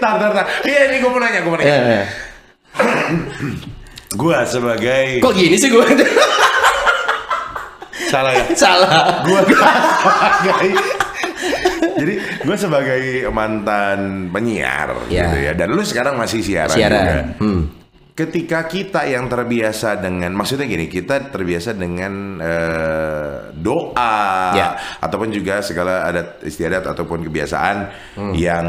Tar, 0.00 0.14
tar, 0.20 0.30
tar. 0.32 0.46
Iya, 0.64 0.80
ini 0.92 0.96
gue 1.02 1.10
mau 1.10 1.20
nanya, 1.20 1.40
gue 1.40 1.50
mau 1.50 1.58
nanya. 1.58 1.72
Eh, 1.72 1.82
eh. 2.00 2.06
Gue 4.16 4.36
sebagai 4.48 5.20
Kok 5.20 5.32
gini 5.34 5.56
sih 5.58 5.68
gue? 5.68 5.84
salah 8.12 8.32
ya. 8.32 8.44
Salah. 8.54 9.20
Gue 9.26 9.40
sebagai 9.44 10.95
jadi 11.96 12.14
gue 12.44 12.56
sebagai 12.56 13.00
mantan 13.28 14.28
penyiar 14.28 15.08
Ya. 15.08 15.26
gitu 15.26 15.36
ya 15.40 15.52
dan 15.52 15.68
lu 15.70 15.80
sekarang 15.80 16.14
masih 16.14 16.40
siaran, 16.40 16.72
juga. 16.72 16.88
Siaran. 16.88 17.24
Hmm. 17.40 17.62
Ketika 18.16 18.64
kita 18.64 19.04
yang 19.04 19.28
terbiasa 19.28 20.00
dengan 20.00 20.32
maksudnya 20.32 20.64
gini, 20.64 20.88
kita 20.88 21.28
terbiasa 21.28 21.76
dengan 21.76 22.40
eh, 22.40 23.52
doa 23.52 24.24
Ya. 24.52 24.68
ataupun 24.98 25.28
juga 25.28 25.60
segala 25.60 26.00
adat 26.04 26.40
istiadat 26.40 26.84
ataupun 26.86 27.20
kebiasaan 27.22 27.76
Hmm. 28.16 28.32
yang 28.32 28.66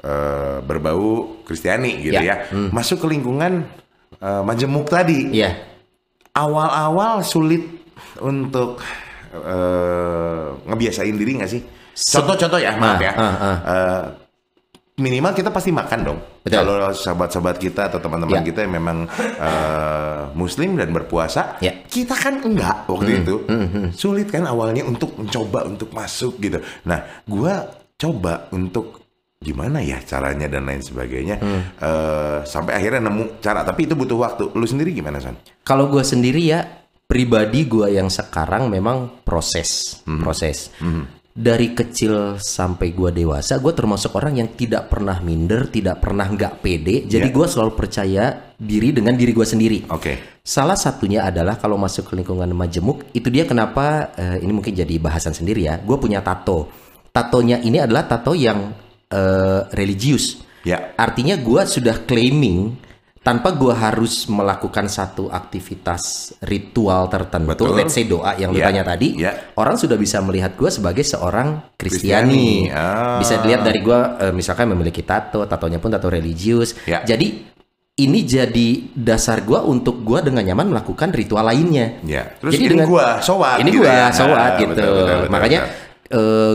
eh, 0.00 0.64
berbau 0.64 1.44
Kristiani 1.44 2.00
gitu 2.00 2.16
Ya. 2.16 2.48
ya. 2.48 2.56
Masuk 2.72 3.04
ke 3.04 3.12
lingkungan 3.12 3.68
eh, 4.16 4.42
majemuk 4.42 4.88
tadi. 4.88 5.28
Iya. 5.28 5.60
Awal-awal 6.32 7.20
sulit 7.20 7.68
untuk 8.16 8.80
eh, 9.30 10.46
ngebiasain 10.64 11.12
diri 11.12 11.36
nggak 11.36 11.52
sih? 11.52 11.62
Contoh-contoh 12.00 12.56
ya, 12.56 12.72
maaf 12.74 12.96
Ah, 12.96 13.02
ya. 13.02 13.12
ah, 13.12 13.24
ah. 13.24 13.56
Eh, 13.62 14.02
minimal 14.96 15.32
kita 15.32 15.48
pasti 15.48 15.68
makan 15.70 16.00
dong. 16.00 16.18
Betul. 16.40 16.60
Kalau 16.60 16.74
sahabat-sahabat 16.90 17.56
kita 17.56 17.88
atau 17.88 17.98
teman-teman 17.98 18.40
Ya. 18.40 18.46
kita 18.46 18.64
yang 18.64 18.74
memang 18.74 18.98
eh, 19.18 20.22
Muslim 20.32 20.76
dan 20.76 20.90
berpuasa, 20.90 21.60
Ya. 21.60 21.72
kita 21.84 22.12
kan 22.12 22.40
enggak 22.40 22.84
waktu 22.86 23.20
itu. 23.20 23.34
Sulit 23.92 24.28
kan 24.28 24.44
awalnya 24.44 24.82
untuk 24.82 25.16
mencoba 25.16 25.64
untuk 25.64 25.90
masuk 25.90 26.36
gitu. 26.38 26.60
Nah, 26.84 27.24
gua 27.24 27.68
coba 27.96 28.48
untuk 28.50 29.00
gimana 29.36 29.80
ya 29.80 29.96
caranya 30.00 30.44
dan 30.46 30.68
lain 30.68 30.80
sebagainya 30.80 31.36
Eh, 31.80 32.38
sampai 32.44 32.76
akhirnya 32.76 33.08
nemu 33.08 33.40
cara. 33.40 33.64
Tapi 33.64 33.84
itu 33.84 33.96
butuh 33.96 34.16
waktu. 34.18 34.52
Lu 34.52 34.64
sendiri 34.64 34.92
gimana 34.92 35.16
San? 35.16 35.36
Kalau 35.60 35.88
gue 35.88 36.00
sendiri 36.00 36.40
ya 36.40 36.60
pribadi 37.04 37.64
gue 37.64 37.88
yang 37.90 38.06
sekarang 38.06 38.68
memang 38.68 39.24
proses, 39.24 39.98
proses. 40.20 40.68
Dari 41.30 41.78
kecil 41.78 42.42
sampai 42.42 42.90
gue 42.90 43.14
dewasa, 43.14 43.62
gue 43.62 43.70
termasuk 43.70 44.18
orang 44.18 44.42
yang 44.42 44.50
tidak 44.50 44.90
pernah 44.90 45.14
minder, 45.22 45.70
tidak 45.70 46.02
pernah 46.02 46.26
nggak 46.26 46.58
pede. 46.58 47.06
Jadi 47.06 47.30
Ya. 47.30 47.34
gue 47.34 47.46
selalu 47.46 47.72
percaya 47.78 48.24
diri 48.58 48.90
dengan 48.90 49.14
diri 49.14 49.30
gue 49.30 49.46
sendiri. 49.46 49.86
Oke. 49.94 50.42
Salah 50.42 50.74
satunya 50.74 51.22
adalah 51.22 51.54
kalau 51.54 51.78
masuk 51.78 52.10
ke 52.10 52.18
lingkungan 52.18 52.50
majemuk, 52.50 53.06
itu 53.14 53.30
dia 53.30 53.46
kenapa 53.46 54.10
eh, 54.18 54.42
ini 54.42 54.50
mungkin 54.50 54.74
jadi 54.74 54.90
bahasan 54.98 55.30
sendiri 55.30 55.70
ya. 55.70 55.78
Gue 55.78 56.02
punya 56.02 56.18
tato. 56.18 56.66
Tatonya 57.14 57.62
ini 57.62 57.78
adalah 57.78 58.10
tato 58.10 58.34
yang 58.34 58.74
eh, 59.06 59.60
religius. 59.70 60.42
Ya. 60.66 60.92
Artinya 60.98 61.38
gue 61.38 61.62
sudah 61.62 62.04
claiming 62.10 62.89
tanpa 63.20 63.52
gue 63.52 63.68
harus 63.70 64.24
melakukan 64.26 64.88
satu 64.88 65.28
aktivitas 65.28 66.32
ritual 66.40 67.04
tertentu, 67.06 67.52
Betul. 67.52 67.76
let's 67.76 67.92
say 67.92 68.08
doa 68.08 68.32
yang 68.34 68.48
lu 68.48 68.56
Ya, 68.56 68.72
tanya 68.72 68.82
tadi, 68.82 69.12
ya. 69.14 69.52
orang 69.54 69.76
sudah 69.76 70.00
bisa 70.00 70.24
melihat 70.24 70.56
gue 70.56 70.72
sebagai 70.72 71.04
seorang 71.04 71.76
Kristiani. 71.76 72.72
Ah. 72.72 73.20
Bisa 73.20 73.36
dilihat 73.38 73.60
dari 73.60 73.80
gue 73.80 73.98
eh, 74.20 74.32
misalkan 74.32 74.72
memiliki 74.72 75.04
tato, 75.04 75.44
tatonya 75.44 75.76
pun 75.76 75.92
tato 75.92 76.08
religius. 76.08 76.72
Ya. 76.88 77.04
Jadi 77.04 77.44
ini 78.00 78.24
jadi 78.24 78.68
dasar 78.96 79.44
gue 79.44 79.60
untuk 79.60 80.00
gue 80.00 80.24
dengan 80.24 80.40
nyaman 80.40 80.72
melakukan 80.72 81.12
ritual 81.12 81.44
lainnya. 81.44 82.00
Ya. 82.00 82.24
Terus 82.40 82.56
Jadi 82.56 82.64
ini 82.64 82.72
dengan- 82.72 82.88
gua 82.88 83.06
sholat 83.20 83.60
Ini 83.60 83.68
gitu 83.68 83.84
gue 83.84 83.92
ya. 83.92 84.08
sholat 84.08 84.40
Ah, 84.40 84.56
gitu. 84.56 84.72
betul, 84.72 84.88
betul, 84.88 85.04
betul, 85.20 85.28
Makanya 85.28 85.60
betul. 85.60 85.89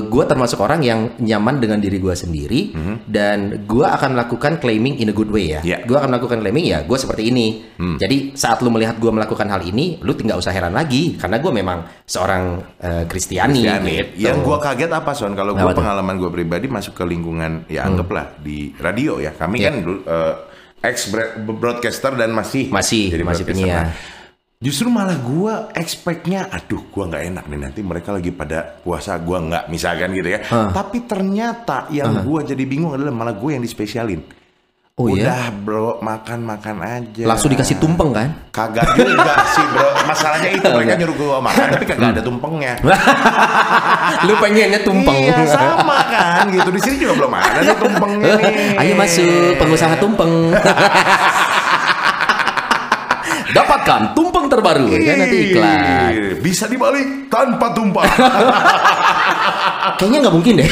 Gue 0.05 0.23
termasuk 0.27 0.59
orang 0.59 0.83
yang 0.83 1.15
nyaman 1.15 1.63
dengan 1.63 1.79
diri 1.79 1.95
gue 1.95 2.11
sendiri 2.11 2.75
dan 3.07 3.63
gue 3.63 3.87
akan 3.87 4.11
melakukan 4.13 4.59
claiming 4.59 4.99
in 4.99 5.07
a 5.07 5.15
good 5.15 5.31
way 5.31 5.55
ya. 5.55 5.63
Ya. 5.63 5.79
Gue 5.81 5.95
akan 5.95 6.11
melakukan 6.11 6.43
claiming 6.43 6.67
ya 6.67 6.83
gue 6.83 6.97
seperti 6.99 7.31
ini. 7.31 7.63
Hmm. 7.79 7.95
Jadi 7.95 8.35
saat 8.35 8.59
lu 8.59 8.67
melihat 8.67 8.99
gue 8.99 9.07
melakukan 9.07 9.47
hal 9.47 9.63
ini, 9.63 9.95
lu 10.03 10.11
tinggal 10.11 10.37
usah 10.37 10.51
heran 10.51 10.75
lagi 10.75 11.15
karena 11.15 11.39
gue 11.39 11.51
memang 11.51 11.87
seorang 12.03 12.43
eh, 12.79 13.03
Kristiani. 13.07 13.63
Kristiani. 13.63 13.93
gitu. 14.11 14.27
Yang 14.27 14.37
gua 14.43 14.57
kaget 14.59 14.91
apa 14.91 15.11
Son? 15.15 15.31
Kalau 15.31 15.55
tuh? 15.55 15.71
pengalaman 15.73 16.15
gua 16.15 16.29
pribadi 16.29 16.67
masuk 16.67 16.91
ke 16.91 17.03
lingkungan 17.03 17.63
ya 17.65 17.87
anggaplah 17.87 18.35
di 18.37 18.75
radio 18.75 19.23
ya. 19.23 19.31
Kami 19.31 19.55
Ya. 19.55 19.71
kan 19.71 19.79
dulu 19.79 20.03
eh, 20.03 20.33
ex 20.83 21.09
broadcaster 21.47 22.13
dan 22.13 22.29
masih 22.29 22.67
Masih, 22.67 23.09
masih 23.09 23.23
broadcaster. 23.23 23.47
penyiar. 23.47 23.85
Nah, 23.87 24.14
Justru 24.65 24.89
malah 24.89 25.13
gua 25.21 25.69
expect-nya 25.77 26.49
aduh 26.49 26.81
gua 26.89 27.05
nggak 27.05 27.23
enak 27.29 27.45
nih 27.45 27.59
nanti 27.69 27.79
mereka 27.85 28.09
lagi 28.09 28.33
pada 28.33 28.81
puasa 28.81 29.13
gua 29.21 29.37
nggak 29.45 29.63
misalkan 29.69 30.09
gitu 30.17 30.33
ya. 30.33 30.41
Tapi 30.49 31.05
ternyata 31.05 31.85
yang 31.93 32.25
gua 32.25 32.41
jadi 32.41 32.65
bingung 32.65 32.97
adalah 32.97 33.13
malah 33.13 33.37
gue 33.37 33.53
yang 33.53 33.61
dispesialin. 33.61 34.25
Oh 34.95 35.11
ya. 35.11 35.27
Udah 35.27 35.43
bro 35.51 35.89
makan-makan 35.99 36.79
aja. 36.79 37.27
Langsung 37.27 37.51
dikasih 37.51 37.83
tumpeng 37.83 38.15
kan? 38.15 38.31
Kagak 38.55 38.95
juga 38.95 39.43
sih 39.53 39.65
bro. 39.69 39.91
Masalahnya 40.07 40.49
itu 40.55 40.65
mereka 40.71 40.95
nyuruh 40.95 41.15
gua 41.19 41.37
makan 41.43 41.65
tapi 41.75 41.85
kagak 41.85 42.09
ada 42.15 42.23
tumpengnya. 42.23 42.73
lu 44.25 44.33
pengennya 44.39 44.79
tumpeng. 44.87 45.29
Iya 45.29 45.45
sama 45.51 45.99
kan 46.07 46.47
gitu 46.47 46.69
di 46.71 46.79
sini 46.79 46.95
juga 46.95 47.13
belum 47.21 47.33
ada 47.37 47.75
tumpengnya 47.75 48.33
nih. 48.39 48.81
Ayo 48.81 48.93
masuk 48.97 49.59
pengusaha 49.59 49.93
tumpeng. 49.99 50.31
Dapatkan 53.55 54.01
tumpeng 54.11 54.51
terbaru 54.51 54.85
kan 54.91 55.15
nanti 55.15 55.37
iklan. 55.49 55.79
Bisa 56.43 56.67
dibalik 56.67 57.31
tanpa 57.31 57.71
tumpah. 57.71 58.05
Kayaknya 59.95 60.17
nggak 60.27 60.35
mungkin 60.35 60.53
deh. 60.59 60.69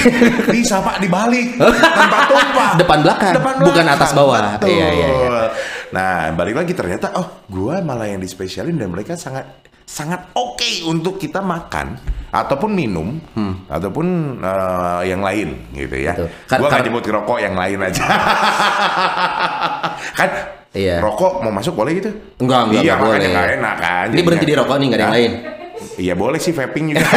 Bisa 0.51 0.83
pak 0.83 0.99
dibalik 0.99 1.55
tanpa 1.97 2.19
tumpah. 2.27 2.69
Depan 2.75 2.97
belakang, 3.05 3.33
bukan 3.63 3.85
atas 3.87 4.11
bawah. 4.11 4.59
Betul. 4.59 4.73
Iya, 4.73 4.87
iya, 4.91 5.07
iya. 5.07 5.43
Nah 5.93 6.33
balik 6.33 6.59
lagi 6.59 6.73
ternyata 6.75 7.15
oh 7.15 7.47
gua 7.47 7.79
malah 7.79 8.09
yang 8.09 8.19
dispesialin 8.19 8.75
dan 8.75 8.91
mereka 8.91 9.15
sangat 9.15 9.63
sangat 9.83 10.31
oke 10.33 10.89
untuk 10.89 11.21
kita 11.21 11.43
makan 11.43 11.99
ataupun 12.33 12.71
minum 12.73 13.21
ataupun 13.69 14.07
eh, 14.41 15.01
yang 15.07 15.21
lain 15.21 15.69
gitu 15.71 15.95
ya. 16.01 16.17
Hmm. 16.17 16.25
Betul. 16.25 16.29
Kan- 16.49 16.59
gua 16.59 16.67
nggak 16.67 16.81
kan- 16.81 16.87
nyebut 16.89 17.03
rokok 17.05 17.39
yang 17.39 17.55
lain 17.55 17.79
aja. 17.79 18.03
kan 20.19 20.29
Iya. 20.73 20.97
rokok 20.99 21.39
mau 21.39 21.53
masuk 21.53 21.77
boleh 21.77 21.91
gitu? 21.95 22.09
Enggak, 22.41 22.61
enggak, 22.65 22.81
Iya 22.81 22.93
enggak 22.93 23.05
boleh. 23.05 23.29
nggak 23.29 23.49
enak 23.57 23.75
kan. 23.77 24.07
Ini 24.09 24.21
berhenti 24.21 24.45
di 24.45 24.55
rokok 24.57 24.75
nih, 24.75 24.85
nggak 24.89 24.97
ada 24.97 25.05
yang 25.05 25.15
lain. 25.15 25.31
Iya 25.93 26.13
boleh 26.15 26.39
sih 26.41 26.49
vaping 26.49 26.85
juga. 26.89 27.05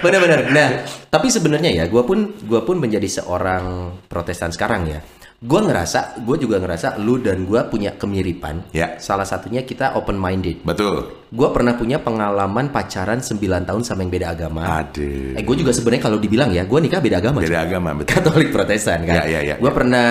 Benar-benar. 0.00 0.40
Nah, 0.48 0.68
tapi 1.08 1.28
sebenarnya 1.28 1.70
ya, 1.72 1.84
gue 1.84 2.02
pun 2.02 2.18
gua 2.44 2.64
pun 2.64 2.76
menjadi 2.76 3.06
seorang 3.20 3.96
Protestan 4.06 4.50
sekarang 4.50 4.88
ya. 4.88 5.00
Gue 5.40 5.56
ngerasa, 5.56 6.20
gue 6.20 6.36
juga 6.36 6.60
ngerasa 6.60 7.00
lu 7.00 7.16
dan 7.16 7.48
gue 7.48 7.60
punya 7.72 7.96
kemiripan. 7.96 8.60
Ya. 8.76 9.00
Salah 9.00 9.24
satunya 9.24 9.64
kita 9.64 9.96
open 9.96 10.20
minded. 10.20 10.60
Betul. 10.60 11.24
Gue 11.32 11.48
pernah 11.48 11.72
punya 11.72 11.96
pengalaman 11.96 12.68
pacaran 12.68 13.24
9 13.24 13.40
tahun 13.40 13.80
sama 13.80 14.04
yang 14.04 14.12
beda 14.12 14.36
agama. 14.36 14.84
Aduh. 14.84 15.32
Eh, 15.32 15.40
gue 15.40 15.56
juga 15.56 15.72
sebenarnya 15.72 16.04
kalau 16.04 16.20
dibilang 16.20 16.52
ya, 16.52 16.68
gue 16.68 16.76
nikah 16.76 17.00
beda 17.00 17.24
agama. 17.24 17.40
Beda 17.40 17.64
agama 17.64 17.96
betul. 17.96 18.20
Katolik 18.20 18.52
Protestan 18.52 19.08
kan. 19.08 19.24
Ya, 19.24 19.24
ya, 19.24 19.40
ya, 19.40 19.54
Gue 19.56 19.72
ya. 19.72 19.76
pernah 19.80 20.06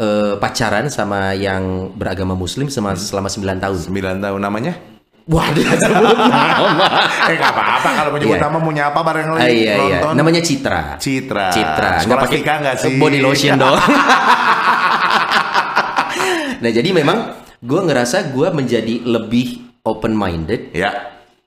eh, 0.00 0.34
pacaran 0.34 0.88
sama 0.88 1.32
yang 1.32 1.92
beragama 1.92 2.32
Muslim 2.32 2.66
selama, 2.66 2.90
Hmm. 2.90 2.98
selama 2.98 3.28
9 3.28 3.58
tahun. 3.58 3.76
9 3.84 4.18
tahun 4.18 4.40
namanya? 4.40 4.72
Wah, 5.26 5.46
dia 5.52 5.68
sebut 5.78 6.16
nama. 6.16 6.88
eh 7.28 7.36
apa-apa 7.38 7.88
kalau 7.92 8.08
mau 8.10 8.18
nyebut 8.18 8.34
Iya. 8.34 8.42
nama 8.42 8.56
mau 8.58 8.72
nyapa 8.72 8.98
bareng 8.98 9.26
Ah, 9.28 9.32
lagi 9.38 9.52
iya, 9.60 9.70
iya. 9.70 9.74
nonton. 9.78 10.12
Namanya 10.16 10.40
Citra. 10.40 10.80
Citra. 10.96 11.46
Citra. 11.52 11.88
Nggak 12.02 12.18
pakai 12.18 12.38
Skolastika 12.40 12.52
nggak 12.58 12.76
sih? 12.80 12.92
Body 12.96 13.18
lotion 13.20 13.54
dong. 13.60 13.76
nah, 16.58 16.68
jadi 16.68 16.88
memang 16.90 17.18
gue 17.60 17.80
ngerasa 17.80 18.28
gue 18.28 18.48
menjadi 18.50 18.94
lebih 19.02 19.80
open 19.82 20.12
minded 20.12 20.72
Ya. 20.72 20.90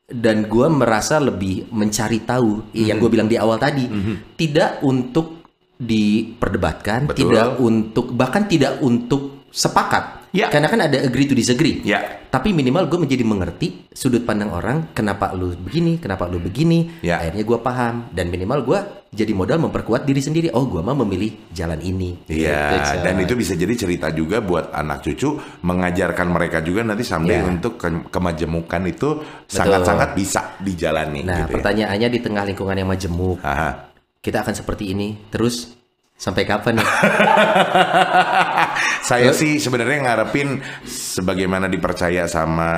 dan 0.05 0.43
gue 0.43 0.67
merasa 0.69 1.17
lebih 1.17 1.65
mencari 1.69 2.21
tahu 2.21 2.69
yang 2.71 2.97
gue 2.97 3.09
bilang 3.09 3.25
di 3.25 3.35
awal 3.35 3.57
tadi 3.57 3.87
tidak 4.35 4.77
untuk 4.81 5.41
diperdebatkan 5.75 7.07
Betul. 7.07 7.29
tidak 7.29 7.47
untuk 7.57 8.05
bahkan 8.11 8.45
tidak 8.45 8.79
untuk 8.79 9.45
sepakat 9.49 10.23
Ya. 10.33 10.49
karena 10.49 10.65
kan 10.65 10.81
ada 10.81 10.97
agree 10.97 11.29
to 11.29 11.37
disagree 11.37 11.85
Ya. 11.85 12.25
tapi 12.25 12.49
minimal 12.51 12.89
gue 12.89 12.97
menjadi 12.97 13.21
mengerti 13.21 13.85
sudut 13.87 14.25
pandang 14.25 14.49
orang 14.49 14.89
kenapa 14.89 15.29
lu 15.29 15.53
begini 15.53 16.01
kenapa 16.01 16.25
lu 16.25 16.41
begini 16.41 16.89
Ya. 16.99 17.21
akhirnya 17.21 17.45
gue 17.45 17.59
paham 17.59 18.09
dan 18.09 18.33
minimal 18.33 18.65
gue 18.65 18.79
jadi 19.13 19.29
modal 19.29 19.61
memperkuat 19.61 20.01
diri 20.01 20.17
sendiri 20.17 20.49
oh 20.49 20.65
gue 20.65 20.81
mah 20.81 20.97
memilih 20.97 21.53
jalan 21.53 21.77
ini 21.77 22.17
Iya, 22.25 22.65
Gitu, 22.65 23.05
dan 23.05 23.15
itu 23.21 23.33
bisa 23.35 23.53
jadi 23.53 23.77
cerita 23.77 24.09
juga 24.09 24.41
buat 24.41 24.73
anak 24.73 25.05
cucu 25.05 25.37
mengajarkan 25.61 26.25
mereka 26.27 26.65
juga 26.65 26.81
nanti 26.81 27.05
someday 27.05 27.37
Iya. 27.37 27.45
untuk 27.47 27.77
ke- 27.77 28.09
kemajemukan 28.09 28.81
itu 28.89 29.21
sangat-sangat 29.45 30.17
bisa 30.17 30.57
dijalani 30.57 31.21
nah 31.21 31.45
gitu 31.45 31.53
ya. 31.53 31.55
pertanyaannya 31.61 32.09
di 32.09 32.19
tengah 32.19 32.41
lingkungan 32.43 32.73
yang 32.73 32.89
majemuk 32.89 33.37
Aha. 33.45 33.92
Kita 34.23 34.39
akan 34.39 34.55
seperti 34.55 34.95
ini. 34.95 35.19
Terus 35.27 35.82
Sampai 36.13 36.45
kapan 36.45 36.77
nih? 36.79 36.87
Saya 39.03 39.35
sih 39.35 39.59
sebenarnya 39.59 39.99
ngarepin 40.01 40.63
sebagaimana 40.87 41.67
dipercaya 41.67 42.23
sama 42.25 42.71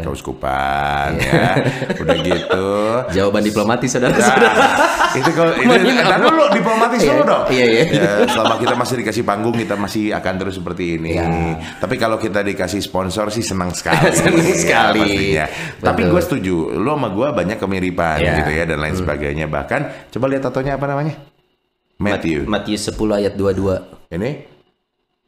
keuskupan 0.00 1.20
ya. 1.20 1.52
Udah 1.94 2.16
gitu. 2.16 2.68
Jawaban 3.18 3.44
diplomatis 3.44 3.90
Nah, 3.90 4.08
saudara-saudara. 4.08 4.48
itu 5.10 5.30
kalau 5.32 5.52
itu 5.54 5.68
apa? 6.00 6.16
dulu 6.18 6.42
diplomatis 6.50 6.98
Iya, 6.98 7.08
dulu 7.12 7.22
dong. 7.24 7.42
iya, 7.50 7.64
iya. 7.66 7.82
Ya, 7.88 8.10
selama 8.26 8.54
kita 8.56 8.74
masih 8.74 8.94
dikasih 8.98 9.22
panggung 9.22 9.52
kita 9.52 9.74
masih 9.74 10.02
akan 10.12 10.32
terus 10.38 10.54
seperti 10.56 10.96
ini. 10.96 11.08
Iya. 11.12 11.24
Tapi 11.78 11.94
kalau 11.96 12.16
kita 12.16 12.40
dikasih 12.40 12.80
sponsor 12.80 13.28
sih 13.28 13.44
senang 13.44 13.68
sekali. 13.70 14.08
Senang 14.16 14.40
Ya, 14.40 14.54
sekali. 14.56 15.00
pastinya. 15.04 15.44
Tapi 15.82 16.00
gue 16.06 16.20
setuju. 16.22 16.54
Lo 16.72 16.96
sama 16.96 17.08
gue 17.10 17.26
banyak 17.28 17.56
kemiripan 17.56 18.16
Iya. 18.18 18.32
gitu 18.40 18.50
ya 18.50 18.64
dan 18.64 18.78
lain 18.80 18.94
sebagainya. 18.96 19.44
Bahkan 19.46 20.08
coba 20.08 20.24
lihat 20.26 20.42
tatonya 20.42 20.74
apa 20.74 20.86
namanya? 20.86 21.14
Matthew. 21.98 22.46
Matius 22.46 22.86
10 22.86 22.94
ayat 23.10 23.34
22. 23.34 24.14
Ini 24.14 24.30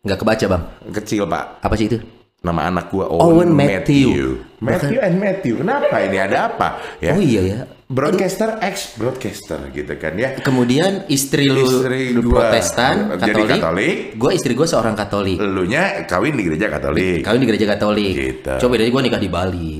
Nggak 0.00 0.18
kebaca 0.22 0.46
bang. 0.48 0.62
kecil 0.96 1.26
pak. 1.26 1.44
Apa 1.60 1.74
sih 1.76 1.90
itu? 1.90 1.98
Nama 2.40 2.72
anak 2.72 2.88
gue 2.88 3.04
Owen 3.04 3.52
Matthew. 3.52 4.40
Matthew 4.64 4.96
and 4.96 5.20
Matthew. 5.20 5.60
Kenapa 5.60 5.92
ini 6.00 6.16
ada 6.16 6.48
apa? 6.48 6.80
Ya. 6.96 7.12
Oh 7.12 7.20
iya 7.20 7.42
ya. 7.44 7.58
Broadcaster 7.84 8.56
ex 8.62 8.94
broadcaster 8.96 9.60
gitu 9.68 9.92
kan 9.98 10.14
ya. 10.16 10.38
Kemudian 10.40 11.04
istri 11.10 11.50
lu, 11.50 11.66
Istri 11.66 12.16
gua 12.22 12.48
Protestan, 12.48 13.18
jadi 13.18 13.34
Katolik. 13.34 13.50
Katolik. 13.58 13.96
Gue 14.16 14.30
istri 14.32 14.52
gue 14.54 14.64
seorang 14.64 14.94
Katolik. 14.94 15.36
Elunya 15.36 16.06
kawin 16.06 16.32
di 16.32 16.46
gereja 16.46 16.70
Katolik. 16.70 17.20
Kawin 17.20 17.42
di 17.42 17.48
gereja 17.50 17.66
Katolik. 17.68 18.14
Gitu. 18.14 18.52
Coba 18.56 18.72
dari 18.78 18.88
gue 18.88 19.02
nikah 19.02 19.20
di 19.20 19.28
Bali. 19.28 19.74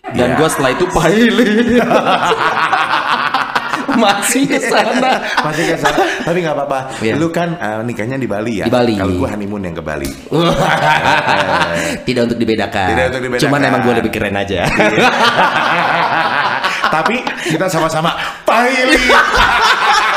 Dan 0.00 0.34
Iya. 0.34 0.38
gue 0.40 0.48
setelah 0.48 0.70
itu 0.72 0.86
pilot. 0.88 1.68
Masih 4.00 4.48
ke 4.48 4.58
sana. 4.58 5.20
Masih 5.44 5.64
ke 5.68 5.76
sana. 5.76 6.00
Tapi 6.24 6.38
nggak 6.40 6.56
apa-apa. 6.56 6.78
Iya. 7.04 7.14
Lu 7.20 7.28
kan 7.28 7.54
eh, 7.60 7.80
nikahnya 7.84 8.16
di 8.16 8.26
Bali 8.26 8.54
ya. 8.60 8.64
Di 8.66 8.72
Bali. 8.72 8.96
Kalau 8.96 9.14
gua 9.14 9.28
honeymoon 9.36 9.62
yang 9.68 9.76
ke 9.76 9.84
Bali. 9.84 10.10
Tidak 12.08 12.22
untuk 12.24 12.38
dibedakan. 12.40 12.88
Tidak 12.96 13.06
untuk 13.12 13.22
dibedakan. 13.22 13.44
Cuman 13.46 13.60
emang 13.62 13.80
gue 13.84 13.94
lebih 14.00 14.12
keren 14.12 14.36
aja. 14.36 14.66
Tapi 16.94 17.22
kita 17.46 17.70
sama-sama 17.70 18.10
pilot. 18.44 18.98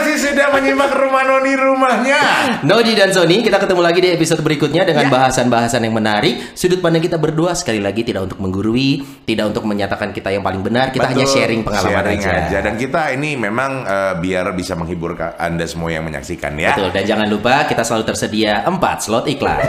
Kasih 0.00 0.32
sudah 0.32 0.48
menyimak 0.48 0.96
rumah 0.96 1.28
noni 1.28 1.52
rumahnya. 1.52 2.20
Nodi 2.64 2.96
dan 2.96 3.12
Sony, 3.12 3.44
kita 3.44 3.60
ketemu 3.60 3.84
lagi 3.84 4.00
di 4.00 4.08
episode 4.08 4.40
berikutnya 4.40 4.88
dengan 4.88 5.04
Ya. 5.06 5.12
bahasan-bahasan 5.12 5.84
yang 5.84 5.92
menarik. 5.92 6.56
Sudut 6.56 6.80
pandang 6.80 7.04
kita 7.04 7.20
berdua 7.20 7.52
sekali 7.52 7.84
lagi 7.84 8.00
tidak 8.00 8.24
untuk 8.24 8.40
menggurui, 8.40 9.04
tidak 9.28 9.52
untuk 9.52 9.68
menyatakan 9.68 10.16
kita 10.16 10.32
yang 10.32 10.40
paling 10.40 10.64
benar. 10.64 10.88
Kita 10.88 11.04
hanya 11.04 11.28
Betul. 11.28 11.36
sharing 11.36 11.60
pengalaman 11.60 12.16
Sharing 12.16 12.48
aja. 12.48 12.58
Dan 12.64 12.80
kita 12.80 13.12
ini 13.12 13.36
memang 13.36 13.84
eh, 13.84 14.14
biar 14.16 14.56
bisa 14.56 14.72
menghibur 14.72 15.12
Anda 15.36 15.68
semua 15.68 15.92
yang 15.92 16.08
menyaksikan 16.08 16.56
ya. 16.56 16.72
Betul. 16.72 16.96
Dan 16.96 17.04
jangan 17.04 17.28
lupa 17.28 17.68
kita 17.68 17.84
selalu 17.84 18.08
tersedia 18.08 18.64
4 18.64 19.04
slot 19.04 19.28
iklan. 19.28 19.60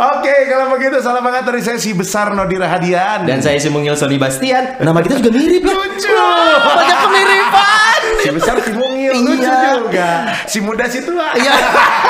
Oke, 0.00 0.32
kalau 0.48 0.72
begitu 0.72 0.96
salam 0.98 1.20
hangat 1.20 1.44
dari 1.44 1.60
saya 1.60 1.76
si 1.76 1.92
besar 1.92 2.32
Nodi 2.32 2.56
Rahadian. 2.56 3.28
Dan 3.28 3.44
saya 3.44 3.60
si 3.60 3.68
Mungil 3.68 3.92
Sony 3.92 4.16
Bastian. 4.16 4.80
Nama 4.80 4.96
kita 4.98 5.20
juga 5.20 5.28
mirip 5.30 5.60
ya. 5.60 5.76
Lucu. 5.76 6.16
Banyak 6.64 6.98
kemiripan. 7.04 8.00
si 8.16 8.28
besar 8.30 8.56
si 8.60 8.72
mungil 8.72 9.12
lucu 9.12 9.44
Iya. 9.44 9.76
juga. 9.76 10.08
Si 10.44 10.58
muda 10.60 10.84
si 10.88 11.00
tua. 11.00 11.36
Iya. 11.36 11.52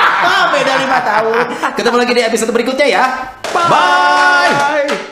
Beda 0.55 0.73
5 0.79 1.11
tahun. 1.11 1.45
Ketemu 1.75 1.97
lagi 1.99 2.13
di 2.15 2.23
episode 2.23 2.51
berikutnya 2.51 2.87
ya. 2.87 3.05
Bye. 3.51 3.67
Bye. 3.67 5.10